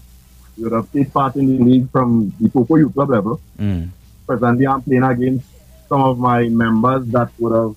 we 0.56 0.64
would 0.64 0.72
have 0.72 0.90
taken 0.90 1.10
part 1.10 1.36
in 1.36 1.46
the 1.46 1.62
league 1.62 1.90
from 1.90 2.32
the 2.40 2.48
Toco 2.48 2.78
Youth 2.78 2.94
Club 2.94 3.10
level. 3.10 3.40
Mm. 3.58 3.90
Presently, 4.26 4.66
I'm 4.66 4.80
playing 4.80 5.02
against 5.02 5.46
some 5.88 6.00
of 6.00 6.18
my 6.18 6.48
members 6.48 7.06
that 7.08 7.30
would 7.38 7.54
have 7.54 7.74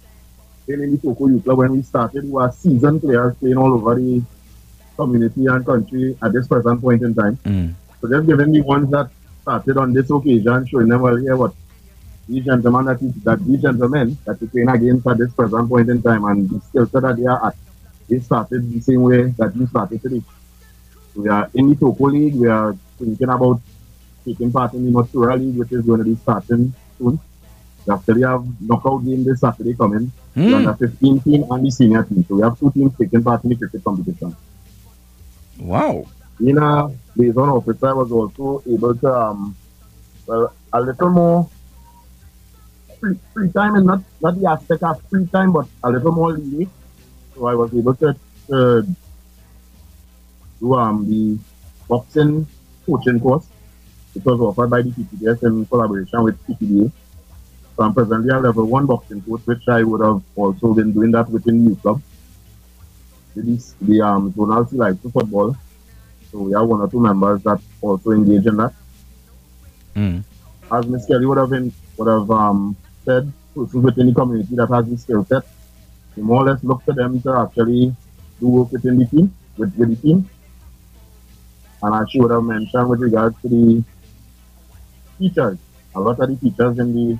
been 0.65 0.81
in 0.83 0.91
the 0.91 0.97
Toco 0.99 1.27
Youth 1.27 1.43
Club 1.43 1.57
when 1.57 1.73
we 1.73 1.81
started, 1.81 2.23
who 2.23 2.39
are 2.39 2.51
seasoned 2.51 3.01
players 3.01 3.35
playing 3.35 3.57
all 3.57 3.73
over 3.73 3.95
the 3.95 4.23
community 4.95 5.45
and 5.47 5.65
country 5.65 6.17
at 6.23 6.31
this 6.31 6.47
present 6.47 6.79
point 6.79 7.01
in 7.01 7.13
time. 7.13 7.35
Mm. 7.43 7.73
So 7.99 8.07
just 8.07 8.25
giving 8.25 8.51
the 8.53 8.61
ones 8.61 8.89
that 8.91 9.09
started 9.47 9.77
on 9.77 9.93
this 9.93 10.09
occasion, 10.11 10.67
showing 10.67 10.89
them, 10.89 11.01
well, 11.01 11.17
yeah, 11.19 11.33
what 11.33 11.53
these 12.27 12.43
gentlemen 12.43 12.85
that, 12.85 13.01
is, 13.01 13.15
that 13.23 13.39
these 13.45 13.61
gentlemen 13.61 14.17
that 14.25 14.41
you 14.41 14.47
playing 14.47 14.69
against 14.69 15.07
at 15.07 15.17
this 15.17 15.31
present 15.31 15.69
point 15.69 15.89
in 15.89 16.01
time 16.01 16.25
and 16.25 16.49
the 16.49 16.59
skill 16.67 16.85
set 16.85 17.01
that 17.03 17.15
they 17.15 17.25
are 17.25 17.47
at, 17.47 17.55
they 18.09 18.19
started 18.19 18.69
the 18.73 18.81
same 18.81 19.01
way 19.03 19.21
that 19.39 19.55
you 19.55 19.65
started 19.67 20.01
today. 20.01 20.21
We 21.15 21.29
are 21.29 21.49
in 21.53 21.69
the 21.69 21.75
Toco 21.75 22.11
League, 22.11 22.35
we 22.35 22.47
are 22.47 22.75
thinking 22.99 23.29
about 23.29 23.61
taking 24.25 24.51
part 24.51 24.73
in 24.73 24.85
the 24.85 24.91
Matura 24.91 25.39
League, 25.39 25.57
which 25.57 25.71
is 25.71 25.85
going 25.85 25.99
to 25.99 26.05
be 26.05 26.15
starting 26.17 26.73
soon. 26.97 27.17
After 27.89 28.13
we 28.13 28.23
actually 28.25 28.27
have 28.27 28.43
knockout 28.61 29.05
game 29.05 29.23
this 29.23 29.39
Saturday 29.39 29.73
coming. 29.73 30.11
Hmm. 30.35 30.49
The 30.49 30.55
under 30.57 30.73
15 30.73 31.21
team 31.21 31.45
and 31.49 31.65
the 31.65 31.71
senior 31.71 32.03
team. 32.03 32.25
So 32.27 32.35
we 32.35 32.41
have 32.41 32.59
two 32.59 32.69
teams 32.71 32.91
taking 32.97 33.23
part 33.23 33.45
in 33.45 33.51
the 33.51 33.55
cricket 33.55 33.81
competition. 33.81 34.35
Wow. 35.57 36.05
Being 36.39 36.57
a 36.57 36.89
liaison 37.15 37.49
officer, 37.49 37.87
I 37.87 37.93
was 37.93 38.11
also 38.11 38.63
able 38.69 38.95
to, 38.95 39.13
um, 39.13 39.55
well, 40.25 40.53
a 40.73 40.81
little 40.81 41.09
more 41.09 41.49
free, 42.99 43.17
free 43.33 43.51
time, 43.51 43.75
and 43.75 43.85
not, 43.85 44.01
not 44.21 44.39
the 44.39 44.47
aspect 44.49 44.83
of 44.83 45.01
free 45.09 45.25
time, 45.27 45.51
but 45.51 45.67
a 45.83 45.91
little 45.91 46.11
more 46.11 46.33
leeway. 46.33 46.67
So 47.35 47.47
I 47.47 47.55
was 47.55 47.73
able 47.73 47.95
to, 47.95 48.15
to 48.47 48.87
do 50.59 50.73
um, 50.75 51.09
the 51.09 51.39
boxing 51.87 52.47
coaching 52.85 53.19
course, 53.19 53.47
which 54.13 54.25
was 54.25 54.39
offered 54.39 54.69
by 54.69 54.81
the 54.81 54.89
PPDS 54.89 55.43
in 55.43 55.65
collaboration 55.65 56.23
with 56.23 56.47
PPDA. 56.47 56.91
So 57.75 57.83
I'm 57.83 57.93
presently 57.93 58.29
a 58.29 58.39
level 58.39 58.65
one 58.65 58.85
boxing 58.85 59.21
coach, 59.21 59.41
which 59.45 59.67
I 59.67 59.83
would 59.83 60.01
have 60.01 60.21
also 60.35 60.73
been 60.73 60.91
doing 60.93 61.11
that 61.11 61.29
within 61.29 61.69
the 61.69 61.75
club. 61.75 62.01
Is 63.35 63.75
the 63.79 64.01
um, 64.01 64.33
zonal 64.33 64.67
like 64.73 64.99
football. 64.99 65.55
So 66.31 66.39
we 66.39 66.53
have 66.53 66.67
one 66.67 66.81
or 66.81 66.89
two 66.89 66.99
members 66.99 67.41
that 67.43 67.59
also 67.81 68.11
engage 68.11 68.45
in 68.45 68.57
that. 68.57 68.73
Mm. 69.95 70.23
As 70.71 70.85
Miss 70.87 71.05
Kelly 71.05 71.25
would 71.25 71.37
have 71.37 71.49
been, 71.49 71.71
would 71.97 72.07
have 72.07 72.29
um, 72.29 72.75
said, 73.05 73.31
persons 73.55 73.83
within 73.83 74.07
the 74.07 74.13
community 74.13 74.55
that 74.55 74.69
has 74.69 74.89
the 74.89 74.97
skill 74.97 75.25
set, 75.25 75.43
we 76.15 76.23
more 76.23 76.43
or 76.43 76.51
less 76.51 76.63
look 76.63 76.83
to 76.85 76.93
them 76.93 77.21
to 77.21 77.33
actually 77.33 77.95
do 78.39 78.47
work 78.47 78.71
within 78.71 78.97
the 78.99 79.05
team, 79.05 79.33
with, 79.57 79.73
with 79.75 79.89
the 79.89 79.95
team. 79.95 80.29
And 81.81 81.95
as 81.95 82.11
she 82.11 82.19
would 82.19 82.31
have 82.31 82.43
mentioned 82.43 82.89
with 82.89 82.99
regards 82.99 83.39
to 83.41 83.49
the 83.49 83.83
teachers, 85.19 85.57
a 85.95 85.99
lot 85.99 86.19
of 86.19 86.29
the 86.29 86.35
teachers 86.35 86.79
in 86.79 86.93
the 86.93 87.19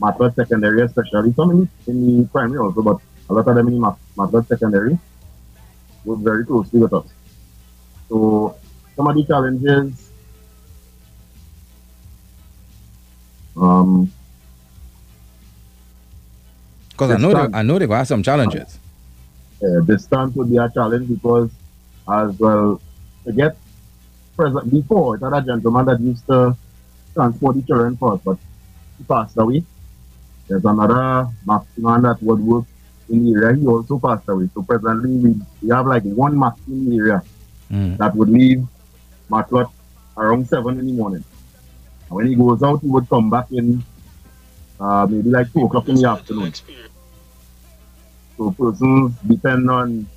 Matelot 0.00 0.34
secondary, 0.34 0.82
especially 0.82 1.32
some 1.34 1.50
in 1.50 1.60
the, 1.60 1.90
in 1.90 2.22
the 2.22 2.28
primary 2.28 2.58
also, 2.58 2.82
but 2.82 2.98
a 3.30 3.34
lot 3.34 3.48
of 3.48 3.54
them 3.54 3.68
in 3.68 3.74
the 3.74 3.80
Mat- 3.80 3.98
Matelot 4.16 4.46
secondary 4.46 4.98
work 6.04 6.20
very 6.20 6.44
closely 6.44 6.80
with 6.80 6.92
us. 6.92 7.06
So 8.08 8.56
some 8.96 9.06
of 9.06 9.14
the 9.16 9.24
challenges 9.24 10.10
um, 13.56 14.10
Because 16.90 17.10
I 17.12 17.16
know 17.18 17.32
done. 17.32 17.52
they, 17.52 17.58
I 17.58 17.62
know 17.62 17.78
they 17.78 17.86
got 17.86 18.06
some 18.08 18.22
challenges. 18.22 18.78
uh, 19.62 19.80
distance 19.84 20.34
would 20.34 20.50
be 20.50 20.56
a 20.56 20.68
challenge 20.70 21.08
because 21.08 21.50
as 22.10 22.36
well 22.38 22.80
to 23.24 23.32
get 23.32 23.56
present 24.36 24.70
before 24.70 25.16
it 25.16 25.20
had 25.22 25.32
a 25.34 25.42
gentleman 25.42 25.84
that 25.86 26.00
used 26.00 26.26
to 26.26 26.56
transport 27.14 27.56
the 27.56 27.62
children 27.62 27.96
for 27.96 28.14
us, 28.14 28.20
but 28.24 28.38
he 28.96 29.04
passed 29.04 29.36
away. 29.38 29.62
There's 30.48 30.64
another 30.64 31.28
Maximum 31.46 32.02
that 32.02 32.22
would 32.22 32.40
work 32.40 32.64
in 33.10 33.24
the 33.24 33.32
area, 33.40 33.56
he 33.56 33.66
also 33.66 33.98
passed 33.98 34.28
away. 34.28 34.48
So 34.54 34.62
presently 34.62 35.10
we, 35.18 35.34
we 35.62 35.68
have 35.70 35.86
like 35.86 36.02
one 36.04 36.38
Max 36.38 36.58
in 36.68 36.92
area 36.92 37.22
Mm. 37.70 37.98
that 37.98 38.14
would 38.16 38.30
leave 38.30 38.66
Matelot 39.30 39.70
around 40.16 40.48
seven 40.48 40.78
in 40.80 40.86
the 40.86 40.92
morning. 40.92 41.24
And 42.08 42.10
when 42.16 42.26
he 42.26 42.34
goes 42.34 42.62
out, 42.62 42.80
he 42.80 42.88
would 42.88 43.08
come 43.08 43.28
back 43.30 43.50
in 43.52 43.84
uh, 44.80 45.06
maybe 45.10 45.28
like 45.30 45.52
two 45.52 45.64
o'clock 45.66 45.88
in 45.88 45.96
the 45.96 46.08
afternoon. 46.08 46.52
So 48.36 48.50
persons 48.52 49.14
depend 49.26 49.68
on 49.70 50.08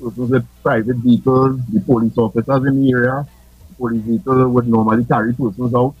persons 0.00 0.30
with 0.30 0.46
private 0.62 0.96
vehicles, 0.96 1.60
the 1.72 1.80
police 1.80 2.16
officers 2.16 2.64
in 2.66 2.80
the 2.82 2.90
area, 2.92 3.26
the 3.68 3.74
police 3.74 4.02
vehicle 4.02 4.48
would 4.48 4.68
normally 4.68 5.04
carry 5.04 5.32
persons 5.34 5.74
out. 5.74 5.94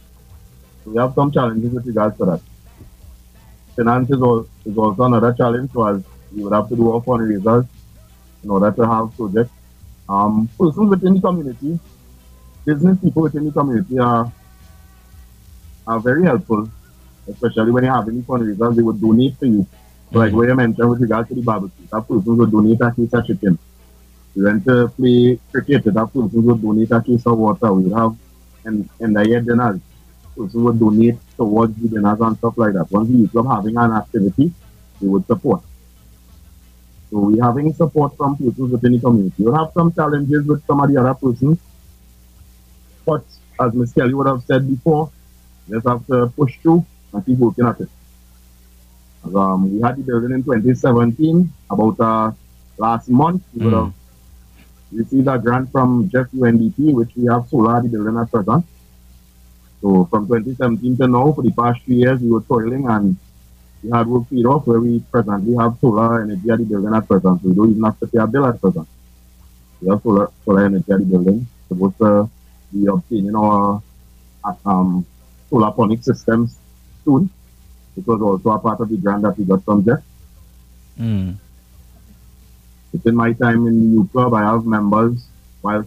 So 0.84 0.90
we 0.92 0.98
have 0.98 1.14
some 1.14 1.30
challenges 1.32 1.72
with 1.72 1.86
regards 1.86 2.16
to 2.18 2.24
that. 2.26 2.40
Finance 3.76 4.10
is, 4.10 4.22
al- 4.22 4.46
is 4.64 4.76
also 4.78 5.02
another 5.02 5.32
challenge, 5.32 5.70
so 5.72 5.84
as 5.86 6.02
we 6.34 6.44
would 6.44 6.52
have 6.52 6.68
to 6.68 6.76
do 6.76 6.92
our 6.92 7.00
fundraisers 7.02 7.66
in 8.44 8.50
order 8.50 8.70
to 8.70 8.86
have 8.88 9.14
projects. 9.16 9.50
Um, 10.08 10.48
persons 10.58 10.90
within 10.90 11.14
the 11.14 11.20
community, 11.20 11.78
business 12.64 12.98
people 13.00 13.22
within 13.22 13.46
the 13.46 13.52
community 13.52 13.98
are 13.98 14.30
are 15.86 16.00
very 16.00 16.24
helpful, 16.24 16.68
especially 17.28 17.70
when 17.70 17.84
you 17.84 17.90
have 17.90 18.08
any 18.08 18.22
fundraisers, 18.22 18.76
they 18.76 18.82
would 18.82 19.00
donate 19.00 19.38
to 19.40 19.46
you. 19.46 19.66
So 20.12 20.18
like 20.18 20.32
where 20.32 20.48
you 20.48 20.54
mentioned 20.54 20.88
with 20.88 21.00
regards 21.00 21.28
to 21.28 21.34
the 21.34 21.42
barbecue, 21.42 21.86
that 21.90 22.06
person 22.06 22.36
would 22.36 22.50
donate 22.50 22.80
a 22.80 22.92
case 22.94 23.12
of 23.12 23.26
chicken. 23.26 23.58
We 24.34 24.44
went 24.44 24.64
to 24.64 24.88
play 24.88 25.38
cricket, 25.52 25.84
that 25.84 26.06
person 26.12 26.44
would 26.44 26.62
donate 26.62 26.90
a 26.90 27.00
case 27.02 27.26
of 27.26 27.38
water. 27.38 27.72
We 27.72 27.90
have 27.92 28.16
and 28.64 28.88
and 29.00 29.16
the 29.16 29.28
year 29.28 29.40
dinners. 29.40 29.80
Person 30.36 30.64
would 30.64 30.80
donate 30.80 31.18
towards 31.36 31.76
the 31.76 31.88
dinners 31.88 32.20
and 32.20 32.36
stuff 32.38 32.58
like 32.58 32.72
that. 32.74 32.90
Once 32.90 33.08
youth 33.10 33.30
club 33.30 33.46
having 33.48 33.76
an 33.76 33.92
activity, 33.92 34.52
they 35.00 35.06
would 35.06 35.26
support. 35.26 35.62
So 37.14 37.20
we 37.20 37.38
having 37.38 37.72
support 37.72 38.16
from 38.16 38.36
persons 38.36 38.72
within 38.72 38.94
the 38.94 38.98
community. 39.00 39.44
You'll 39.44 39.54
have 39.56 39.72
some 39.72 39.92
challenges 39.94 40.44
with 40.46 40.66
some 40.66 40.80
of 40.80 40.90
the 40.92 41.00
other 41.00 41.14
persons. 41.14 41.60
But 43.06 43.24
as 43.60 43.72
Ms. 43.72 43.92
Kelly 43.92 44.14
would 44.14 44.26
have 44.26 44.42
said 44.42 44.68
before, 44.68 45.12
just 45.70 45.86
have 45.86 46.04
to 46.08 46.26
push 46.36 46.58
through 46.60 46.84
and 47.12 47.24
keep 47.24 47.38
working 47.38 47.66
at 47.66 47.80
it. 47.80 47.88
Um, 49.34 49.72
we 49.74 49.80
had 49.80 49.96
the 49.96 50.02
building 50.02 50.32
in 50.32 50.42
2017. 50.42 51.52
About 51.70 52.00
uh, 52.00 52.32
last 52.78 53.08
month, 53.08 53.42
we 53.54 53.62
would 53.62 53.74
Mm. 53.74 53.84
have 53.84 53.94
received 54.92 55.28
a 55.28 55.38
grant 55.38 55.70
from 55.70 56.08
GEF 56.10 56.28
UNDP, 56.34 56.92
which 56.92 57.14
we 57.16 57.26
have 57.26 57.48
solar 57.48 57.80
the 57.82 57.88
building 57.88 58.16
at 58.18 58.30
present. 58.30 58.64
So 59.80 60.04
from 60.10 60.26
2017 60.26 60.96
to 60.98 61.06
now, 61.06 61.32
for 61.32 61.42
the 61.42 61.52
past 61.52 61.82
three 61.84 61.96
years, 61.96 62.20
we 62.20 62.30
were 62.30 62.42
toiling 62.42 62.88
and 62.88 63.16
we 63.84 63.90
had 63.90 64.06
work 64.06 64.28
paid 64.30 64.46
off 64.46 64.66
where 64.66 64.80
we 64.80 65.00
presently 65.12 65.54
have 65.56 65.76
solar 65.80 66.22
energy 66.22 66.50
at 66.50 66.58
the 66.58 66.64
building 66.64 66.94
at 66.94 67.06
present. 67.06 67.42
We 67.42 67.52
don't 67.54 67.70
even 67.70 67.84
have 67.84 68.00
to 68.00 68.06
pay 68.06 68.18
a 68.18 68.26
bill 68.26 68.46
at 68.46 68.60
present. 68.60 68.88
We 69.80 69.90
have 69.90 70.02
solar, 70.02 70.30
solar 70.44 70.64
energy 70.64 70.90
at 70.90 70.98
the 71.00 71.04
building. 71.04 71.46
Supposed 71.68 71.98
to 71.98 72.30
be 72.72 72.86
obtaining 72.86 73.36
our 73.36 73.82
um, 74.64 75.04
solar 75.50 75.70
ponic 75.72 76.02
systems 76.02 76.56
soon. 77.04 77.28
It 77.96 78.06
was 78.06 78.20
also 78.22 78.50
a 78.50 78.58
part 78.58 78.80
of 78.80 78.88
the 78.88 78.96
grant 78.96 79.22
that 79.22 79.36
we 79.38 79.44
got 79.44 79.62
from 79.64 79.84
GEF. 79.84 80.02
Mm. 80.98 81.36
Within 82.92 83.14
my 83.16 83.32
time 83.34 83.66
in 83.66 83.80
the 83.80 83.86
youth 83.96 84.12
club, 84.12 84.32
I 84.32 84.42
have 84.42 84.64
members, 84.64 85.26
while 85.60 85.84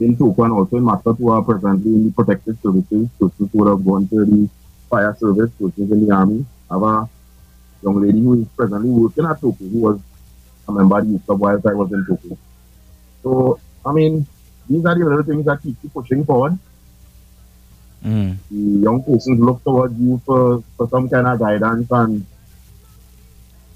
in 0.00 0.16
Toco 0.16 0.44
and 0.44 0.52
also 0.52 0.76
in 0.76 0.84
Mascot, 0.84 1.16
who 1.16 1.30
are 1.30 1.42
presently 1.42 1.92
in 1.92 2.04
the 2.06 2.12
protective 2.12 2.58
services, 2.62 3.08
persons 3.18 3.50
who 3.52 3.58
would 3.58 3.68
have 3.68 3.84
gone 3.84 4.06
to 4.08 4.24
the 4.24 4.48
fire 4.90 5.16
service, 5.18 5.50
persons 5.58 5.90
in 5.90 6.06
the 6.06 6.14
army. 6.14 6.44
Have 6.70 6.82
a 6.82 7.08
young 7.82 8.00
lady 8.00 8.20
who 8.20 8.40
is 8.40 8.48
presently 8.56 8.90
working 8.90 9.24
at 9.24 9.40
Toco, 9.40 9.58
who 9.58 9.78
was 9.78 10.00
a 10.68 10.72
member 10.72 10.98
of 10.98 11.06
the 11.06 11.12
youth 11.12 11.26
club 11.26 11.40
whilst 11.40 11.66
I 11.66 11.74
was 11.74 11.92
in 11.92 12.04
Toco. 12.04 12.36
So, 13.22 13.60
I 13.84 13.92
mean, 13.92 14.26
these 14.68 14.84
are 14.84 14.94
the 14.94 15.04
little 15.04 15.22
things 15.22 15.44
that 15.46 15.62
keep 15.62 15.76
you 15.82 15.88
pushing 15.90 16.24
forward. 16.24 16.58
Mm. 18.04 18.36
The 18.50 18.80
young 18.82 19.02
persons 19.02 19.40
look 19.40 19.62
towards 19.64 19.98
you 19.98 20.20
for, 20.24 20.62
for 20.76 20.88
some 20.88 21.08
kind 21.08 21.26
of 21.26 21.38
guidance 21.38 21.90
and 21.90 22.26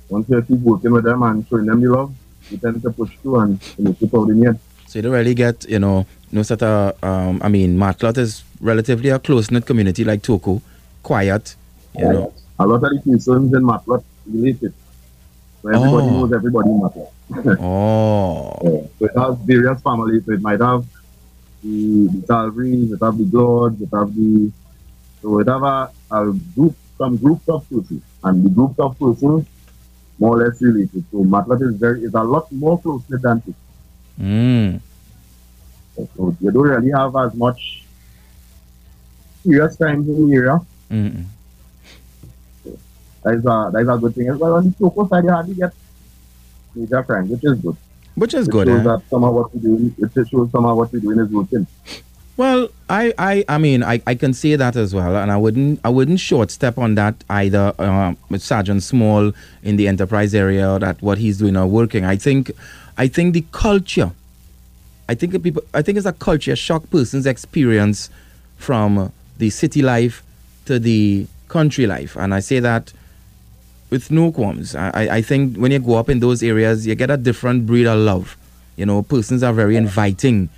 once 0.09 0.29
you 0.29 0.43
keep 0.43 0.59
working 0.61 0.93
with 0.93 1.05
them 1.05 1.23
and 1.23 1.47
showing 1.49 1.67
them 1.67 1.81
the 1.81 1.89
love, 1.89 2.15
you 2.51 2.59
tend 2.59 2.83
to 2.83 2.91
push 2.91 3.17
through 3.19 3.41
and 3.41 3.61
you 3.79 3.85
know, 3.85 3.93
keep 3.93 4.11
the 4.11 4.45
end. 4.47 4.59
So 4.87 4.99
you 4.99 5.03
don't 5.03 5.13
really 5.13 5.35
get, 5.35 5.69
you 5.69 5.79
know, 5.79 6.07
no 6.33 6.43
sort 6.43 6.63
of, 6.63 7.03
um, 7.05 7.41
I 7.43 7.49
mean, 7.49 7.79
Matelot 7.79 8.19
is 8.19 8.43
relatively 8.61 9.11
a 9.11 9.19
close-knit 9.19 9.65
community 9.67 10.05
like 10.05 10.23
Toco, 10.23 10.61
quiet, 11.03 11.55
you 11.97 12.05
know. 12.05 12.35
A 12.61 12.67
lot 12.67 12.83
of 12.85 12.91
the 12.93 13.01
persons 13.11 13.55
in 13.55 13.63
Matelot 13.63 14.05
related. 14.27 14.75
So 15.63 15.69
everybody 15.71 16.07
Oh. 16.09 16.11
knows 16.21 16.33
everybody 16.39 16.69
in 16.71 16.81
Matelot. 16.85 17.11
Oh. 17.61 18.59
Yeah. 18.63 18.81
So 18.99 19.05
it 19.07 19.17
has 19.17 19.35
various 19.53 19.81
families. 19.81 20.25
So 20.27 20.33
it 20.33 20.43
might 20.43 20.61
have 20.61 20.85
the, 21.63 22.09
the 22.13 22.21
Salveries, 22.27 22.93
it 22.93 23.01
have 23.07 23.17
the 23.19 23.25
Glords, 23.25 23.81
it 23.81 23.89
have 23.93 24.15
the 24.15 24.51
so 25.23 25.39
it 25.41 25.49
have 25.49 25.63
a, 25.63 25.91
a 26.11 26.33
group 26.55 26.75
some 26.99 27.17
groups 27.17 27.49
of 27.49 27.65
persons. 27.71 28.03
And 28.25 28.45
the 28.45 28.51
groups 28.51 28.79
of 28.79 28.99
persons 28.99 29.47
more 30.19 30.37
or 30.37 30.45
less 30.47 30.61
related. 30.61 31.03
So 31.11 31.25
Matelot 31.25 31.63
is 31.63 31.77
very 31.77 32.05
is 32.05 32.13
a 32.15 32.23
lot 32.23 32.51
more 32.53 32.79
closely 32.81 33.19
than 33.23 33.43
it. 33.47 33.55
Mm. 34.21 34.81
So 35.97 36.37
you 36.41 36.51
don't 36.51 36.69
really 36.75 36.91
have 36.91 37.17
as 37.17 37.33
much 37.35 37.85
serious 39.43 39.77
crimes 39.77 40.07
in 40.09 40.29
the 40.29 40.35
area. 40.37 40.61
Mm. 40.91 41.25
That 43.23 43.35
is 43.35 43.45
a 43.45 43.71
that 43.73 43.83
is 43.83 43.89
a 43.89 43.99
good 43.99 44.15
thing 44.15 44.29
as 44.29 44.37
well. 44.39 44.55
On 44.57 44.65
the 44.65 44.71
Toco 44.71 45.09
side 45.09 45.25
you 45.25 45.31
hardly 45.31 45.55
get 45.55 45.73
major 46.75 47.03
crimes, 47.03 47.31
which 47.31 47.45
is 47.45 47.59
good. 47.61 47.77
Which 48.15 48.35
is 48.35 48.49
It 48.49 48.51
good, 48.51 48.67
shows 48.69 48.81
eh? 48.81 48.83
that 48.85 49.03
some 49.11 49.25
of 49.25 49.35
what 49.35 49.55
we're 49.55 49.61
doing 49.61 49.95
it 49.99 50.29
shows 50.29 50.51
some 50.51 50.65
of 50.65 50.77
what 50.77 50.93
we're 50.93 51.01
doing 51.01 51.19
is 51.21 51.29
working. 51.31 51.67
Well, 52.37 52.69
I, 52.89 53.13
I, 53.19 53.45
I 53.49 53.59
mean, 53.59 53.83
I, 53.83 54.01
I 54.07 54.15
can 54.15 54.33
say 54.33 54.57
that 54.57 54.75
as 54.75 54.95
well, 54.95 55.15
and 55.15 55.31
I 55.31 55.37
wouldn't, 55.37 55.79
I 55.85 55.91
wouldn't 55.91 56.21
short 56.21 56.51
step 56.51 56.79
on 56.79 56.95
that 56.95 57.23
either. 57.29 57.75
Uh, 57.79 58.15
Sergeant 58.39 58.83
Small 58.83 59.33
in 59.63 59.77
the 59.77 59.87
enterprise 59.87 60.35
area, 60.35 60.79
that 60.79 61.03
what 61.03 61.19
he's 61.19 61.37
doing 61.37 61.55
or 61.55 61.67
working. 61.67 62.07
I 62.07 62.17
think, 62.17 62.51
I 62.97 63.09
think 63.09 63.35
the 63.35 63.45
culture. 63.53 64.13
I 65.07 65.15
think 65.15 65.43
people. 65.43 65.63
I 65.75 65.83
think 65.83 65.99
it's 65.99 66.07
a 66.07 66.15
culture 66.15 66.57
shock 66.57 66.89
person's 66.89 67.27
experience 67.27 68.09
from 68.57 69.13
the 69.37 69.51
city 69.51 69.83
life 69.83 70.23
to 70.65 70.79
the 70.79 71.27
country 71.49 71.87
life, 71.87 72.17
and 72.17 72.33
I 72.33 72.41
say 72.41 72.59
that 72.61 72.95
with 73.91 74.11
no 74.11 74.33
qualms. 74.33 74.75
I, 74.75 75.17
I 75.17 75.23
think 75.23 75.57
when 75.57 75.73
you 75.73 75.79
go 75.79 75.97
up 75.97 76.09
in 76.09 76.21
those 76.21 76.43
areas, 76.43 76.87
you 76.87 76.95
get 76.95 77.11
a 77.11 77.17
different 77.17 77.67
breed 77.67 77.87
of 77.87 77.99
love. 77.99 78.37
You 78.77 78.87
know, 78.87 79.03
persons 79.03 79.43
are 79.43 79.53
very 79.53 79.77
inviting 79.77 80.49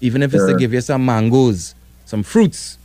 even 0.00 0.22
if 0.22 0.34
it's 0.34 0.46
to 0.46 0.56
give 0.56 0.72
you 0.72 0.80
some 0.80 1.04
mangoes, 1.04 1.74
some 2.04 2.22
fruits. 2.22 2.78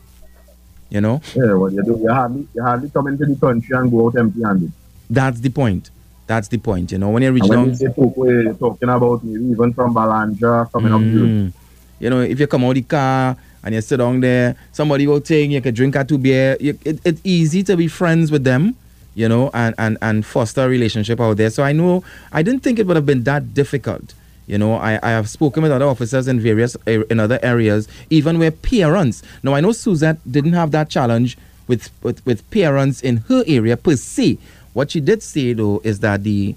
You 0.90 1.02
know? 1.02 1.22
Yeah, 1.36 1.54
well, 1.54 1.72
you, 1.72 1.84
do, 1.84 1.98
you, 2.02 2.10
hardly, 2.10 2.48
you 2.54 2.62
hardly 2.62 2.90
come 2.90 3.08
into 3.08 3.26
the 3.26 3.36
country 3.36 3.78
and 3.78 3.90
go 3.90 4.08
out 4.08 4.18
empty 4.18 4.44
handed. 4.44 4.72
That's 5.10 5.40
the 5.40 5.50
point. 5.50 5.90
That's 6.28 6.48
the 6.48 6.58
point. 6.58 6.92
You 6.92 6.98
know, 6.98 7.10
when 7.10 7.24
you 7.24 7.32
reach 7.32 7.44
and 7.44 7.52
down. 7.52 7.62
When 7.62 7.70
you 7.70 7.76
say 7.76 7.86
Toco, 7.88 8.44
you're 8.44 8.54
talking 8.54 8.90
about 8.90 9.24
maybe 9.24 9.46
even 9.46 9.74
from 9.74 9.94
Balandra 9.94 10.72
coming 10.72 10.92
mm, 10.92 11.48
up 11.48 11.54
You 12.00 12.10
know, 12.10 12.20
if 12.22 12.40
you 12.40 12.48
come 12.48 12.66
out 12.66 12.76
the 12.76 12.82
car 12.82 13.38
and 13.64 13.76
you 13.76 13.82
sit 13.82 13.98
down 13.98 14.20
there, 14.20 14.56
somebody 14.72 15.08
will 15.08 15.22
take 15.22 15.50
you 15.50 15.62
can 15.62 15.74
drink 15.74 15.96
a 15.96 16.04
two 16.04 16.18
beer. 16.18 16.58
You, 16.60 16.78
it, 16.84 17.00
it's 17.06 17.22
easy 17.24 17.64
to 17.64 17.78
be 17.78 17.88
friends 17.88 18.32
with 18.32 18.44
them, 18.44 18.76
you 19.15 19.28
know, 19.28 19.50
and, 19.54 19.76
and, 19.78 19.97
and 20.02 20.26
foster 20.26 20.62
a 20.62 20.69
relationship 20.69 21.19
out 21.19 21.38
there. 21.38 21.50
So 21.50 21.63
I 21.63 21.71
know, 21.71 22.04
I 22.32 22.43
didn't 22.43 22.62
think 22.62 22.80
it 22.80 22.88
would 22.88 22.95
have 22.95 23.06
been 23.06 23.24
that 23.24 23.54
difficult 23.54 24.13
you 24.52 24.58
know, 24.58 24.76
I, 24.76 25.00
I 25.02 25.12
have 25.12 25.30
spoken 25.30 25.63
with 25.63 25.71
other 25.71 25.86
officers 25.86 26.28
in 26.28 26.41
various 26.41 26.76
in 26.86 27.21
other 27.21 27.39
areas, 27.41 27.88
even 28.10 28.38
where 28.38 28.52
parents. 28.52 29.24
Now 29.43 29.54
I 29.54 29.62
know 29.62 29.71
Suzette 29.71 30.17
didn't 30.30 30.54
have 30.54 30.71
that 30.71 30.89
challenge 30.89 31.38
with, 31.67 31.89
with, 32.04 32.26
with 32.26 32.50
parents 32.52 33.02
in 33.02 33.17
her 33.30 33.45
area 33.47 33.78
per 33.78 33.95
se. 33.95 34.39
What 34.74 34.91
she 34.91 35.00
did 35.00 35.24
say 35.24 35.54
though 35.54 35.80
is 35.86 36.02
that 36.02 36.24
the 36.24 36.56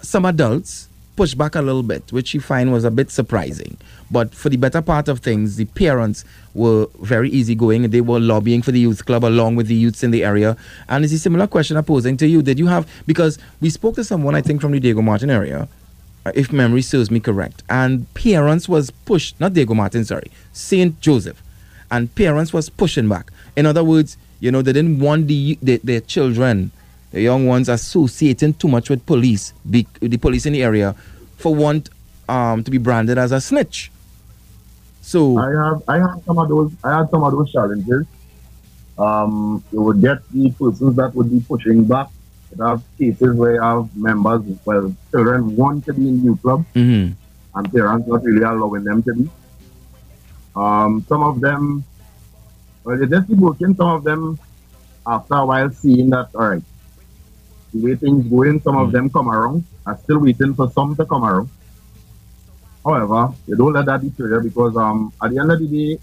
some 0.00 0.24
adults 0.24 0.87
pushed 1.18 1.36
back 1.36 1.56
a 1.56 1.60
little 1.60 1.82
bit, 1.82 2.12
which 2.12 2.32
you 2.32 2.40
find 2.40 2.72
was 2.72 2.84
a 2.84 2.92
bit 2.92 3.10
surprising. 3.10 3.76
But 4.08 4.32
for 4.32 4.50
the 4.50 4.56
better 4.56 4.80
part 4.80 5.08
of 5.08 5.18
things, 5.18 5.56
the 5.56 5.64
parents 5.64 6.24
were 6.54 6.86
very 7.00 7.28
easygoing. 7.28 7.90
They 7.90 8.00
were 8.00 8.20
lobbying 8.20 8.62
for 8.62 8.70
the 8.70 8.78
youth 8.78 9.04
club 9.04 9.24
along 9.24 9.56
with 9.56 9.66
the 9.66 9.74
youths 9.74 10.04
in 10.04 10.12
the 10.12 10.24
area. 10.24 10.56
And 10.88 11.04
it's 11.04 11.12
a 11.12 11.18
similar 11.18 11.48
question 11.48 11.76
I'm 11.76 11.82
posing 11.82 12.16
to 12.18 12.26
you. 12.28 12.40
Did 12.40 12.60
you 12.60 12.68
have 12.68 12.86
because 13.04 13.36
we 13.60 13.68
spoke 13.68 13.96
to 13.96 14.04
someone 14.04 14.36
I 14.36 14.42
think 14.42 14.60
from 14.60 14.70
the 14.70 14.78
Diego 14.78 15.02
Martin 15.02 15.28
area 15.28 15.66
uh, 16.24 16.30
if 16.36 16.52
memory 16.52 16.82
serves 16.82 17.10
me 17.10 17.18
correct. 17.18 17.64
And 17.68 17.92
parents 18.14 18.68
was 18.68 18.92
pushed, 18.92 19.40
not 19.40 19.54
Diego 19.54 19.74
Martin, 19.74 20.04
sorry, 20.04 20.30
St. 20.52 21.00
Joseph. 21.00 21.42
And 21.90 22.14
parents 22.14 22.52
was 22.52 22.70
pushing 22.70 23.08
back. 23.08 23.32
In 23.56 23.66
other 23.66 23.82
words, 23.82 24.16
you 24.38 24.52
know, 24.52 24.62
they 24.62 24.72
didn't 24.72 25.00
want 25.00 25.26
the, 25.26 25.58
the 25.60 25.78
their 25.82 26.00
children, 26.00 26.70
the 27.10 27.22
young 27.22 27.46
ones, 27.46 27.68
associating 27.68 28.54
too 28.54 28.68
much 28.68 28.90
with 28.90 29.04
police, 29.06 29.52
be, 29.68 29.86
the 30.00 30.16
police 30.16 30.46
in 30.46 30.52
the 30.52 30.62
area, 30.62 30.94
for 31.36 31.54
want 31.54 31.90
um, 32.28 32.62
to 32.64 32.70
be 32.70 32.78
branded 32.78 33.18
as 33.18 33.32
a 33.32 33.40
snitch. 33.40 33.90
So 35.00 35.38
I 35.38 35.50
have 35.50 35.82
I 35.88 35.98
have 35.98 36.22
some 36.26 36.38
of 36.38 36.48
those 36.48 36.72
I 36.84 36.98
had 36.98 37.10
some 37.10 37.22
of 37.22 37.32
those 37.32 37.50
challenges. 37.50 38.06
Um, 38.98 39.64
you 39.72 39.80
would 39.80 40.00
get 40.00 40.18
the 40.30 40.50
persons 40.50 40.96
that 40.96 41.14
would 41.14 41.30
be 41.30 41.40
pushing 41.40 41.84
back 41.84 42.08
there 42.52 42.66
are 42.66 42.82
cases 42.98 43.34
where 43.34 43.54
you 43.54 43.60
have 43.60 43.94
members, 43.96 44.42
well, 44.64 44.94
children 45.10 45.56
want 45.56 45.84
to 45.86 45.92
be 45.92 46.08
in 46.08 46.24
youth 46.24 46.42
club, 46.42 46.64
mm-hmm. 46.74 47.12
and 47.58 47.72
parents 47.72 48.08
not 48.08 48.24
really 48.24 48.42
allowing 48.42 48.84
them 48.84 49.02
to 49.02 49.14
be. 49.14 49.30
Um, 50.56 51.04
some 51.08 51.22
of 51.22 51.40
them, 51.40 51.84
well, 52.84 52.96
they 52.96 53.06
just 53.06 53.28
keep 53.28 53.38
working. 53.38 53.74
Some 53.74 53.88
of 53.88 54.04
them, 54.04 54.38
after 55.06 55.34
a 55.34 55.46
while, 55.46 55.70
seeing 55.70 56.10
that, 56.10 56.30
all 56.34 56.48
right, 56.48 56.62
the 57.72 57.84
way 57.84 57.94
things 57.94 58.26
going, 58.26 58.60
some 58.60 58.76
of 58.76 58.92
them 58.92 59.10
come 59.10 59.30
around. 59.30 59.64
are 59.86 59.98
still 60.04 60.18
waiting 60.20 60.54
for 60.54 60.70
some 60.70 60.94
to 60.96 61.04
come 61.04 61.24
around. 61.24 61.48
However, 62.84 63.32
you 63.46 63.56
don't 63.56 63.72
let 63.72 63.86
that 63.86 64.00
deter 64.00 64.36
you 64.36 64.48
because 64.48 64.76
um, 64.76 65.12
at 65.22 65.30
the 65.30 65.38
end 65.38 65.50
of 65.52 65.58
the 65.58 65.66
day, 65.66 66.00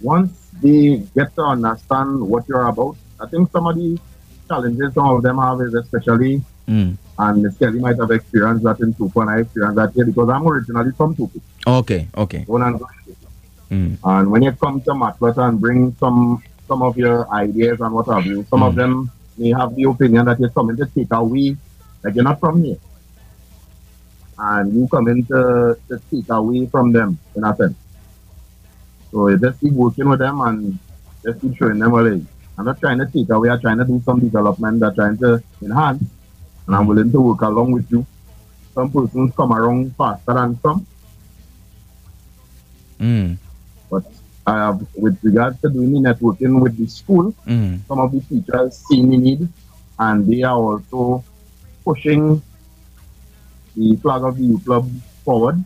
once 0.00 0.32
they 0.60 0.96
get 1.14 1.34
to 1.36 1.42
understand 1.42 2.20
what 2.20 2.48
you're 2.48 2.66
about, 2.66 2.96
I 3.20 3.26
think 3.26 3.50
some 3.50 3.66
of 3.66 3.76
the 3.76 3.98
challenges 4.48 4.94
some 4.94 5.08
of 5.08 5.22
them 5.22 5.38
have 5.38 5.60
is 5.60 5.74
especially, 5.74 6.42
mm. 6.68 6.96
and 7.18 7.42
Miss 7.42 7.56
Kelly 7.56 7.78
might 7.78 7.96
have 7.96 8.10
experienced 8.10 8.64
that 8.64 8.80
in 8.80 8.92
Tupu, 8.94 9.22
and 9.22 9.30
I 9.30 9.38
experienced 9.40 9.76
that 9.76 9.92
here 9.92 10.04
because 10.04 10.28
I'm 10.28 10.46
originally 10.46 10.92
from 10.92 11.14
Tupu. 11.14 11.40
Okay, 11.66 12.08
okay. 12.16 12.44
Mm. 13.70 13.98
And 14.04 14.30
when 14.30 14.42
you 14.42 14.52
come 14.52 14.80
to 14.82 14.90
Matelot 14.90 15.38
and 15.38 15.60
bring 15.60 15.96
some 15.98 16.42
some 16.68 16.82
of 16.82 16.96
your 16.96 17.30
ideas 17.32 17.80
and 17.80 17.92
what 17.92 18.06
have 18.06 18.26
you, 18.26 18.44
some 18.50 18.60
mm. 18.60 18.68
of 18.68 18.74
them 18.74 19.10
may 19.36 19.50
have 19.50 19.74
the 19.74 19.84
opinion 19.84 20.26
that 20.26 20.40
you're 20.40 20.50
coming 20.50 20.76
to 20.76 20.86
take 20.86 21.12
away, 21.12 21.56
like 22.02 22.14
you're 22.14 22.24
not 22.24 22.40
from 22.40 22.62
here. 22.62 22.78
And 24.38 24.74
you 24.74 24.88
come 24.88 25.08
in 25.08 25.24
to, 25.26 25.78
to 25.88 26.00
take 26.10 26.28
away 26.30 26.66
from 26.66 26.92
them, 26.92 27.18
in 27.36 27.44
a 27.44 27.54
sense. 27.56 27.76
So 29.10 29.28
you 29.28 29.38
just 29.38 29.60
keep 29.60 29.72
working 29.72 30.08
with 30.08 30.18
them 30.18 30.40
and 30.40 30.78
just 31.24 31.40
keep 31.40 31.56
showing 31.56 31.78
them 31.78 31.92
what 31.92 32.06
it 32.06 32.14
is. 32.14 32.24
I'm 32.58 32.64
not 32.64 32.80
trying 32.80 32.98
to 32.98 33.06
take 33.06 33.30
away. 33.30 33.48
I'm 33.50 33.60
trying 33.60 33.78
to 33.78 33.84
do 33.84 34.00
some 34.04 34.20
development. 34.20 34.82
I'm 34.82 34.94
trying 34.94 35.18
to 35.18 35.42
enhance. 35.62 36.04
And 36.66 36.76
I'm 36.76 36.86
willing 36.86 37.10
to 37.12 37.20
work 37.20 37.42
along 37.42 37.72
with 37.72 37.90
you. 37.90 38.06
Some 38.74 38.90
persons 38.90 39.32
come 39.36 39.52
around 39.52 39.94
faster 39.96 40.34
than 40.34 40.58
some. 40.60 40.86
Mm. 42.98 43.36
But 43.90 44.04
I 44.46 44.52
have, 44.66 44.86
with 44.96 45.18
regards 45.22 45.60
to 45.62 45.70
doing 45.70 45.92
the 45.92 46.00
networking 46.00 46.60
with 46.60 46.76
the 46.76 46.86
school, 46.86 47.32
mm. 47.46 47.80
some 47.86 47.98
of 47.98 48.12
the 48.12 48.20
teachers 48.20 48.76
see 48.88 49.02
me 49.02 49.16
need, 49.16 49.48
and 49.98 50.26
they 50.26 50.42
are 50.42 50.56
also 50.56 51.24
pushing 51.84 52.42
the 53.76 53.96
flag 53.96 54.22
of 54.22 54.36
the 54.36 54.44
youth 54.44 54.64
club 54.64 54.90
forward. 55.24 55.62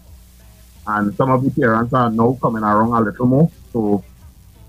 And 0.87 1.15
some 1.17 1.31
of 1.31 1.45
the 1.45 1.51
parents 1.51 1.93
are 1.93 2.11
now 2.11 2.39
coming 2.41 2.63
around 2.63 2.93
a 2.93 3.01
little 3.01 3.27
more. 3.27 3.51
So 3.73 4.03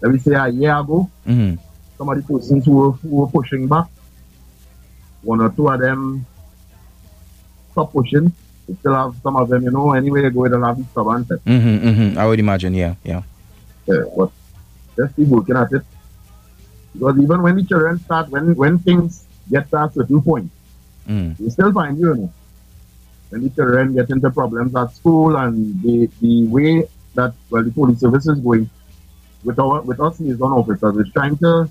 let 0.01 0.11
me 0.11 0.19
say 0.19 0.33
a 0.33 0.49
year 0.49 0.75
ago, 0.75 1.09
mm-hmm 1.25 1.55
some 1.99 2.07
of 2.07 2.15
the 2.15 2.23
persons 2.33 2.65
who 2.65 2.71
were, 2.71 2.91
who 2.91 3.09
were 3.09 3.27
pushing 3.27 3.67
back, 3.67 3.85
one 5.21 5.41
or 5.41 5.49
two 5.51 5.67
of 5.67 5.79
them 5.81 6.25
stop 7.71 7.91
pushing. 7.91 8.31
We 8.67 8.75
still 8.75 8.95
have 8.95 9.15
some 9.21 9.35
of 9.35 9.49
them, 9.49 9.63
you 9.63 9.71
know, 9.71 9.91
anyway 9.91 10.21
they 10.21 10.29
go, 10.29 10.47
they'll 10.47 10.63
have 10.63 10.77
the 10.77 10.85
stubborn 10.85 11.25
set. 11.25 11.43
Mm-hmm, 11.43 11.87
mm-hmm. 11.87 12.17
I 12.17 12.25
would 12.25 12.39
imagine, 12.39 12.73
yeah, 12.73 12.95
yeah. 13.03 13.23
Yeah, 13.89 14.05
but 14.15 14.31
let's 14.97 15.13
keep 15.15 15.27
working 15.27 15.57
at 15.57 15.71
it. 15.71 15.81
Because 16.93 17.19
even 17.19 17.41
when 17.41 17.55
the 17.55 17.63
children 17.63 17.99
start, 17.99 18.29
when 18.29 18.55
when 18.55 18.77
things 18.77 19.25
get 19.49 19.69
to 19.71 19.83
a 19.83 19.91
certain 19.91 20.21
point, 20.21 20.51
mm. 21.07 21.39
you 21.39 21.49
still 21.49 21.73
find 21.73 21.97
you, 21.97 22.13
know, 22.13 22.33
when 23.29 23.43
the 23.43 23.49
children 23.49 23.95
get 23.95 24.09
into 24.11 24.29
problems 24.29 24.75
at 24.75 24.93
school 24.93 25.37
and 25.37 25.81
the, 25.81 26.09
the 26.21 26.45
way 26.47 26.87
that, 27.15 27.33
well, 27.49 27.63
the 27.63 27.71
police 27.71 27.99
service 27.99 28.27
is 28.27 28.39
going, 28.39 28.69
with 29.43 29.57
our 29.57 29.81
with 29.81 29.99
us 29.99 30.19
liaison 30.19 30.51
officers, 30.51 30.97
is 30.97 31.11
trying 31.13 31.37
to 31.37 31.69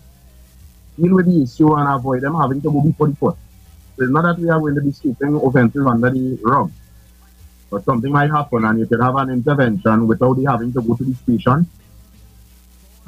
deal 1.00 1.14
with 1.14 1.26
the 1.26 1.42
issue 1.42 1.72
and 1.76 1.88
avoid 1.88 2.22
them 2.22 2.34
having 2.34 2.60
to 2.62 2.72
go 2.72 2.80
before 2.80 3.08
the 3.08 3.16
court. 3.16 3.36
So 3.96 4.04
it's 4.04 4.12
not 4.12 4.22
that 4.22 4.42
we 4.42 4.48
are 4.48 4.58
going 4.58 4.74
to 4.74 4.80
be 4.80 4.90
sweeping 4.90 5.34
offences 5.34 5.86
under 5.86 6.10
the 6.10 6.38
rug, 6.42 6.72
but 7.70 7.84
something 7.84 8.10
might 8.10 8.30
happen 8.30 8.64
and 8.64 8.78
you 8.80 8.86
could 8.86 9.00
have 9.00 9.14
an 9.16 9.30
intervention 9.30 10.08
without 10.08 10.36
having 10.46 10.72
to 10.72 10.82
go 10.82 10.96
to 10.96 11.04
the 11.04 11.14
station 11.14 11.68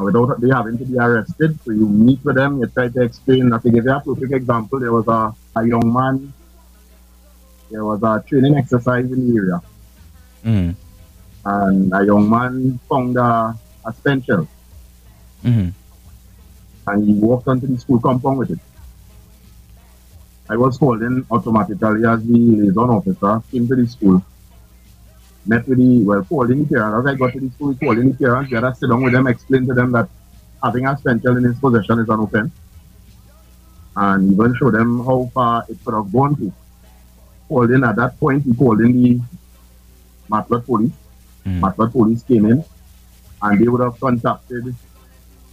without 0.05 0.41
they 0.41 0.49
having 0.49 0.79
to 0.79 0.85
be 0.85 0.99
arrested. 0.99 1.59
So 1.65 1.73
you 1.73 1.89
meet 1.89 2.25
with 2.25 2.37
them, 2.37 2.61
you 2.61 2.67
try 2.67 2.89
to 2.89 3.03
explain. 3.03 3.51
To 3.51 3.71
give 3.71 3.85
you 3.85 3.93
a 3.93 4.01
perfect 4.01 4.33
example, 4.33 4.81
there 4.81 4.93
was 4.93 5.07
a, 5.09 5.35
a 5.57 5.67
young 5.67 5.93
man, 5.93 6.33
there 7.71 7.85
was 7.85 8.03
a 8.03 8.25
training 8.27 8.57
exercise 8.57 9.11
in 9.11 9.29
the 9.29 9.37
area. 9.37 9.61
Mm. 10.45 10.75
And 11.45 11.93
a 11.95 12.05
young 12.05 12.29
man 12.29 12.79
found 12.89 13.17
a, 13.17 13.57
a 13.85 13.93
spent 13.93 14.27
shell. 14.27 14.49
Mm-hmm 15.45 15.71
and 16.87 17.07
he 17.07 17.15
walked 17.15 17.49
onto 17.49 17.67
the 17.67 17.79
school 17.79 18.01
compound 18.01 18.39
with 18.39 18.51
it. 18.51 18.59
I 20.49 20.57
was 20.57 20.79
called 20.79 21.03
in 21.03 21.25
automatically 21.31 22.05
as 22.05 22.27
the 22.27 22.33
liaison 22.33 22.91
officer, 22.91 23.43
came 23.51 23.69
to 23.69 23.77
the 23.77 23.87
school, 23.87 24.23
met 25.47 25.67
with 25.67 25.79
the, 25.79 26.05
well, 26.05 26.25
called 26.25 26.51
in 26.51 26.65
the 26.65 26.69
parents. 26.69 27.09
As 27.09 27.15
I 27.15 27.19
got 27.19 27.33
to 27.33 27.41
the 27.41 27.51
school, 27.51 27.75
called 27.75 27.99
in 27.99 28.13
the 28.13 28.19
parents, 28.19 28.51
we 28.51 28.55
had 28.57 28.63
to 28.63 28.75
sit 28.75 28.89
down 28.89 29.03
with 29.03 29.13
them, 29.13 29.27
explain 29.27 29.67
to 29.67 29.75
them 29.75 29.93
that 29.93 30.09
having 30.63 30.87
a 30.87 30.97
spent 30.97 31.25
in 31.25 31.45
his 31.45 31.59
possession 31.59 31.99
is 31.99 32.09
an 32.09 32.21
offense. 32.21 32.53
And 33.97 34.33
even 34.33 34.55
show 34.55 34.71
them 34.71 35.05
how 35.05 35.31
far 35.35 35.65
it 35.69 35.79
could 35.85 35.95
have 35.95 36.13
gone 36.13 36.37
to. 36.37 36.53
Called 37.49 37.71
in 37.71 37.83
at 37.85 37.97
that 37.97 38.19
point, 38.21 38.45
he 38.45 38.55
called 38.55 38.81
in 38.81 39.03
the 39.03 39.21
Matelot 40.31 40.65
police. 40.65 40.93
Mm. 41.45 41.61
Matelot 41.61 41.93
police 41.93 42.23
came 42.23 42.47
in 42.47 42.65
and 43.43 43.61
they 43.61 43.69
would 43.69 43.81
have 43.81 43.99
contacted 43.99 44.75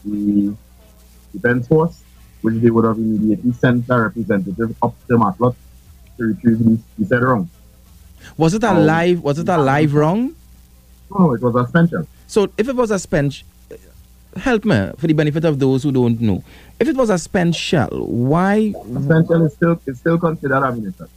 the 0.06 0.56
Defense 1.34 1.68
Force, 1.68 2.04
which 2.42 2.56
they 2.62 2.70
would 2.70 2.86
have 2.86 2.98
immediately 2.98 3.52
sent 3.54 3.90
a 3.90 4.02
representative 4.02 4.76
up 4.84 4.94
to 5.08 5.18
Matelot 5.18 5.56
to 6.18 6.24
retrieve 6.24 6.60
the, 6.60 6.80
the 7.00 7.06
said 7.06 7.24
wrong. 7.24 7.50
Was 8.38 8.54
it 8.54 8.64
a 8.64 8.72
um, 8.72 8.86
live? 8.86 9.24
Was 9.24 9.40
it 9.40 9.48
a 9.50 9.58
live 9.58 9.94
wrong? 9.94 10.36
No, 11.10 11.34
it 11.34 11.42
was 11.42 11.56
a 11.56 11.64
suspension. 11.64 12.08
So 12.28 12.50
if 12.58 12.68
it 12.68 12.76
was 12.76 12.92
a 12.92 13.00
spent, 13.00 13.44
help 14.36 14.66
me 14.66 14.92
for 14.98 15.08
the 15.08 15.14
benefit 15.14 15.46
of 15.46 15.58
those 15.60 15.84
who 15.84 15.92
don't 15.92 16.20
know. 16.20 16.44
If 16.80 16.88
it 16.88 16.96
was 16.96 17.10
a 17.10 17.18
spent 17.18 17.56
shell, 17.56 17.90
why 17.92 18.74
A 18.96 19.02
Spent 19.02 19.28
shell 19.28 19.46
is 19.46 19.54
still 19.54 19.82
is 19.86 19.98
still 20.00 20.18
considered 20.20 20.64
ammunition. 20.64 21.08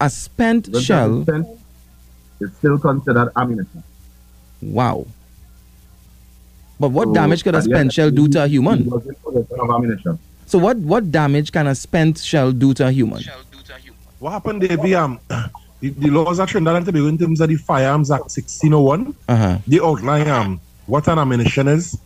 a 0.00 0.08
spent 0.10 0.68
When 0.68 0.82
shell? 0.82 1.18
it's 1.20 1.28
spent, 1.28 1.46
it's 2.40 2.56
still 2.56 2.78
considered 2.78 3.30
ammunition. 3.36 3.82
Wow. 4.62 5.06
But 6.80 6.90
what 6.90 7.08
So, 7.08 7.14
damage 7.14 7.44
could 7.44 7.54
a 7.54 7.58
at 7.58 7.64
spent 7.64 7.88
of 7.88 7.94
shell 7.94 8.10
do 8.10 8.26
to 8.28 8.44
a 8.44 8.48
human? 8.48 8.88
was 8.88 9.06
in 9.06 9.14
possession 9.16 9.60
of 9.60 9.70
ammunition. 9.70 10.18
So 10.46 10.58
what 10.58 10.76
what 10.78 11.10
damage 11.10 11.52
can 11.52 11.66
a 11.66 11.74
spent 11.74 12.18
shell 12.18 12.52
do 12.52 12.74
to 12.74 12.86
a 12.88 12.90
human? 12.90 13.22
What 14.22 14.30
happened 14.30 14.62
there, 14.62 14.78
be, 14.78 14.94
um, 14.94 15.18
the, 15.80 15.88
the 15.90 16.08
laws 16.10 16.38
of 16.38 16.48
Trinidad 16.48 16.76
and 16.76 16.86
Tobago 16.86 17.08
in 17.08 17.18
terms 17.18 17.40
of 17.40 17.48
the 17.48 17.56
Firearms 17.56 18.08
Act 18.12 18.30
1601, 18.30 19.16
Uh 19.28 19.36
huh. 19.36 19.58
they 19.66 19.80
outline 19.80 20.28
um, 20.28 20.60
what 20.86 21.08
an 21.08 21.18
ammunition 21.18 21.66
is, 21.66 21.98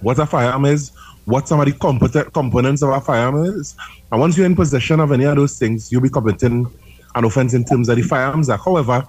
what 0.00 0.18
a 0.18 0.26
firearm 0.26 0.66
is, 0.66 0.92
what 1.24 1.48
some 1.48 1.58
of 1.58 1.64
the 1.64 1.72
component, 1.72 2.34
components 2.34 2.82
of 2.82 2.90
a 2.90 3.00
firearm 3.00 3.44
is. 3.58 3.74
And 4.12 4.20
once 4.20 4.36
you're 4.36 4.44
in 4.44 4.54
possession 4.54 5.00
of 5.00 5.10
any 5.10 5.24
of 5.24 5.36
those 5.36 5.58
things, 5.58 5.90
you'll 5.90 6.02
be 6.02 6.10
committing 6.10 6.66
an 7.14 7.24
offense 7.24 7.54
in 7.54 7.64
terms 7.64 7.88
of 7.88 7.96
the 7.96 8.02
Firearms 8.02 8.50
Act. 8.50 8.62
However, 8.66 9.06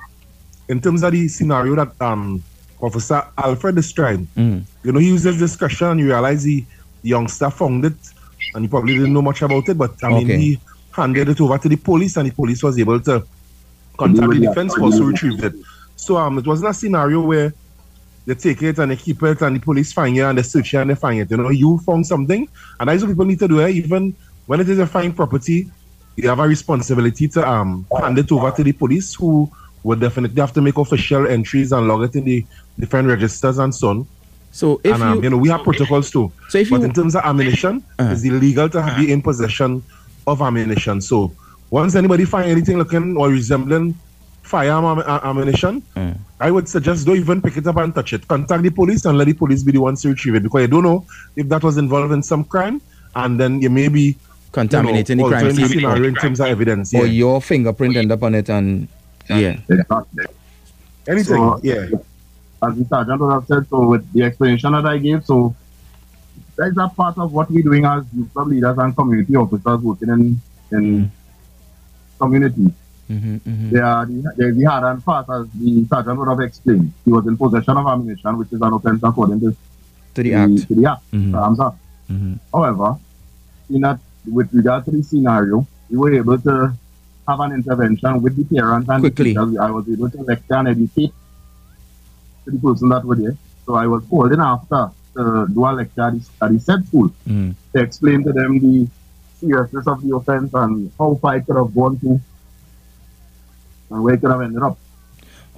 in 0.69 0.79
terms 0.79 1.03
of 1.03 1.11
the 1.11 1.27
scenario 1.27 1.75
that 1.75 1.91
um, 2.01 2.41
Officer 2.79 3.21
Alfred 3.37 3.75
described, 3.75 4.25
Mm. 4.37 4.63
you 4.83 4.93
know, 4.93 4.99
he 4.99 5.07
uses 5.09 5.37
discussion 5.37 5.87
and 5.87 5.99
you 5.99 6.05
realize 6.05 6.45
he, 6.45 6.65
the 7.01 7.09
youngster 7.09 7.49
found 7.49 7.83
it 7.83 7.97
and 8.55 8.63
he 8.63 8.69
probably 8.69 8.93
didn't 8.93 9.11
know 9.11 9.21
much 9.21 9.41
about 9.41 9.67
it, 9.67 9.77
but 9.77 9.91
I 10.01 10.07
mean, 10.07 10.23
Okay. 10.23 10.37
he 10.37 10.59
handed 10.99 11.29
it 11.29 11.41
over 11.41 11.57
to 11.57 11.69
the 11.69 11.75
police 11.77 12.17
and 12.17 12.29
the 12.29 12.33
police 12.35 12.61
was 12.63 12.77
able 12.79 12.99
to 13.01 13.23
contact 13.97 14.31
the 14.33 14.39
defense 14.39 14.75
force 14.75 14.97
to 14.97 15.05
retrieve 15.05 15.43
it. 15.43 15.53
So 15.95 16.17
um, 16.17 16.37
it 16.37 16.47
wasn't 16.47 16.69
a 16.71 16.73
scenario 16.73 17.21
where 17.21 17.53
they 18.25 18.35
take 18.35 18.61
it 18.63 18.77
and 18.79 18.91
they 18.91 18.95
keep 18.95 19.21
it 19.23 19.41
and 19.41 19.55
the 19.55 19.59
police 19.59 19.91
find 19.91 20.17
it 20.17 20.21
and 20.21 20.37
they 20.37 20.43
search 20.43 20.73
it 20.73 20.77
and 20.77 20.89
they 20.89 20.95
find 20.95 21.19
it. 21.21 21.31
You 21.31 21.37
know, 21.37 21.49
you 21.49 21.79
found 21.79 22.05
something 22.07 22.47
and 22.79 22.89
that's 22.89 23.01
what 23.03 23.09
people 23.09 23.25
need 23.25 23.39
to 23.39 23.47
do. 23.47 23.61
Eh? 23.61 23.69
Even 23.69 24.15
when 24.45 24.59
it 24.59 24.69
is 24.69 24.79
a 24.79 24.87
fine 24.87 25.13
property, 25.13 25.69
you 26.15 26.27
have 26.29 26.39
a 26.39 26.47
responsibility 26.47 27.27
to 27.29 27.47
um 27.47 27.85
hand 28.01 28.17
it 28.17 28.31
over 28.31 28.51
to 28.51 28.63
the 28.63 28.73
police 28.73 29.15
who 29.15 29.49
would 29.83 29.99
definitely 30.01 30.39
have 30.41 30.53
to 30.53 30.61
make 30.61 30.77
official 30.77 31.25
entries 31.27 31.71
and 31.71 31.87
log 31.87 32.03
it 32.03 32.15
in 32.15 32.25
the 32.25 32.45
different 32.77 33.07
registers 33.07 33.57
and 33.57 33.73
so 33.73 33.89
on. 33.89 34.07
So 34.51 34.81
if 34.83 34.93
and 34.95 35.03
um, 35.03 35.17
you, 35.17 35.23
you 35.23 35.29
know, 35.29 35.37
we 35.37 35.49
have 35.49 35.63
protocols 35.63 36.11
too. 36.11 36.33
so 36.49 36.57
if 36.57 36.69
But 36.69 36.81
you 36.81 36.85
in 36.87 36.93
terms 36.93 37.15
of 37.15 37.23
ammunition, 37.23 37.83
Uh-huh. 37.99 38.11
it's 38.11 38.23
illegal 38.23 38.67
to 38.69 38.93
be 38.97 39.11
in 39.11 39.21
possession 39.21 39.83
of 40.29 40.41
ammunition. 40.41 41.01
So 41.01 41.31
once 41.69 41.95
anybody 41.95 42.25
find 42.25 42.49
anything 42.49 42.77
looking 42.77 43.17
or 43.17 43.29
resembling 43.29 43.95
firearm 44.43 44.85
am- 44.99 45.19
ammunition, 45.23 45.81
Mm. 45.95 46.17
I 46.39 46.49
would 46.51 46.67
suggest 46.69 47.05
don't 47.05 47.17
even 47.17 47.41
pick 47.41 47.57
it 47.57 47.67
up 47.67 47.77
and 47.77 47.93
touch 47.93 48.13
it. 48.13 48.27
Contact 48.27 48.63
the 48.63 48.69
police 48.71 49.05
and 49.05 49.17
let 49.17 49.25
the 49.25 49.33
police 49.33 49.61
be 49.63 49.71
the 49.73 49.79
ones 49.81 50.01
to 50.03 50.09
retrieve 50.09 50.35
it 50.35 50.43
because 50.43 50.61
you 50.61 50.67
don't 50.67 50.83
know 50.83 51.05
if 51.35 51.47
that 51.49 51.63
was 51.63 51.77
involved 51.77 52.13
in 52.13 52.23
some 52.23 52.43
crime, 52.45 52.81
and 53.15 53.39
then 53.39 53.61
you 53.61 53.69
may 53.69 53.87
be 53.89 54.15
contaminating 54.51 55.19
you 55.19 55.25
know, 55.25 55.29
the 55.29 55.35
crime 55.35 55.53
scene 55.55 55.67
scenario 55.67 56.03
in 56.07 56.15
terms 56.15 56.39
of 56.39 56.47
evidence. 56.47 56.93
or 56.95 57.05
your 57.05 57.41
fingerprint 57.41 57.95
end 57.97 58.11
up 58.11 58.23
on 58.23 58.33
it 58.35 58.49
and 58.49 58.87
yeah. 59.29 59.57
Exactly. 59.69 60.25
Anything. 61.07 61.35
So- 61.37 61.59
yeah. 61.63 61.87
as 62.63 62.75
the 62.75 62.85
sergeant 62.89 63.21
would 63.21 63.31
have 63.31 63.45
said, 63.47 63.67
so 63.69 63.87
with 63.87 64.11
the 64.13 64.23
explanation 64.23 64.71
that 64.73 64.85
I 64.85 64.97
gave, 64.97 65.23
so 65.25 65.55
that's 66.59 66.77
a 66.77 66.87
part 66.99 67.17
of 67.17 67.31
what 67.31 67.49
we're 67.51 67.63
doing 67.69 67.85
as 67.85 68.03
youth 68.15 68.31
club 68.33 68.47
leaders 68.53 68.77
and 68.77 68.95
community 68.95 69.35
officers 69.35 69.79
working 69.89 70.09
in 70.15 70.21
in 70.77 71.11
community. 72.19 72.67
hmm 73.07 73.37
hmm 73.37 73.69
They 73.73 73.79
are 73.79 74.05
the, 74.05 74.33
they 74.37 74.51
the 74.51 74.63
hard 74.65 74.83
and 74.91 75.03
fast, 75.03 75.29
as 75.35 75.47
the 75.61 75.85
sergeant 75.91 76.19
would 76.19 76.27
have 76.33 76.41
explained. 76.47 76.91
He 77.05 77.11
was 77.11 77.25
in 77.27 77.37
possession 77.37 77.77
of 77.77 77.87
ammunition, 77.87 78.37
which 78.37 78.51
is 78.53 78.61
an 78.61 78.73
offense 78.73 79.01
according 79.03 79.39
to 79.45 79.55
To 80.15 80.23
the 80.23 80.33
act. 80.41 80.67
To 80.67 80.75
the 80.79 80.85
act. 80.91 81.03
Mhm. 81.13 81.33
Arms 81.45 81.59
Act. 81.67 81.77
hmm 82.09 82.33
However, 82.53 82.89
in 83.69 83.81
that, 83.85 83.99
with 84.37 84.49
regard 84.59 84.85
to 84.85 84.91
the 84.91 85.01
scenario, 85.03 85.65
we 85.89 85.97
were 85.97 86.13
able 86.21 86.37
to 86.49 86.55
have 87.27 87.39
an 87.45 87.51
intervention 87.59 88.21
with 88.21 88.35
the 88.39 88.45
parents 88.53 88.89
and 88.89 89.01
Quickly. 89.07 89.33
the. 89.33 89.57
I 89.67 89.71
was 89.71 89.87
able 89.95 90.09
to 90.15 90.21
lecture 90.29 90.55
and 90.61 90.67
educate 90.75 91.13
to 92.45 92.51
the 92.51 92.59
person 92.67 92.89
that 92.89 93.03
were 93.05 93.15
there. 93.15 93.35
So 93.65 93.75
I 93.75 93.87
was 93.87 94.03
called 94.09 94.31
in 94.33 94.41
after 94.41 94.81
to 95.15 95.47
do 95.53 95.65
a 95.65 95.71
lecture 95.73 96.01
at 96.41 96.51
the 96.51 96.59
said 96.59 96.85
school 96.87 97.09
hmm 97.27 97.51
to 97.73 97.81
explain 97.81 98.23
to 98.23 98.31
them 98.33 98.59
the 98.59 98.87
seriousness 99.39 99.85
of 99.87 100.01
the 100.01 100.15
offense 100.15 100.51
and 100.53 100.91
how 100.97 101.13
far 101.21 101.37
it 101.37 101.45
could 101.45 101.55
have 101.55 101.73
gone 101.73 101.97
to 101.99 102.19
and 103.91 104.03
where 104.03 104.13
it 104.15 104.21
could 104.21 104.31
have 104.31 104.41
ended 104.41 104.61
up. 104.61 104.77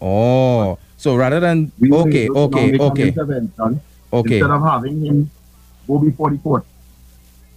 Oh, 0.02 0.78
so 0.98 1.16
rather 1.16 1.40
than 1.40 1.72
We 1.80 1.92
okay, 1.92 2.26
able 2.26 2.50
to 2.50 2.56
now 2.56 2.58
okay, 2.58 2.78
okay, 2.80 3.14
okay, 4.14 4.38
Instead 4.40 4.52
of 4.52 4.62
having 4.64 5.06
him 5.06 5.32
go 5.88 6.00
before 6.00 6.30
the 6.32 6.38
court. 6.38 6.66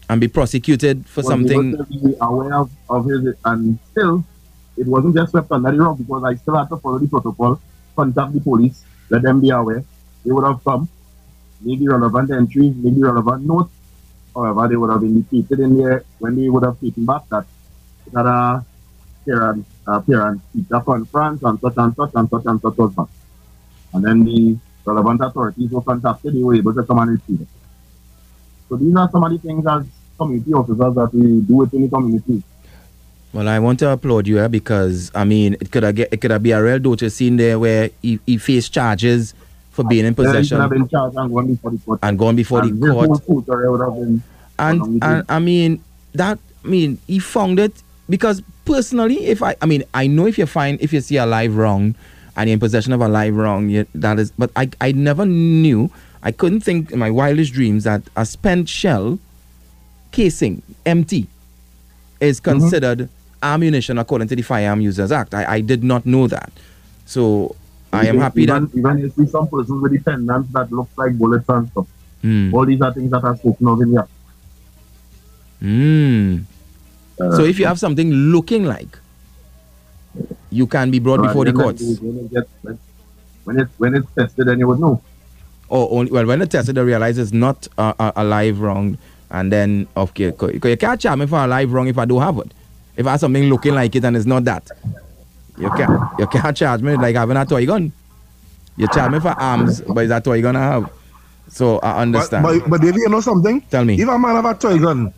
and 0.08 0.20
be 0.20 0.28
prosecuted 0.28 1.06
for 1.08 1.22
something. 1.22 1.72
be 1.72 2.14
aware 2.20 2.54
of, 2.54 2.70
of 2.90 3.06
his 3.06 3.34
and 3.44 3.78
still 3.90 4.22
it 4.76 4.86
wasn't 4.86 5.14
just 5.16 5.30
swept 5.30 5.50
under 5.52 5.70
the 5.72 5.78
rug 5.78 5.98
because 5.98 6.22
I 6.24 6.34
still 6.36 6.56
had 6.56 6.68
to 6.68 6.76
follow 6.76 6.98
the 6.98 7.08
protocol, 7.08 7.60
contact 7.96 8.34
the 8.34 8.40
police, 8.40 8.84
let 9.08 9.22
them 9.22 9.40
be 9.40 9.50
aware. 9.50 9.82
They 10.24 10.32
would 10.32 10.44
have 10.44 10.62
come, 10.64 10.88
the 11.62 11.88
relevant 11.88 12.30
entries, 12.30 12.74
maybe 12.76 13.02
relevant 13.02 13.44
notes. 13.44 13.70
However, 14.34 14.68
they 14.68 14.76
would 14.76 14.90
have 14.90 15.02
indicated 15.02 15.60
in 15.60 15.76
there 15.76 16.04
when 16.18 16.36
they 16.36 16.48
would 16.48 16.64
have 16.64 16.80
taken 16.80 17.04
back 17.04 17.28
that 17.30 17.46
that 18.12 18.26
uh 18.26 18.60
parent 19.24 19.64
uh, 19.86 20.00
parent 20.00 20.40
teacher 20.52 20.80
conference 20.80 21.42
and 21.42 21.60
such 21.60 21.74
and 21.76 21.96
such 21.96 22.10
and 22.14 22.28
such 22.28 22.44
and 22.46 22.60
such 22.60 22.76
was 22.76 22.94
back. 22.94 23.06
And 23.92 24.04
then 24.04 24.24
the 24.24 24.58
relevant 24.84 25.20
authorities 25.22 25.70
were 25.70 25.82
contacted, 25.82 26.34
they 26.34 26.42
were 26.42 26.56
able 26.56 26.74
to 26.74 26.82
come 26.82 26.98
and 26.98 27.20
it. 27.28 27.48
So 28.68 28.76
these 28.76 28.94
are 28.96 29.08
some 29.10 29.24
of 29.24 29.30
the 29.30 29.38
things 29.38 29.66
as 29.66 29.86
community 30.18 30.52
officers 30.52 30.94
that 30.94 31.10
we 31.12 31.40
do 31.40 31.56
within 31.56 31.82
the 31.82 31.88
community. 31.88 32.42
Well, 33.32 33.48
I 33.48 33.58
want 33.58 33.80
to 33.80 33.90
applaud 33.90 34.26
you 34.26 34.38
eh, 34.38 34.48
because 34.48 35.10
I 35.14 35.24
mean 35.24 35.54
it 35.60 35.70
could 35.70 35.82
have 35.82 35.94
get 35.94 36.12
it 36.12 36.20
could 36.20 36.30
have 36.30 36.42
be 36.42 36.52
a 36.52 36.62
real 36.62 36.78
daughter 36.78 37.10
scene 37.10 37.36
there 37.36 37.58
where 37.58 37.90
he, 38.00 38.20
he 38.26 38.38
faced 38.38 38.72
charges 38.72 39.34
for 39.74 39.84
being 39.84 40.06
in 40.06 40.14
Then 40.14 40.26
he 40.26 40.32
should 40.32 40.58
possession 40.58 40.60
have 40.60 40.70
been 40.70 40.88
charged 40.88 41.16
and 41.16 41.32
going 41.34 41.46
before 41.48 41.70
the 41.72 41.78
court. 41.78 41.98
and 42.02 42.18
gone 42.18 42.36
before 42.36 42.62
And 42.62 42.80
the 42.80 42.86
court. 42.86 43.08
would 43.48 43.80
have 43.80 43.94
been 43.94 44.22
and 44.58 45.02
and 45.02 45.24
I 45.28 45.38
mean 45.38 45.82
that 46.14 46.38
I 46.64 46.68
mean 46.68 46.98
he 47.06 47.18
found 47.18 47.58
it 47.58 47.82
because 48.08 48.42
personally, 48.64 49.26
if 49.26 49.42
I 49.42 49.56
I 49.60 49.66
mean 49.66 49.82
I 49.92 50.06
know 50.06 50.26
if 50.26 50.38
you 50.38 50.46
find 50.46 50.80
if 50.80 50.92
you 50.92 51.00
see 51.00 51.16
a 51.16 51.26
live 51.26 51.56
wrong 51.56 51.94
and 52.36 52.48
you're 52.48 52.54
in 52.54 52.60
possession 52.60 52.92
of 52.92 53.00
a 53.00 53.08
live 53.08 53.34
wrong, 53.36 53.68
you, 53.68 53.86
that 53.94 54.18
is. 54.18 54.30
But 54.32 54.50
I 54.56 54.70
I 54.80 54.92
never 54.92 55.26
knew 55.26 55.90
I 56.22 56.30
couldn't 56.30 56.60
think 56.60 56.90
in 56.90 56.98
my 56.98 57.10
wildest 57.10 57.52
dreams 57.52 57.84
that 57.84 58.02
a 58.16 58.24
spent 58.24 58.68
shell 58.68 59.18
casing 60.12 60.62
empty 60.86 61.26
is 62.20 62.40
mm-hmm. 62.40 62.60
considered 62.60 63.08
ammunition 63.42 63.98
according 63.98 64.28
to 64.28 64.36
the 64.36 64.42
Firearm 64.42 64.80
Users 64.80 65.12
Act. 65.12 65.34
I, 65.34 65.56
I 65.56 65.60
did 65.60 65.82
not 65.84 66.06
know 66.06 66.26
that, 66.28 66.52
so 67.06 67.56
I 67.94 68.00
am 68.02 68.06
even, 68.06 68.20
happy 68.20 68.46
that. 68.46 68.62
even, 68.62 68.78
even 68.78 68.98
you 68.98 69.10
see 69.10 69.26
some 69.26 69.48
persons 69.48 69.82
with 69.82 69.92
dependents 69.92 70.52
that 70.52 70.70
look 70.72 70.88
like 70.96 71.16
bullets 71.18 71.48
and 71.48 71.68
stuff. 71.70 71.86
Hmm. 72.22 72.54
All 72.54 72.66
these 72.66 72.80
are 72.80 72.92
things 72.92 73.10
that 73.10 73.22
are 73.24 73.36
spoken 73.36 73.68
of 73.68 73.80
in 73.82 73.90
here. 73.90 74.08
Hmm. 75.60 76.38
Uh, 77.20 77.36
So 77.36 77.44
if 77.44 77.58
you 77.58 77.66
have 77.66 77.78
something 77.78 78.10
looking 78.10 78.64
like, 78.64 78.98
you 80.50 80.66
can 80.66 80.90
be 80.90 80.98
brought 80.98 81.20
at 81.20 81.28
before 81.28 81.44
the 81.44 81.52
courts. 81.52 81.82
When, 82.00 82.18
it 82.18 82.30
gets, 82.32 82.50
when, 83.44 83.60
it, 83.60 83.68
when 83.78 83.94
it's 83.94 84.06
tested, 84.14 84.46
then 84.46 84.58
you 84.58 84.68
would 84.68 84.80
know. 84.80 85.02
Oh, 85.70 85.88
only 85.88 86.12
well 86.12 86.26
when 86.26 86.38
the 86.40 86.46
tester 86.46 86.72
they 86.74 86.82
realize 86.82 87.16
it's 87.16 87.32
not 87.32 87.66
a, 87.78 87.94
a, 87.98 88.12
a 88.16 88.24
live 88.24 88.60
wrong 88.60 88.98
and 89.30 89.50
then 89.50 89.88
okay 89.96 90.26
you 90.26 90.76
can't 90.76 91.00
charge 91.00 91.18
me 91.18 91.26
for 91.26 91.38
a 91.38 91.46
live 91.46 91.72
wrong 91.72 91.88
if 91.88 91.96
I 91.96 92.04
don't 92.04 92.20
have 92.20 92.38
it 92.38 92.52
if 92.96 93.06
I 93.06 93.12
have 93.12 93.20
something 93.20 93.44
looking 93.44 93.74
like 93.74 93.96
it 93.96 94.04
and 94.04 94.14
it's 94.14 94.26
not 94.26 94.44
that 94.44 94.70
you 95.58 95.70
can't 95.70 96.18
you 96.18 96.26
can't 96.26 96.56
charge 96.56 96.82
me 96.82 96.96
like 96.96 97.16
having 97.16 97.36
a 97.36 97.46
toy 97.46 97.66
gun. 97.66 97.92
You 98.76 98.88
charge 98.88 99.12
me 99.12 99.20
for 99.20 99.28
arms 99.30 99.80
but 99.82 100.04
it's 100.04 100.12
a 100.12 100.20
toy 100.20 100.42
gun 100.42 100.56
I 100.56 100.62
have. 100.62 100.90
So 101.48 101.78
I 101.78 102.02
understand. 102.02 102.42
but, 102.42 102.68
but 102.68 102.80
Davey, 102.80 103.00
you 103.00 103.08
know 103.08 103.20
something? 103.20 103.60
Tell 103.62 103.84
me. 103.84 104.00
If 104.00 104.08
a 104.08 104.18
man 104.18 104.34
have 104.36 104.44
a 104.44 104.54
toy 104.54 104.78
gun 104.78 105.12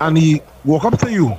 and 0.00 0.18
he 0.18 0.40
walk 0.64 0.84
up 0.84 0.98
to 1.00 1.10
you 1.10 1.36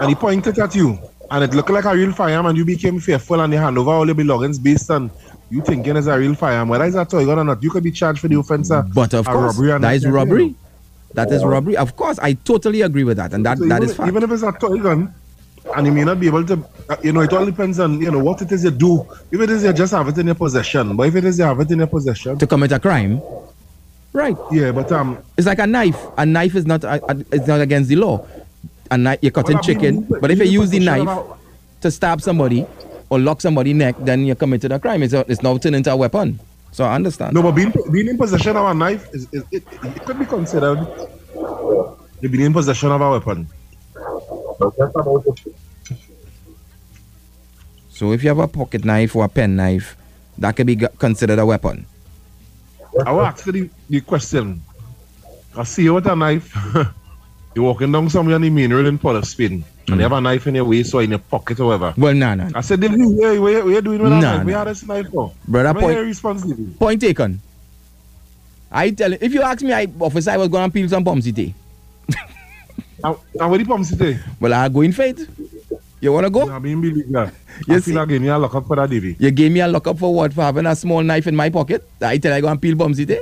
and 0.00 0.08
he 0.08 0.14
pointed 0.14 0.58
at 0.58 0.74
you 0.74 0.98
and 1.30 1.44
it 1.44 1.54
looked 1.54 1.70
like 1.70 1.84
a 1.84 1.94
real 1.94 2.12
firearm 2.12 2.46
and 2.46 2.58
you 2.58 2.64
became 2.64 3.00
fearful 3.00 3.40
and 3.40 3.52
you 3.52 3.58
hand 3.58 3.78
over 3.78 3.90
all 3.90 4.06
your 4.06 4.14
belongings 4.14 4.58
based 4.58 4.90
on 4.90 5.10
you 5.50 5.62
thinking 5.62 5.96
it's 5.96 6.06
a 6.06 6.18
real 6.18 6.34
firearm, 6.34 6.68
whether 6.68 6.84
it's 6.84 6.96
a 6.96 7.04
toy 7.04 7.24
gun 7.24 7.38
or 7.38 7.44
not, 7.44 7.62
you 7.62 7.70
could 7.70 7.82
be 7.82 7.90
charged 7.90 8.20
for 8.20 8.28
the 8.28 8.38
offense 8.38 8.70
of 8.70 8.92
but 8.92 9.14
of 9.14 9.26
course 9.26 9.56
robbery 9.56 9.78
that 9.80 9.94
is 9.94 10.06
robbery. 10.06 10.54
That 11.14 11.32
is 11.32 11.44
robbery. 11.44 11.76
Of 11.76 11.96
course 11.96 12.18
I 12.20 12.34
totally 12.34 12.82
agree 12.82 13.04
with 13.04 13.16
that 13.16 13.32
and 13.32 13.44
that 13.46 13.58
So 13.58 13.66
that 13.66 13.78
even, 13.78 13.88
is 13.90 13.96
fact. 13.96 14.08
even 14.08 14.22
if 14.22 14.30
it's 14.30 14.42
a 14.42 14.52
toy 14.52 14.78
gun 14.78 15.12
and 15.76 15.86
you 15.86 15.92
may 15.92 16.04
not 16.04 16.18
be 16.20 16.26
able 16.26 16.44
to, 16.46 16.64
you 17.02 17.12
know, 17.12 17.20
it 17.20 17.32
all 17.32 17.44
depends 17.44 17.78
on, 17.78 18.00
you 18.00 18.10
know, 18.10 18.18
what 18.18 18.42
it 18.42 18.50
is 18.52 18.64
you 18.64 18.70
do. 18.70 19.06
If 19.30 19.40
it 19.40 19.50
is 19.50 19.62
you 19.64 19.72
just 19.72 19.92
have 19.92 20.08
it 20.08 20.18
in 20.18 20.26
your 20.26 20.34
possession, 20.34 20.96
but 20.96 21.06
if 21.08 21.14
it 21.16 21.24
is 21.24 21.38
you 21.38 21.44
have 21.44 21.60
it 21.60 21.70
in 21.70 21.78
your 21.78 21.86
possession, 21.86 22.38
to 22.38 22.46
commit 22.46 22.72
a 22.72 22.78
crime 22.80 23.20
right 24.12 24.36
yeah, 24.50 24.72
but 24.72 24.90
um, 24.90 25.18
It's 25.36 25.46
like 25.46 25.60
a 25.60 25.66
knife. 25.66 25.98
A 26.18 26.26
knife 26.26 26.54
is 26.56 26.66
not 26.66 26.82
a, 26.84 26.94
a- 27.10 27.24
it's 27.32 27.46
not 27.46 27.60
against 27.60 27.88
the 27.88 27.96
law. 27.96 28.26
A 28.90 28.98
knife 28.98 29.20
you're 29.22 29.30
cutting 29.30 29.56
I 29.56 29.60
mean, 29.60 29.62
chicken, 29.62 30.06
but 30.20 30.30
if 30.32 30.38
you 30.38 30.46
use 30.46 30.70
the 30.70 30.80
knife 30.80 31.08
to 31.82 31.90
stab 31.90 32.20
somebody, 32.20 32.66
or 33.10 33.18
lock 33.18 33.40
somebody's 33.40 33.74
neck, 33.74 33.96
then 34.00 34.24
you 34.24 34.34
committed 34.34 34.72
a 34.72 34.78
crime. 34.78 35.02
It's, 35.02 35.12
a, 35.12 35.24
it's 35.28 35.42
now 35.42 35.56
turned 35.58 35.76
into 35.76 35.90
a 35.92 35.96
weapon. 35.96 36.38
So 36.72 36.84
I 36.84 36.94
understand. 36.94 37.34
No, 37.34 37.42
but 37.42 37.52
being 37.52 37.72
being 37.92 38.08
in 38.08 38.16
possession 38.16 38.56
of 38.56 38.64
a 38.66 38.74
knife 38.74 39.08
is, 39.12 39.26
is 39.32 39.42
it, 39.50 39.64
it 39.82 40.04
could 40.04 40.18
be 40.18 40.24
considered 40.26 40.78
being 42.20 42.46
in 42.46 42.52
possession 42.52 42.90
of 42.92 43.00
a 43.00 43.10
weapon. 43.10 43.48
So 47.90 48.12
if 48.12 48.22
you 48.22 48.28
have 48.28 48.38
a 48.38 48.48
pocket 48.48 48.84
knife 48.84 49.16
or 49.16 49.24
a 49.24 49.28
pen 49.28 49.56
knife, 49.56 49.96
that 50.38 50.56
could 50.56 50.66
be 50.66 50.76
considered 50.98 51.38
a 51.38 51.46
weapon. 51.46 51.86
I 53.04 53.12
will 53.12 53.22
ask 53.22 53.44
the, 53.44 53.68
the 53.88 54.00
question. 54.00 54.62
I 55.56 55.64
see 55.64 55.84
you 55.84 55.94
with 55.94 56.06
a 56.06 56.16
knife. 56.16 56.56
You're 57.54 57.64
walking 57.64 57.90
down 57.92 58.08
somewhere 58.08 58.36
in 58.36 58.42
the 58.42 58.50
main 58.50 58.72
road 58.72 58.86
in 58.86 58.98
Port 58.98 59.24
Spain, 59.26 59.64
and 59.88 59.88
you 59.88 59.94
hmm. 59.96 60.00
have 60.00 60.12
a 60.12 60.20
knife 60.20 60.46
in 60.46 60.54
your 60.54 60.64
waist 60.64 60.94
or 60.94 61.02
in 61.02 61.10
your 61.10 61.18
pocket 61.18 61.58
or 61.58 61.66
whatever. 61.66 61.94
Well, 61.96 62.14
no, 62.14 62.34
no. 62.34 62.48
I 62.54 62.60
said, 62.60 62.80
David, 62.80 63.00
what, 63.00 63.40
what, 63.40 63.64
what 63.64 63.70
you 63.70 63.80
doing 63.82 64.02
with 64.02 64.12
Nah, 64.12 64.20
that 64.20 64.36
knife? 64.36 64.46
Where 64.46 64.54
nah. 64.54 64.60
are 64.60 64.64
this 64.66 64.86
knife 64.86 65.08
for? 65.10 65.32
Brother, 65.48 65.80
point- 65.80 65.98
responsible? 65.98 66.56
Point 66.78 67.00
taken. 67.00 67.40
I 68.70 68.90
tell 68.92 69.10
you, 69.10 69.18
if 69.20 69.34
you 69.34 69.42
ask 69.42 69.62
me, 69.62 69.72
I, 69.72 69.88
officer, 69.98 70.30
I 70.30 70.36
was 70.36 70.48
going 70.48 70.70
to 70.70 70.72
peel 70.72 70.88
some 70.88 71.04
pommecythere. 71.04 71.52
And, 73.02 73.16
and 73.40 73.50
what 73.50 73.58
the 73.58 73.64
pump 73.64 73.86
today? 73.86 74.18
Well, 74.40 74.52
I 74.54 74.68
go 74.68 74.80
in 74.82 74.92
faith. 74.92 75.28
You 76.00 76.12
want 76.12 76.24
to 76.26 76.30
go? 76.30 76.50
I 76.50 76.58
mean, 76.58 76.80
believe 76.80 77.10
that. 77.12 77.32
You 77.68 77.76
I 77.76 77.80
see- 77.80 77.94
again, 77.96 78.24
you 78.24 78.34
lock 78.34 78.54
up 78.54 78.66
for 78.66 78.76
that, 78.76 78.88
Davy. 78.88 79.16
You 79.18 79.30
gave 79.30 79.52
me 79.52 79.60
a 79.60 79.68
lock 79.68 79.86
up 79.86 79.98
for 79.98 80.14
what? 80.14 80.32
For 80.32 80.42
having 80.42 80.66
a 80.66 80.74
small 80.74 81.02
knife 81.02 81.26
in 81.26 81.36
my 81.36 81.50
pocket? 81.50 81.86
I 82.00 82.16
tell 82.18 82.32
you, 82.32 82.38
I 82.38 82.40
go 82.40 82.48
and 82.48 82.60
peel 82.60 82.74
bombs 82.74 82.96
today. 82.96 83.20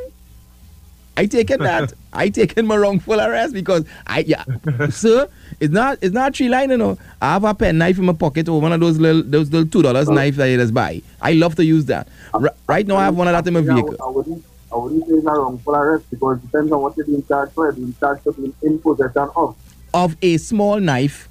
I 1.17 1.27
taken 1.27 1.59
that. 1.65 1.93
I 2.13 2.29
taken 2.29 2.65
my 2.69 2.77
wrongful 2.77 3.21
arrest 3.21 3.53
because 3.53 3.85
I 4.07 4.21
yeah, 4.21 4.45
sir. 4.91 5.29
It's 5.59 5.73
not 5.73 5.99
it's 6.01 6.15
not 6.15 6.37
three 6.37 6.49
line, 6.49 6.71
you 6.71 6.77
know. 6.77 6.97
I 7.21 7.33
have 7.33 7.43
a 7.43 7.53
pen 7.55 7.79
knife 7.79 7.99
in 7.99 8.05
my 8.05 8.13
pocket 8.13 8.49
or 8.49 8.61
one 8.61 8.73
of 8.73 8.79
those 8.79 8.99
little 8.99 9.25
those 9.25 9.51
little 9.51 9.67
two 9.69 9.83
dollars 9.83 10.09
knife 10.09 10.37
that 10.37 10.47
you 10.47 10.57
just 10.57 10.73
buy. 10.73 11.03
I 11.21 11.33
love 11.33 11.57
to 11.57 11.65
use 11.65 11.87
that. 11.87 12.07
R- 12.33 12.55
right 12.69 12.87
now, 12.87 12.95
I 12.99 13.05
have 13.07 13.17
one 13.17 13.27
of 13.27 13.33
that 13.33 13.45
in 13.49 13.55
my 13.55 13.61
vehicle. 13.63 13.97
I 14.01 14.09
wouldn't, 14.09 14.45
I 14.73 14.77
wouldn't 14.77 15.09
say 15.09 15.15
it's 15.15 15.27
a 15.27 15.31
wrongful 15.33 15.75
arrest 15.75 16.05
because 16.09 16.39
it 16.39 16.43
depends 16.43 16.71
on 16.71 16.83
what 16.83 16.97
you're 16.97 17.07
being 17.07 17.25
charged 17.27 17.53
for. 17.53 17.65
You're 17.65 17.73
being 17.73 17.97
charged 17.99 18.23
for 18.23 18.33
being 18.35 18.55
in 18.63 18.79
possession 18.79 19.29
of. 19.35 19.57
Of 19.95 20.17
a 20.21 20.37
small 20.37 20.81
knife 20.81 21.29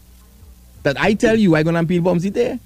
that 0.83 0.99
I 0.99 1.13
tell 1.13 1.35
you, 1.35 1.55
I 1.55 1.63
gonna 1.63 1.83
peel 1.85 2.01
bombs 2.01 2.23
there. 2.31 2.59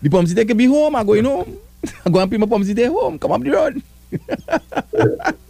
The 0.00 0.08
bombs 0.08 0.34
can 0.34 0.56
be 0.56 0.66
home. 0.66 0.96
I 0.96 1.04
going 1.04 1.24
home. 1.32 1.58
I 2.04 2.10
go 2.10 2.20
and 2.20 2.30
peel 2.30 2.40
my 2.40 2.46
bombs 2.46 2.72
there 2.72 2.90
home. 2.90 3.18
Come 3.18 3.32
up 3.32 3.42
the 3.42 3.50
road. 3.50 3.82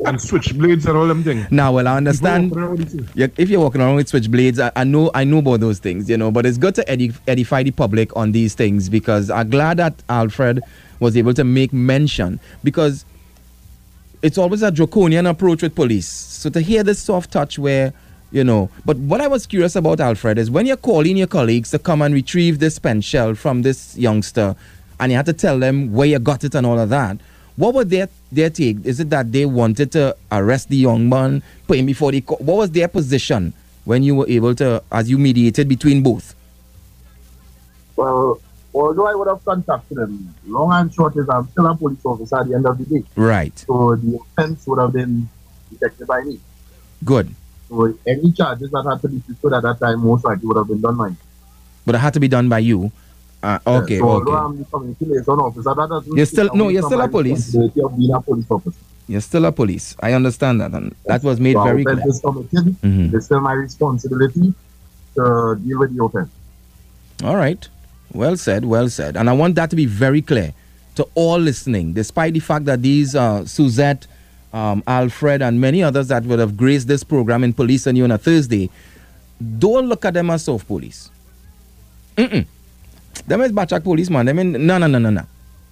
And 0.04 0.18
switchblades 0.18 0.86
and 0.86 0.96
all 0.96 1.06
them 1.06 1.22
things. 1.22 1.46
Now, 1.52 1.72
well, 1.72 1.86
I 1.86 1.96
understand. 1.96 2.50
People 2.50 2.62
walking 2.62 2.64
around 2.64 2.78
with 2.78 3.10
it. 3.10 3.16
Yeah, 3.16 3.26
if 3.36 3.48
you're 3.48 3.60
walking 3.60 3.80
around 3.80 3.94
with 3.96 4.10
switchblades, 4.10 4.58
I, 4.58 4.72
I 4.80 4.82
know 4.82 5.12
I 5.14 5.22
know 5.22 5.38
about 5.38 5.60
those 5.60 5.78
things, 5.78 6.10
you 6.10 6.16
know. 6.16 6.32
But 6.32 6.44
it's 6.44 6.58
good 6.58 6.74
to 6.74 6.92
edi- 6.92 7.14
edify 7.28 7.62
the 7.62 7.70
public 7.70 8.14
on 8.16 8.32
these 8.32 8.54
things 8.54 8.88
because 8.88 9.30
I'm 9.30 9.48
glad 9.50 9.76
that 9.76 9.94
Alfred 10.08 10.60
was 10.98 11.16
able 11.16 11.34
to 11.34 11.44
make 11.44 11.72
mention 11.72 12.40
because 12.64 13.04
it's 14.22 14.38
always 14.38 14.62
a 14.62 14.72
draconian 14.72 15.26
approach 15.26 15.62
with 15.62 15.74
police. 15.76 16.08
So 16.08 16.50
to 16.50 16.60
hear 16.60 16.82
this 16.82 17.00
soft 17.00 17.30
touch 17.30 17.58
where, 17.60 17.92
you 18.32 18.42
know, 18.42 18.70
but 18.84 18.96
what 18.96 19.20
I 19.20 19.28
was 19.28 19.46
curious 19.46 19.76
about 19.76 20.00
Alfred 20.00 20.38
is 20.38 20.50
when 20.50 20.64
you're 20.66 20.76
calling 20.76 21.16
your 21.18 21.26
colleagues 21.26 21.70
to 21.70 21.78
come 21.78 22.00
and 22.02 22.14
retrieve 22.14 22.58
this 22.58 22.78
pen 22.78 23.02
shell 23.02 23.34
from 23.34 23.62
this 23.62 23.96
youngster, 23.96 24.56
and 24.98 25.12
you 25.12 25.16
had 25.16 25.26
to 25.26 25.34
tell 25.34 25.58
them 25.58 25.92
where 25.92 26.06
you 26.06 26.18
got 26.18 26.42
it 26.42 26.54
and 26.54 26.66
all 26.66 26.78
of 26.78 26.88
that. 26.88 27.18
What 27.56 27.74
was 27.74 27.88
their 27.88 28.08
their 28.32 28.48
take? 28.48 28.84
Is 28.84 28.98
it 29.00 29.10
that 29.10 29.30
they 29.30 29.44
wanted 29.44 29.92
to 29.92 30.16
arrest 30.32 30.70
the 30.70 30.76
young 30.76 31.08
man, 31.08 31.42
put 31.66 31.78
him 31.78 31.86
before 31.86 32.10
the 32.10 32.22
court? 32.22 32.40
What 32.40 32.56
was 32.56 32.70
their 32.70 32.88
position 32.88 33.52
when 33.84 34.02
you 34.02 34.14
were 34.14 34.28
able 34.28 34.54
to, 34.54 34.82
as 34.90 35.10
you 35.10 35.18
mediated 35.18 35.68
between 35.68 36.02
both? 36.02 36.34
Well, 37.96 38.40
although 38.74 39.06
I 39.06 39.14
would 39.14 39.28
have 39.28 39.44
contacted 39.44 39.98
them, 39.98 40.34
long 40.46 40.72
and 40.72 40.94
short 40.94 41.14
is 41.16 41.28
I'm 41.28 41.46
still 41.50 41.66
a 41.66 41.76
police 41.76 41.98
officer 42.04 42.38
at 42.38 42.48
the 42.48 42.54
end 42.54 42.64
of 42.64 42.78
the 42.78 42.84
day. 42.84 43.04
Right. 43.14 43.56
So 43.58 43.96
the 43.96 44.18
offense 44.18 44.66
would 44.66 44.78
have 44.78 44.94
been 44.94 45.28
detected 45.70 46.06
by 46.06 46.22
me. 46.22 46.40
Good. 47.04 47.34
So 47.72 47.94
any 48.06 48.30
charges 48.32 48.70
that 48.70 48.84
had 48.84 49.00
to 49.00 49.08
be 49.08 49.20
pursued 49.20 49.54
at 49.54 49.62
that 49.62 49.80
time 49.80 50.00
most 50.04 50.24
likely 50.24 50.46
would 50.46 50.58
have 50.58 50.68
been 50.68 50.80
done 50.82 50.96
by 50.96 51.08
me. 51.08 51.16
But 51.86 51.94
it 51.94 51.98
had 51.98 52.12
to 52.14 52.20
be 52.20 52.28
done 52.28 52.48
by 52.50 52.58
you. 52.58 52.92
Uh, 53.42 53.58
okay. 53.66 53.98
so 53.98 54.08
okay. 54.10 54.30
I'm 54.32 54.58
the 54.58 54.64
community 54.66 55.04
liaison 55.06 55.40
officer, 55.40 55.74
that 55.74 55.88
doesn't 55.88 56.14
You're 56.16 56.26
still- 56.26 56.50
no, 56.54 56.68
you're 56.68 56.82
still 56.82 57.00
a 57.00 57.08
police. 57.08 57.54
of 57.54 57.74
being 57.96 58.12
a 58.12 58.20
police 58.20 58.44
officer. 58.50 58.78
You're 59.08 59.20
still 59.22 59.46
a 59.46 59.52
police. 59.52 59.96
I 60.00 60.12
understand 60.12 60.60
that, 60.60 60.72
and 60.72 60.94
that 61.06 61.24
was 61.24 61.40
made 61.40 61.54
So 61.54 61.64
very 61.64 61.82
clear. 61.82 61.96
Mhm. 61.96 63.12
It's 63.14 63.24
still 63.26 63.40
my 63.40 63.52
responsibility 63.54 64.54
to 65.16 65.58
deal 65.64 65.78
with 65.80 65.96
the 65.96 66.04
offense. 66.04 66.30
All 67.24 67.36
right. 67.36 67.68
Well 68.12 68.36
said, 68.36 68.64
well 68.64 68.88
said. 68.88 69.16
And 69.16 69.28
I 69.28 69.32
want 69.32 69.54
that 69.56 69.70
to 69.70 69.76
be 69.76 69.86
very 69.86 70.22
clear 70.22 70.52
to 70.94 71.08
all 71.14 71.38
listening, 71.38 71.94
despite 71.94 72.34
the 72.34 72.40
fact 72.40 72.66
that 72.66 72.82
these 72.82 73.16
uh, 73.16 73.44
Suzette, 73.44 74.06
um, 74.52 74.82
Alfred, 74.86 75.42
and 75.42 75.60
many 75.60 75.82
others 75.82 76.08
that 76.08 76.24
would 76.24 76.38
have 76.38 76.56
graced 76.56 76.88
this 76.88 77.02
program 77.04 77.44
in 77.44 77.52
Police 77.52 77.86
and 77.86 77.96
You 77.96 78.04
on 78.04 78.10
a 78.10 78.18
Thursday, 78.18 78.70
don't 79.58 79.88
look 79.88 80.04
at 80.04 80.14
them 80.14 80.30
as 80.30 80.44
soft 80.44 80.66
police. 80.66 81.10
Mm-mm. 82.16 82.46
Them 83.26 83.40
is 83.42 83.52
Bachak 83.52 83.82
police, 83.82 84.10
man. 84.10 84.26
Them 84.26 84.38
in, 84.38 84.66
no, 84.66 84.78
no, 84.78 84.86
no, 84.86 84.98
no, 84.98 85.10
no. 85.10 85.22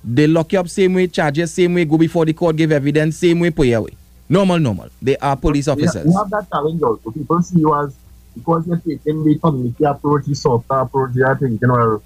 They 0.02 0.26
lock 0.26 0.52
you 0.52 0.60
up 0.60 0.68
same 0.68 0.94
way, 0.94 1.06
charges 1.08 1.52
same 1.52 1.74
way, 1.74 1.84
go 1.84 1.98
before 1.98 2.24
the 2.24 2.32
court, 2.32 2.56
give 2.56 2.72
evidence, 2.72 3.18
same 3.18 3.40
way, 3.40 3.50
pay 3.50 3.66
you 3.66 3.78
away. 3.78 3.90
Normal, 4.28 4.58
normal. 4.58 4.88
They 5.02 5.16
are 5.18 5.36
police 5.36 5.68
officers. 5.68 6.06
We 6.06 6.12
have 6.14 6.30
that 6.30 6.48
challenge 6.50 6.80
also. 6.82 7.10
People 7.10 7.42
see 7.42 7.58
you 7.58 7.74
as, 7.74 7.94
because 8.34 8.66
you're 8.66 8.78
taking 8.78 9.24
the 9.24 9.38
community 9.38 9.84
approach, 9.84 10.24
the 10.24 10.34
softer 10.34 10.74
approach, 10.74 11.14
they 11.14 11.22
are 11.22 11.36
thinking, 11.36 11.68
well, 11.68 12.02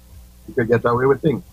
you 0.47 0.53
can 0.53 0.67
get 0.67 0.83
away 0.85 1.05
with 1.05 1.21
things. 1.21 1.43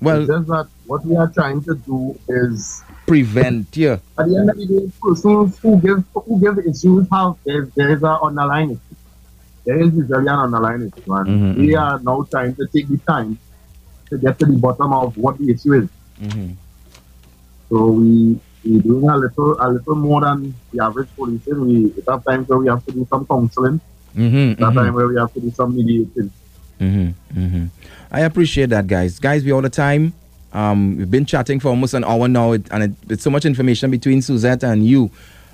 Well, 0.00 0.22
It's 0.22 0.28
just 0.30 0.48
that 0.48 0.68
what 0.86 1.04
we 1.04 1.16
are 1.16 1.28
trying 1.28 1.62
to 1.64 1.74
do 1.76 2.18
is, 2.28 2.82
prevent 3.12 3.76
you. 3.76 3.92
at 3.92 4.00
the 4.16 4.36
end 4.40 4.50
of 4.50 4.56
the 4.56 4.66
day, 4.66 4.84
persons 5.02 5.58
who 5.58 5.70
give, 5.80 6.02
who 6.14 6.40
give 6.40 6.58
issues 6.58 7.06
have, 7.12 7.34
there, 7.44 7.68
there 7.76 7.90
is 7.96 8.02
an 8.02 8.16
underlying 8.22 8.70
issue. 8.70 8.96
There 9.64 9.80
is 9.80 9.94
usually 9.94 10.28
an 10.34 10.40
underlying 10.46 10.82
issue. 10.88 11.12
And 11.14 11.26
Mhm, 11.28 11.56
we 11.58 11.68
mhm. 11.68 11.80
are 11.82 11.98
now 12.00 12.26
trying 12.30 12.54
to 12.56 12.66
take 12.72 12.88
the 12.88 12.98
time 13.12 13.38
to 14.10 14.18
get 14.18 14.38
to 14.40 14.46
the 14.46 14.58
bottom 14.58 14.92
of 14.92 15.16
what 15.16 15.38
the 15.38 15.50
issue 15.54 15.72
is. 15.80 15.88
Mhm. 16.20 16.56
So 17.68 17.76
we 17.98 18.38
we 18.64 18.78
doing 18.78 19.08
a 19.08 19.16
little 19.18 19.56
a 19.60 19.66
little 19.74 19.96
more 19.96 20.20
than 20.20 20.54
the 20.72 20.82
average 20.84 21.08
policing. 21.16 21.60
We 21.66 21.76
it 21.98 22.04
have 22.08 22.24
times 22.24 22.48
where 22.48 22.58
we 22.58 22.68
have 22.68 22.84
to 22.86 22.92
do 22.92 23.06
some 23.10 23.26
counseling, 23.26 23.80
Mhm, 24.16 24.56
that 24.58 24.70
mhm. 24.70 24.74
time 24.74 24.94
where 24.94 25.08
we 25.08 25.16
have 25.16 25.32
to 25.34 25.40
do 25.40 25.50
some 25.50 25.74
mediating. 25.76 26.30
Mm-hmm, 26.80 27.08
mm-hmm. 27.40 27.64
I 28.10 28.20
appreciate 28.20 28.70
that, 28.70 28.86
guys. 28.86 29.18
Guys, 29.18 29.44
we 29.44 29.52
all 29.52 29.62
the 29.62 29.70
time. 29.70 30.12
Um, 30.52 30.96
we've 30.98 31.10
been 31.10 31.26
chatting 31.26 31.60
for 31.60 31.68
almost 31.68 31.94
an 31.94 32.04
hour 32.04 32.28
now, 32.28 32.52
and 32.52 32.82
it, 32.82 32.90
it's 33.08 33.22
so 33.22 33.30
much 33.30 33.44
information 33.44 33.90
between 33.90 34.20
Suzette 34.20 34.62
and 34.64 34.86
you, 34.86 35.10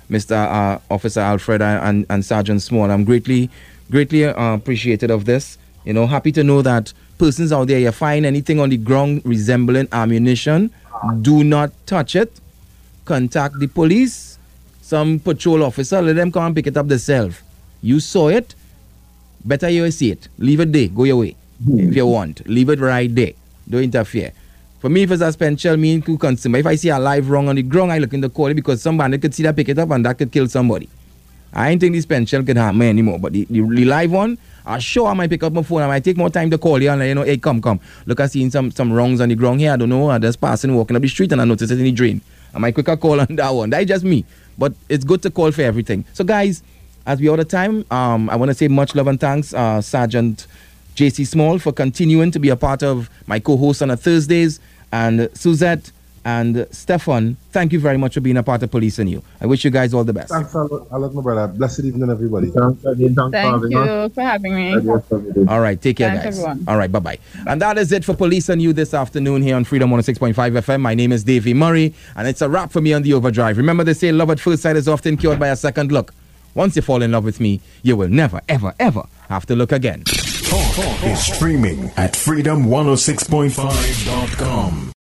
Mr. 0.09 0.35
Uh, 0.35 0.79
Officer 0.89 1.21
Alfred 1.21 1.61
and, 1.61 2.05
and, 2.09 2.25
Sergeant 2.25 2.61
Small. 2.61 2.91
I'm 2.91 3.05
greatly, 3.05 3.49
greatly 3.89 4.25
uh, 4.25 4.53
appreciated 4.55 5.09
of 5.11 5.25
this. 5.25 5.57
You 5.85 5.93
know, 5.93 6.05
happy 6.05 6.31
to 6.33 6.43
know 6.43 6.61
that 6.61 6.91
persons 7.17 7.51
out 7.51 7.67
there, 7.67 7.79
you 7.79 7.91
find 7.91 8.25
anything 8.25 8.59
on 8.59 8.69
the 8.69 8.77
ground 8.77 9.21
resembling 9.23 9.87
ammunition, 9.91 10.71
do 11.21 11.43
not 11.43 11.71
touch 11.85 12.15
it. 12.15 12.39
Contact 13.05 13.57
the 13.59 13.67
police, 13.67 14.37
some 14.81 15.19
patrol 15.19 15.63
officer, 15.63 16.01
let 16.01 16.15
them 16.15 16.31
come 16.31 16.45
and 16.47 16.55
pick 16.55 16.67
it 16.67 16.77
up 16.77 16.87
themselves. 16.87 17.41
You 17.81 17.99
saw 17.99 18.27
it, 18.27 18.53
better 19.45 19.69
you 19.69 19.89
see 19.91 20.11
it. 20.11 20.27
Leave 20.37 20.59
it 20.59 20.73
there. 20.73 20.89
Go 20.89 21.05
your 21.05 21.17
way. 21.17 21.35
If 21.67 21.95
you 21.95 22.05
want. 22.05 22.47
Leave 22.47 22.69
it 22.69 22.79
right 22.79 23.13
there. 23.13 23.33
Don't 23.69 23.83
interfere. 23.83 24.31
For 24.79 24.87
me, 24.89 25.03
if 25.03 25.11
it's 25.11 25.21
a 25.21 25.37
pen 25.37 25.57
shell, 25.57 25.75
me 25.75 25.99
could 25.99 26.19
consumer. 26.19 26.59
If 26.59 26.65
I 26.65 26.75
see 26.75 26.89
a 26.89 26.97
live 26.97 27.29
wrong 27.29 27.49
on 27.49 27.55
the 27.55 27.63
ground, 27.63 27.91
I 27.91 27.97
look 27.97 28.13
in 28.13 28.21
the 28.21 28.29
corner 28.29 28.53
because 28.53 28.81
somebody 28.81 29.17
could 29.17 29.35
see 29.35 29.43
that 29.43 29.55
pick 29.55 29.67
it 29.67 29.77
up 29.77 29.89
and 29.91 30.05
that 30.05 30.17
could 30.17 30.31
kill 30.31 30.47
somebody. 30.47 30.87
I 31.51 31.71
ain't 31.71 31.81
think 31.81 31.95
this 31.95 32.05
pen 32.05 32.25
shell 32.25 32.43
could 32.43 32.55
harm 32.55 32.77
me 32.77 32.87
anymore. 32.87 33.19
But 33.19 33.33
the, 33.33 33.43
the, 33.45 33.59
the 33.61 33.85
live 33.85 34.11
one, 34.11 34.37
I 34.65 34.79
sure 34.79 35.07
I 35.07 35.13
might 35.13 35.29
pick 35.29 35.43
up 35.43 35.51
my 35.51 35.63
phone. 35.63 35.81
I 35.81 35.87
might 35.87 36.03
take 36.03 36.15
more 36.15 36.29
time 36.29 36.49
to 36.51 36.57
call 36.57 36.81
you 36.81 36.91
and 36.91 37.03
you 37.03 37.15
know, 37.15 37.23
hey, 37.23 37.37
come, 37.37 37.61
come. 37.61 37.81
Look, 38.05 38.21
I 38.21 38.27
seen 38.27 38.51
some 38.51 38.71
some 38.71 38.93
wrongs 38.93 39.19
on 39.19 39.29
the 39.29 39.35
ground 39.35 39.59
here. 39.59 39.73
I 39.73 39.75
don't 39.75 39.89
know. 39.89 40.09
I 40.09 40.19
just 40.19 40.39
passing, 40.39 40.73
walking 40.75 40.95
up 40.95 41.01
the 41.01 41.07
street 41.09 41.31
and 41.31 41.41
I 41.41 41.45
noticed 41.45 41.71
it 41.71 41.79
in 41.79 41.85
the 41.85 41.91
drain. 41.91 42.21
I 42.53 42.59
might 42.59 42.73
quicker 42.73 42.95
call 42.95 43.19
on 43.19 43.27
that 43.35 43.49
one. 43.49 43.71
That's 43.71 43.85
just 43.85 44.05
me. 44.05 44.25
But 44.57 44.73
it's 44.87 45.03
good 45.03 45.21
to 45.23 45.31
call 45.31 45.51
for 45.51 45.61
everything. 45.63 46.05
So, 46.13 46.23
guys, 46.23 46.63
as 47.05 47.19
we 47.19 47.27
all 47.29 47.37
the 47.37 47.45
time, 47.45 47.83
um, 47.91 48.29
I 48.29 48.35
want 48.35 48.49
to 48.49 48.55
say 48.55 48.67
much 48.67 48.93
love 48.95 49.07
and 49.07 49.19
thanks, 49.19 49.53
uh, 49.53 49.81
Sergeant 49.81 50.47
JC 50.99 51.25
Small, 51.25 51.59
for 51.59 51.71
continuing 51.71 52.29
to 52.31 52.39
be 52.39 52.49
a 52.49 52.57
part 52.57 52.83
of 52.83 53.09
my 53.25 53.39
co 53.39 53.55
host 53.55 53.81
on 53.81 53.89
a 53.89 53.95
Thursdays. 53.95 54.59
And 54.91 55.29
Suzette 55.33 55.91
and 56.25 56.67
Stefan, 56.71 57.37
thank 57.51 57.71
you 57.71 57.79
very 57.79 57.97
much 57.97 58.15
for 58.15 58.19
being 58.19 58.35
a 58.35 58.43
part 58.43 58.61
of 58.63 58.69
Police 58.71 58.99
and 58.99 59.09
You. 59.09 59.23
I 59.39 59.45
wish 59.45 59.63
you 59.63 59.71
guys 59.71 59.93
all 59.93 60.03
the 60.03 60.11
best. 60.11 60.29
Thanks 60.29 60.53
a 60.53 60.63
lot, 60.63 60.87
a 60.91 60.99
lot, 60.99 61.13
my 61.13 61.21
brother. 61.21 61.47
Blessed 61.53 61.85
evening, 61.85 62.09
everybody. 62.09 62.47
Thanks 62.47 62.83
again, 62.83 63.15
thanks 63.15 63.31
for 63.31 63.31
Thank 63.31 63.63
us. 63.63 63.69
you 63.71 64.09
for 64.09 64.21
having 64.21 64.55
me. 64.55 64.73
And 64.73 64.83
yes, 64.83 65.03
every 65.09 65.31
day. 65.31 65.45
All 65.47 65.61
right, 65.61 65.81
take 65.81 65.95
care, 65.97 66.09
Thanks, 66.09 66.25
guys. 66.25 66.39
everyone. 66.39 66.65
All 66.67 66.75
right, 66.77 66.91
bye 66.91 66.99
bye. 66.99 67.19
And 67.47 67.61
that 67.61 67.77
is 67.77 67.93
it 67.93 68.03
for 68.03 68.13
Police 68.13 68.49
and 68.49 68.61
You 68.61 68.73
this 68.73 68.93
afternoon 68.93 69.41
here 69.41 69.55
on 69.55 69.63
Freedom 69.63 69.89
106.5 69.89 70.33
FM. 70.33 70.81
My 70.81 70.95
name 70.95 71.13
is 71.13 71.23
Davey 71.23 71.53
Murray, 71.53 71.93
and 72.17 72.27
it's 72.27 72.41
a 72.41 72.49
wrap 72.49 72.71
for 72.71 72.81
me 72.81 72.91
on 72.91 73.03
the 73.03 73.13
overdrive. 73.13 73.57
Remember, 73.57 73.85
they 73.85 73.93
say 73.93 74.11
love 74.11 74.31
at 74.31 74.39
first 74.41 74.63
sight 74.63 74.75
is 74.75 74.89
often 74.89 75.15
cured 75.15 75.39
by 75.39 75.47
a 75.47 75.55
second 75.55 75.93
look. 75.93 76.13
Once 76.55 76.75
you 76.75 76.81
fall 76.81 77.01
in 77.01 77.11
love 77.13 77.23
with 77.23 77.39
me, 77.39 77.61
you 77.83 77.95
will 77.95 78.09
never, 78.09 78.41
ever, 78.49 78.73
ever 78.79 79.03
have 79.29 79.45
to 79.45 79.55
look 79.55 79.71
again. 79.71 80.03
Talk 80.49 81.03
is 81.03 81.23
streaming 81.23 81.91
at 81.95 82.13
freedom106.5.com. 82.13 84.91